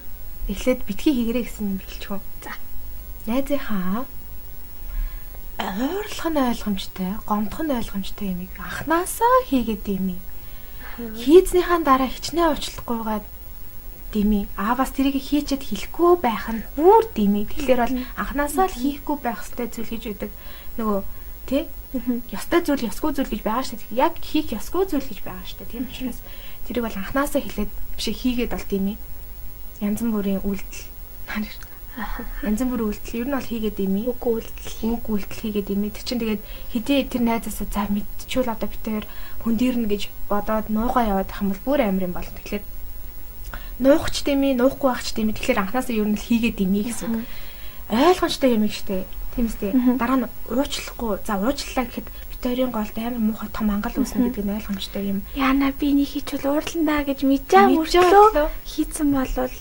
эхлээд 0.48 0.80
битгий 0.86 1.12
хийгэрэй 1.14 1.44
гэсэн 1.48 1.66
юм 1.66 1.76
билчгүй. 1.82 2.20
За. 2.44 2.52
Найзынхаа 3.26 4.04
ойрлох 5.60 6.26
нь 6.32 6.38
ойлгомжтой, 6.40 7.10
гомдох 7.28 7.60
нь 7.64 7.72
ойлгомжтой 7.76 8.28
юмыг 8.32 8.52
анханасаа 8.56 9.36
хийгээд 9.48 9.82
дими. 9.84 10.16
Хийзнийхаа 11.22 11.80
дараа 11.84 12.10
хичнээн 12.10 12.52
уучлахгүйгээд 12.52 13.26
дими. 14.12 14.48
Аа 14.58 14.74
бас 14.74 14.90
тэрийг 14.90 15.16
хийчихэд 15.16 15.62
хэлэхгүй 15.64 16.12
байх 16.18 16.46
нь 16.50 16.66
бүр 16.76 17.06
дими. 17.14 17.46
Тэгэхээр 17.46 17.80
бол 17.80 17.96
анханасаа 18.18 18.66
л 18.68 18.76
хийхгүй 18.76 19.16
байх 19.22 19.40
ёстой 19.40 19.70
зүйл 19.70 19.90
гэж 19.90 20.04
үүдэг. 20.10 20.30
Нөгөө 20.76 21.00
тий 21.46 21.62
ёстой 22.34 22.60
зүйл 22.66 22.88
ёсгүй 22.90 23.10
зүйл 23.14 23.30
гэж 23.30 23.42
байгаа 23.46 23.64
шүү 23.66 23.78
дээ. 23.78 24.02
Яг 24.02 24.14
хийх 24.18 24.50
ёсгүй 24.50 24.84
зүйл 24.90 25.06
гэж 25.06 25.20
байгаа 25.22 25.46
шүү 25.46 25.58
дээ. 25.62 25.70
Тийм 25.70 25.84
учраас 25.86 26.20
тэрийг 26.66 26.84
бол 26.86 26.98
анханасаа 26.98 27.40
хэлээд 27.42 27.72
биш 27.96 28.06
хийгээд 28.10 28.52
бол 28.54 28.66
ээ. 28.66 28.98
Янз 29.80 30.00
бүрийн 30.02 30.42
үйлдэл. 30.44 31.69
Янз 32.42 32.60
бүрийн 32.64 32.88
үйлдэл 32.90 33.18
ер 33.20 33.28
нь 33.28 33.36
бол 33.36 33.50
хийгээд 33.50 33.78
ээ. 33.80 34.08
Үг 34.08 34.22
үйлдэл. 34.24 34.76
Үг 34.94 35.04
үйлдэл 35.08 35.42
хийгээд 35.42 35.68
ээ. 35.70 35.94
Тэр 35.94 36.04
чинь 36.06 36.22
тэгээд 36.22 36.42
хэдий 36.72 36.98
тэр 37.08 37.22
найзаасаа 37.24 37.68
за 37.68 37.82
мэдчихвэл 37.92 38.54
одоо 38.54 38.68
бид 38.68 38.84
хоёр 38.84 39.06
хөндөрнө 39.44 39.88
гэж 39.88 40.02
бодоод 40.28 40.66
нуугаа 40.72 41.04
яваад 41.06 41.28
байх 41.28 41.40
юм 41.40 41.50
бол 41.52 41.64
бүр 41.66 41.80
амар 41.84 42.06
юм 42.08 42.14
болно. 42.16 42.36
Тэгэхээр 42.40 42.64
нуухч 43.80 44.16
ээ, 44.24 44.56
нуухгүй 44.56 44.88
байх 44.88 45.02
ч 45.04 45.08
тийм 45.16 45.28
ээ. 45.32 45.36
Тэгэхээр 45.40 45.62
анханасаа 45.64 45.94
ер 45.96 46.08
нь 46.08 46.16
л 46.16 46.26
хийгээд 46.28 46.58
ээ 46.60 46.84
гэсэн 46.88 47.08
үг. 47.08 47.24
Ойлгомжтой 47.90 48.50
юм 48.54 48.64
штэ. 48.68 49.08
Тийм 49.36 49.46
үстэй. 49.48 49.72
Дараа 49.96 50.18
нь 50.20 50.28
уучлахгүй. 50.52 51.20
За 51.24 51.40
уучлалаа 51.40 51.86
гэхэд 51.88 52.08
хоёрын 52.40 52.72
голд 52.72 52.96
амар 52.96 53.20
муухай 53.20 53.48
том 53.52 53.68
ангал 53.70 53.92
үүснэ 53.92 54.32
гэдэг 54.32 54.44
нь 54.48 54.56
ойлгомжтой 54.56 55.04
юм. 55.12 55.18
Яна 55.36 55.72
би 55.76 55.92
нэг 55.92 56.08
хийчихвэл 56.08 56.56
уурландаа 56.56 57.04
гэж 57.04 57.20
мэдээ 57.28 57.68
мөрчлөө 57.76 58.48
хийцэн 58.64 59.08
болвол 59.12 59.54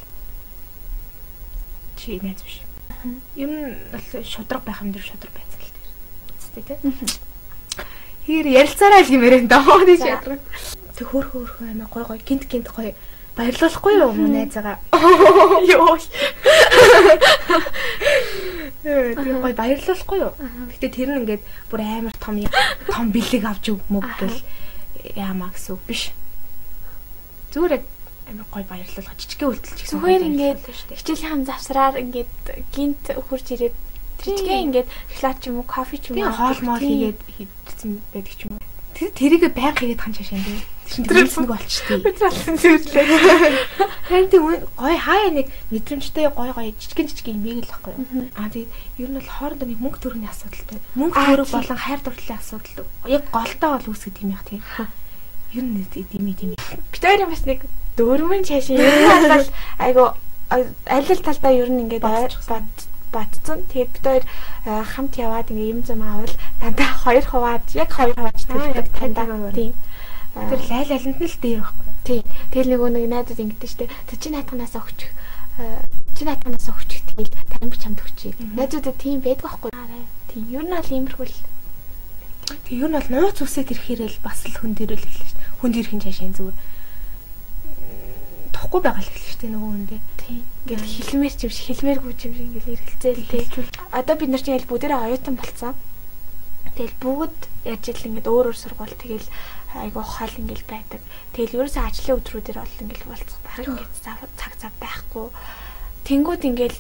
чи 2.00 2.20
найз 2.24 2.42
биш. 2.44 2.62
Ер 3.36 3.50
нь 3.52 3.76
бол 3.92 4.24
шудраг 4.24 4.64
байх 4.64 4.82
юм 4.82 4.92
дээр 4.96 5.04
шудраг 5.04 5.34
байцал 5.36 5.60
дээр. 5.60 5.92
Үстэй 6.40 6.64
тий. 6.64 6.78
Хэр 8.26 8.48
ярилцаарай 8.48 9.04
л 9.04 9.12
гэмээр 9.12 9.38
энэ 9.44 9.52
доо 9.52 9.84
тий 9.84 10.00
шудраг. 10.00 10.40
Тэг 10.96 11.08
хөр 11.12 11.26
хөр 11.28 11.48
хөө 11.60 11.68
аймаа 11.68 11.92
гой 11.92 12.04
гой 12.08 12.20
гинт 12.24 12.48
гинт 12.48 12.72
гой 12.72 12.96
баярлуулахгүй 13.36 13.94
юу 14.00 14.12
мөн 14.16 14.32
найзаагаа. 14.32 14.80
ёо. 15.76 15.96
Тэг 18.84 19.36
гой 19.44 19.54
баярлуулахгүй 19.54 20.20
юу. 20.24 20.34
Гэтэ 20.76 20.88
тэр 20.92 21.10
нь 21.16 21.20
ингээд 21.24 21.44
бүр 21.72 21.82
амар 21.84 22.16
том 22.20 22.40
том 22.88 23.12
бэлэг 23.12 23.44
авч 23.44 23.76
өгмөг 23.76 24.08
гэл 24.20 24.40
яамаа 25.16 25.52
гэсэн 25.56 25.76
үг 25.76 25.84
биш. 25.88 26.12
Зүгээр 27.56 27.80
яг 27.80 27.84
амар 28.30 28.48
гой 28.54 28.64
баярлуулах 28.70 29.18
жижигхэн 29.18 29.50
үйлдэл 29.50 29.76
ч 29.76 29.80
гэсэн 29.84 29.98
Зүгээр 29.98 30.24
ингээд 30.30 30.62
хичээлийн 30.94 31.44
завсраар 31.50 31.96
ингээд 31.98 32.34
гинт 32.74 33.04
хурж 33.10 33.48
ирээд 33.54 33.76
тэрчгээ 34.20 34.60
ингээд 34.70 34.90
шоколад 35.16 35.38
ч 35.40 35.44
юм 35.50 35.58
уу 35.60 35.68
кофе 35.68 35.98
ч 35.98 36.12
юм 36.12 36.22
уу 36.22 36.36
хоол 36.36 36.60
моол 36.62 36.84
хийгээд 36.84 37.20
хийдсэн 37.40 37.92
байдаг 38.14 38.36
ч 38.36 38.42
юм 38.46 38.54
уу. 38.56 38.68
Тэр 39.00 39.12
тэрийг 39.16 39.44
байнга 39.56 39.80
хийгээд 39.80 40.04
хан 40.04 40.14
чашаа 40.14 40.38
юм 40.38 40.44
дээ. 40.44 40.60
Тэр 40.60 40.92
чинь 40.92 41.06
тэр 41.08 41.24
нэг 41.24 41.48
болчтой. 41.48 41.98
бид 42.06 42.20
болсон 42.20 42.56
зүйлээ. 42.60 43.06
Харин 44.10 44.28
тийм 44.28 44.44
гой 44.76 44.96
хаяа 45.00 45.32
нэг 45.32 45.48
мэдрэмжтэй 45.72 46.28
гой 46.36 46.52
гой 46.52 46.76
жижигэн 46.76 47.08
жижигэн 47.08 47.40
юм 47.40 47.64
л 47.64 47.70
байхгүй 47.72 47.94
юу. 47.96 48.28
Аа 48.36 48.52
тэгээд 48.52 48.72
ер 49.00 49.10
нь 49.10 49.18
бол 49.22 49.30
хоорондоо 49.40 49.68
нэг 49.72 49.80
мөнгө 49.80 50.00
төрөний 50.04 50.28
асуудалтай. 50.28 50.84
Мөнгө 51.00 51.16
тийм. 51.16 51.48
болон 51.48 51.80
хайр 51.80 52.02
дурлалын 52.04 52.40
асуудал. 52.44 52.90
Яг 53.08 53.24
голтой 53.32 53.70
бол 53.72 53.88
үүсгэж 53.88 54.16
юм 54.20 54.36
яах 54.36 54.46
тийм. 54.50 54.62
Ер 55.56 55.64
нь 55.64 55.86
тийм 55.88 56.06
тийм. 56.10 56.54
Бид 56.92 57.04
хоёрын 57.06 57.32
бас 57.32 57.46
нэг 57.48 57.64
дөрвөн 58.00 58.44
чашаа 58.48 58.80
ер 58.80 58.96
нь 58.96 59.28
бол 59.36 59.48
айгу 59.84 60.06
аль 60.50 60.68
аль 60.88 61.22
талдаа 61.28 61.52
ер 61.52 61.70
нь 61.70 61.84
ингээд 61.84 62.04
бодцсон. 63.12 63.66
Тэгээд 63.74 63.92
бид 63.92 64.06
хоёр 64.06 64.24
э, 64.70 64.84
хамт 64.86 65.14
яваад 65.18 65.50
ингээд 65.52 65.74
юм 65.76 65.82
зам 65.84 66.02
авал 66.06 66.34
дандаа 66.62 66.90
хоёр 67.04 67.26
хуваад 67.26 67.66
яг 67.74 67.90
хоёр 67.92 68.14
хуваач 68.16 68.42
Аа, 68.48 68.70
яг 68.70 68.88
төлдөг 68.94 69.14
дандаа. 69.18 69.52
Тийм. 69.52 69.74
Тэр 70.38 70.62
лайл 70.70 70.92
алинд 70.94 71.18
нь 71.20 71.26
л 71.26 71.38
дээр 71.42 71.62
байхгүй. 71.66 71.86
Тийм. 72.06 72.24
Тэгэл 72.54 72.72
нөгөө 72.78 72.90
нэг 72.94 73.06
найдад 73.10 73.40
ингэдэж 73.42 73.70
штэ. 73.74 73.90
Тэр 74.08 74.18
чинь 74.22 74.38
хатганаас 74.38 74.78
өгчих. 74.78 75.12
э, 75.58 75.82
Чи 76.16 76.22
хатганаас 76.26 76.70
өгчих 76.70 77.02
тэгэл 77.10 77.34
тань 77.50 77.70
би 77.74 77.78
чамд 77.82 78.00
өгчий. 78.06 78.32
Найдуудад 78.54 78.98
тийм 79.02 79.20
байдаг 79.26 79.46
байхгүй. 79.50 79.72
Тийм. 80.30 80.44
Ер 80.54 80.64
нь 80.66 80.74
бол 80.78 80.94
иймэрхүү 80.94 81.26
л 81.26 81.38
Тэг 82.50 82.78
ер 82.78 82.90
нь 82.90 82.98
бол 82.98 83.10
нууц 83.10 83.42
үсээд 83.42 83.74
ирэхээр 83.74 84.02
л 84.06 84.22
бас 84.22 84.46
л 84.46 84.54
хүн 84.54 84.74
дээрэл 84.78 85.02
эхэлж. 85.02 85.34
Хүн 85.62 85.70
дээрхэн 85.74 86.02
чашаа 86.02 86.30
зүгээр 86.34 86.58
тухгүй 88.60 88.82
байгаа 88.84 89.00
л 89.00 89.08
эхэлж 89.08 89.24
шүү 89.24 89.40
дээ 89.40 89.52
нөгөө. 89.56 90.00
Тийм. 90.20 90.44
Ингээл 90.68 90.84
хилмээр 90.84 91.36
ч 91.40 91.42
юм 91.48 91.54
шиг 91.56 91.66
хилмээргүй 91.72 92.14
ч 92.20 92.22
юм 92.28 92.34
шиг 92.36 92.46
ингээл 92.52 92.76
эргэлзээл 92.76 93.32
тий. 93.32 93.44
Одоо 93.96 94.16
бид 94.20 94.30
нар 94.30 94.44
чинь 94.44 94.58
ял 94.60 94.68
бүгдээрээ 94.68 95.00
оюутан 95.00 95.36
болцсон. 95.40 95.76
Тэгэл 96.76 96.96
бүгд 97.00 97.40
яаж 97.64 97.84
ил 97.88 98.08
ингээд 98.08 98.28
өөр 98.28 98.46
өөр 98.52 98.58
сургууль 98.60 98.96
тэгэл 99.00 99.28
айгу 99.80 100.04
хол 100.04 100.34
ингээл 100.44 100.66
байдаг. 100.68 101.02
Тэгэл 101.32 101.56
ерөөсөө 101.56 101.84
ажлын 101.88 102.18
өдрүүдээр 102.20 102.58
бол 102.60 102.84
ингээл 102.84 103.08
болцох 103.08 103.40
баг 103.48 103.58
ингээд 103.64 103.96
цаг 104.36 104.54
цаг 104.60 104.74
байхгүй. 104.84 105.28
Тэнгүүд 106.04 106.44
ингээл 106.52 106.78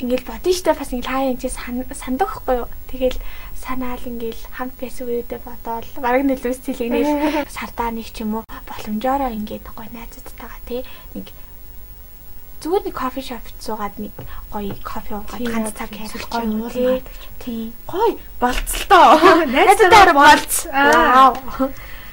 ингээл 0.00 0.28
бодсон 0.28 0.54
штэ 0.56 0.72
бас 0.74 0.90
ингээл 0.92 1.12
хаа 1.12 1.36
чи 1.36 1.48
санддаг 1.94 2.28
хгүй 2.28 2.56
юу. 2.64 2.68
Тэгэл 2.88 3.18
санаал 3.54 4.00
ингээл 4.04 4.42
хамт 4.56 4.74
байсан 4.80 5.06
үедээ 5.06 5.40
бодоол 5.44 5.88
бараг 6.00 6.24
нэлээс 6.24 6.64
цэлэгнээс 6.64 7.48
сардаа 7.56 7.92
нэг 7.92 8.08
ч 8.08 8.24
юм 8.24 8.40
уу 8.40 8.44
боломжоор 8.64 9.28
ингээд 9.36 9.68
гой 9.76 9.88
найзуудтайгаа 9.92 10.60
тий 10.64 10.80
нэг 11.12 11.28
зүгээр 12.60 12.84
нэг 12.88 12.96
кофе 12.96 13.20
шопт 13.24 13.56
суугаад 13.60 13.96
нэг 14.00 14.12
гоё 14.52 14.76
кофе 14.84 15.16
уугаад 15.16 15.44
ганц 15.44 15.72
цаг 15.76 15.92
ярих 15.96 16.28
гоё 16.28 16.44
гоё 16.44 16.60
уулна. 16.60 16.72
тий. 16.72 17.02
Тийм. 17.40 17.72
Гой 17.88 18.10
болцолтоо. 18.40 19.16
Найзтайгаар 19.52 20.12
болц. 20.12 20.52
Аа. 20.72 21.36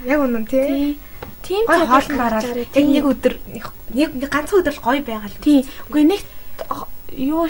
Яг 0.08 0.20
үнэн 0.24 0.46
тий. 0.48 1.00
Тийм. 1.44 1.64
Цаг 1.68 1.88
хоолн 1.88 2.16
гараад, 2.16 2.44
яг 2.44 2.76
нэг 2.76 3.06
өдөр 3.12 3.34
нэг 3.52 4.12
ганцхан 4.32 4.60
өдөр 4.64 4.76
л 4.76 4.84
гоё 4.84 5.04
байгаал. 5.04 5.36
Тийм. 5.44 5.68
Үгүй 5.92 6.04
нэг 6.16 6.22
юу 7.14 7.48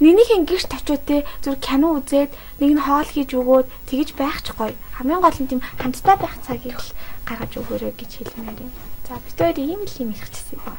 Нинийхэн 0.00 0.44
гэрт 0.44 0.76
очиод 0.76 1.02
те 1.08 1.24
зүр 1.40 1.56
кино 1.56 1.96
үзээд 1.96 2.28
нэг 2.60 2.70
нь 2.76 2.84
хоол 2.84 3.08
хийж 3.08 3.32
өгөөд 3.32 3.66
тэгж 3.88 4.12
байх 4.12 4.44
ч 4.44 4.52
гоё. 4.52 4.76
Хамгийн 4.92 5.24
гол 5.24 5.38
нь 5.40 5.48
тийм 5.48 5.64
хамтдаа 5.80 6.20
байх 6.20 6.36
цагийг 6.44 6.76
л 6.76 6.92
гаргаж 7.24 7.52
өгөөрэй 7.56 7.96
гэж 7.96 8.10
хэлмээр 8.20 8.60
юм. 8.60 8.72
За 9.08 9.16
бид 9.16 9.38
хоёр 9.40 9.56
ийм 9.56 9.80
л 9.88 9.96
юм 9.96 10.12
ихчихсэн 10.12 10.60
юм. 10.60 10.76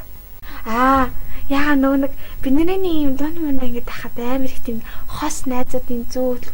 Аа, 0.70 1.10
яа 1.50 1.74
нөгөө 1.74 2.00
нэг 2.06 2.14
бидний 2.46 3.10
юм 3.10 3.18
дон 3.18 3.34
мөн 3.42 3.58
ингэж 3.58 3.90
тахад 3.90 4.18
амар 4.22 4.54
их 4.54 4.62
тийм 4.62 4.86
хос 5.10 5.50
найзуудын 5.50 6.06
дүүл 6.14 6.46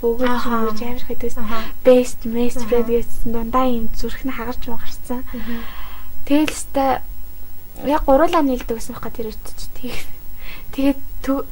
бөгөөж 0.00 0.32
Ахаа. 0.32 0.72
өгөж 0.72 0.80
амар 0.80 1.04
хэдээс 1.12 1.36
best 1.84 2.24
best 2.24 2.60
friend 2.72 2.88
гэсэн 2.88 3.36
дундаа 3.36 3.68
юм 3.68 3.92
зүрх 3.92 4.24
нь 4.24 4.32
хагарч 4.32 4.64
магарсан. 4.64 5.20
Тэгэл 6.24 6.48
өстой 6.56 7.04
яг 7.84 8.02
гуруулаа 8.08 8.40
нийлдэг 8.40 8.80
гэсэн 8.80 8.96
баха 8.96 9.12
тэр 9.12 9.28
өчч 9.28 9.60
тийг. 9.76 9.92
Тэгээд 10.72 11.00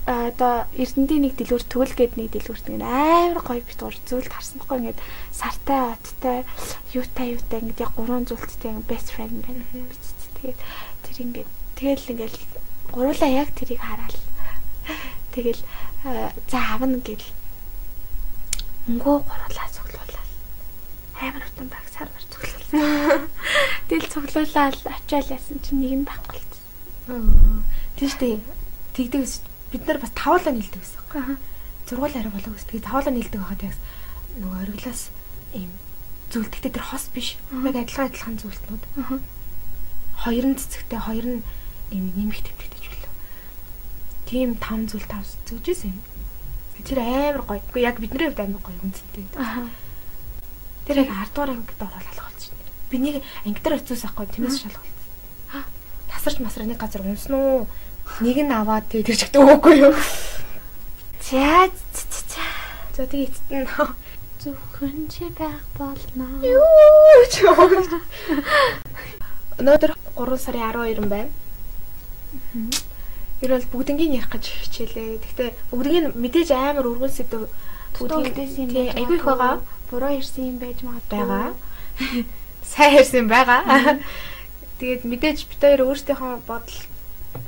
одоо 0.09 0.65
Эрдэнэдийн 0.75 1.23
нэг 1.29 1.35
дэлгүүр 1.37 1.65
төгөл 1.69 1.93
гээд 1.93 2.17
нэг 2.17 2.33
дэлгүүрт 2.33 2.73
ингэ 2.73 2.89
амар 2.89 3.45
гоё 3.45 3.61
бит 3.61 3.77
гур 3.77 3.93
зүйлд 4.09 4.33
харсан 4.33 4.59
байхгүй 4.59 4.79
ингээд 4.81 5.01
сартай 5.29 5.93
оттой 5.93 6.39
юутай 6.97 7.37
юутай 7.37 7.61
ингээд 7.61 7.85
яг 7.85 7.93
гурван 7.95 8.25
зүйлттэй 8.25 8.73
ингэ 8.73 8.89
best 8.89 9.13
friend 9.13 9.45
байна. 9.45 9.63
биз. 9.77 10.17
Тэгээд 10.41 10.59
тэр 11.05 11.17
ингээд 11.21 11.51
тэгэл 11.77 12.11
ингээд 12.17 12.37
гуруулаа 12.91 13.31
яг 13.31 13.49
тэрийг 13.53 13.85
хараал. 13.85 14.19
Тэгэл 15.37 15.63
за 16.49 16.59
авна 16.75 16.99
гэл 17.05 17.27
өнгөө 18.89 19.17
гуруулаа 19.21 19.69
цуглуулаад 19.71 20.31
амар 21.21 21.45
утан 21.45 21.69
баг 21.69 21.87
сарвар 21.93 22.25
цуглуулсан. 22.33 23.29
Тэгэл 23.93 24.11
цуглуулаад 24.11 24.81
очиад 24.83 25.29
яасан 25.29 25.61
чинь 25.61 25.79
нэг 25.85 25.93
нь 26.03 26.09
байхгүй 26.09 26.41
болсон. 26.41 27.63
Тийм 27.95 28.09
шүү 28.09 28.21
дээ. 28.25 28.60
Тэгдэгс 29.01 29.41
бид 29.73 29.87
нар 29.89 29.97
бас 29.97 30.13
тавуулаа 30.13 30.53
нийлдэг 30.53 30.85
гэсэн. 30.85 31.01
Аа. 31.17 31.41
Зургуул 31.89 32.13
арай 32.13 32.29
болоо 32.29 32.53
гэсэн. 32.53 32.69
Тэгээ 32.69 32.85
тавуулаа 32.85 33.15
нийлдэг 33.17 33.41
байхад 33.41 33.63
яг 33.65 33.77
нөгөө 34.37 34.61
ориглаас 34.61 35.03
ийм 35.57 35.73
зүйлдэгтэй 36.29 36.69
тэр 36.69 36.85
хос 36.85 37.09
биш. 37.09 37.41
Яг 37.49 37.81
адилхан 37.81 38.13
адилхан 38.13 38.37
зүйлтнүүд. 38.45 38.85
Аа. 39.01 39.19
Хоёр 40.21 40.45
нь 40.53 40.59
цэцэгтэй, 40.61 41.01
хоёр 41.01 41.27
нь 41.33 41.41
ийм 41.97 42.13
нэмэх 42.13 42.45
тэмдэгтэй 42.45 42.81
зүйлөө. 42.85 43.13
Тийм 44.29 44.61
таван 44.61 44.85
зүйл 44.85 45.09
тав 45.09 45.25
зүгжсэн 45.49 45.97
юм. 45.97 46.01
Тэр 46.85 47.01
амар 47.01 47.41
гоё. 47.49 47.65
Гэхдээ 47.73 47.89
яг 47.89 47.97
бидний 48.05 48.29
хувьд 48.29 48.45
амар 48.45 48.61
гоё 48.61 48.77
үнцэнтэй. 48.85 49.25
Аа. 49.41 49.65
Тэр 50.85 51.09
яг 51.09 51.09
10 51.09 51.33
дугаар 51.33 51.51
ангид 51.57 51.81
ороод 51.81 52.05
алах 52.05 52.29
болчихсон. 52.29 52.61
Би 52.93 52.97
нэг 53.01 53.25
анги 53.49 53.61
дээр 53.65 53.81
очиус 53.81 54.05
ахгүй 54.05 54.29
тиймээс 54.29 54.61
шалгалт. 54.61 55.01
Тасарч 56.13 56.37
масраа 56.45 56.69
нэг 56.69 56.77
газар 56.77 57.01
унсан 57.01 57.33
уу? 57.33 57.65
Нэг 58.19 58.37
нь 58.43 58.51
аваад 58.51 58.91
тэгээ 58.91 59.07
тэр 59.07 59.19
чигтээ 59.23 59.43
өгөөгүй 59.47 59.75
юу? 59.87 59.95
За 61.23 61.71
за, 61.71 62.03
за, 62.11 62.21
за. 62.27 62.45
За 62.97 63.03
тэгээ 63.07 63.31
эцэст 63.31 63.51
нь 63.55 63.67
зөвхөн 64.43 65.07
чи 65.07 65.25
байх 65.39 65.63
болно. 65.79 66.27
юу 66.43 67.25
ч 67.31 67.47
юм. 67.47 67.87
Өнөөдөр 69.61 69.93
3 70.19 70.37
сарын 70.41 70.75
12 70.75 71.07
байна. 71.07 71.31
Тэр 73.41 73.51
бол 73.57 73.67
бүгднгийн 73.73 74.17
ярих 74.19 74.33
гэж 74.33 74.45
хичээлээ. 74.65 75.21
Гэхдээ 75.21 75.51
бүгднийг 75.71 76.17
мэдээж 76.17 76.51
амар 76.53 76.89
өргөн 76.89 77.13
сэдв 77.13 77.49
Бүгдээс 77.99 78.55
юм 78.61 78.71
тий, 78.71 78.89
айгүй 78.89 79.19
их 79.19 79.27
байгаа. 79.27 79.61
Буруу 79.91 80.13
ирсэн 80.15 80.55
юм 80.55 80.59
байж 80.63 80.79
магадгүй. 80.81 81.21
байгаа. 81.21 81.53
Сайн 82.71 82.97
ярьсан 82.97 83.27
байгаа. 83.29 83.99
Тэгээд 84.79 85.03
мэдээж 85.05 85.39
бид 85.51 85.61
хоёр 85.61 85.81
өөрсдийнхөө 85.91 86.33
бодол 86.47 86.79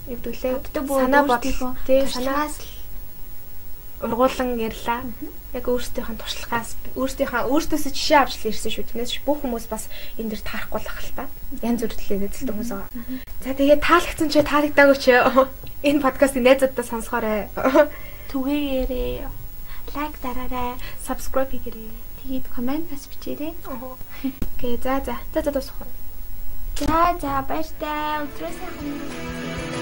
бүү, 0.08 0.98
Санаа 1.02 1.22
бодол 1.26 1.52
өөрсдийнхөө 1.52 1.86
тий 1.86 2.00
санаа 2.06 2.46
туршлагаас 2.50 2.56
л 2.58 2.82
ургуулan 4.02 4.50
ярьлаа. 4.58 5.00
Яг 5.54 5.64
өөрсдийнхөө 5.70 6.16
туршлагаас 6.18 6.70
өөрсдийнхөө 6.98 7.42
өөртөөсөө 7.52 7.92
жишээ 7.94 8.18
авч 8.18 8.34
л 8.42 8.48
ирсэн 8.50 8.72
шүү. 8.74 8.84
Тэрнээс 8.90 9.22
бүх 9.22 9.38
хүмүүс 9.46 9.66
бас 9.70 9.86
энэ 10.18 10.34
дэр 10.34 10.42
таарахгүй 10.42 10.80
л 10.82 10.90
ах 10.90 11.00
л 11.06 11.12
та. 11.14 11.24
Янз 11.62 11.86
бүртлээ 11.86 12.18
нэзэлдэг 12.18 12.54
хүмүүс 12.56 12.70
байгаа. 12.74 12.90
За 13.46 13.50
тэгээд 13.54 13.82
таалагдсан 13.86 14.28
ч 14.32 14.34
таалагдаагүй 14.42 14.96
ч 14.98 15.06
энэ 15.86 16.02
подкастыг 16.02 16.42
найзуудтай 16.42 16.86
сонсгоорой. 16.88 17.46
түгээгээрээ 18.34 19.28
лайк 19.94 20.14
дараарай, 20.24 20.74
Subscribe 21.06 21.52
хийгээрэй. 21.52 21.90
тэгээд 22.22 22.46
комент 22.54 22.88
бас 22.90 23.06
бичээрэй. 23.06 23.54
Окей, 24.56 24.78
за 24.82 25.02
за. 25.04 25.20
За 25.34 25.42
за 25.42 25.50
дуусах. 25.52 25.86
За 26.80 27.14
за 27.20 27.44
баяртай. 27.46 28.24
Өдрөөс 28.24 28.56
сайхан. 28.56 29.81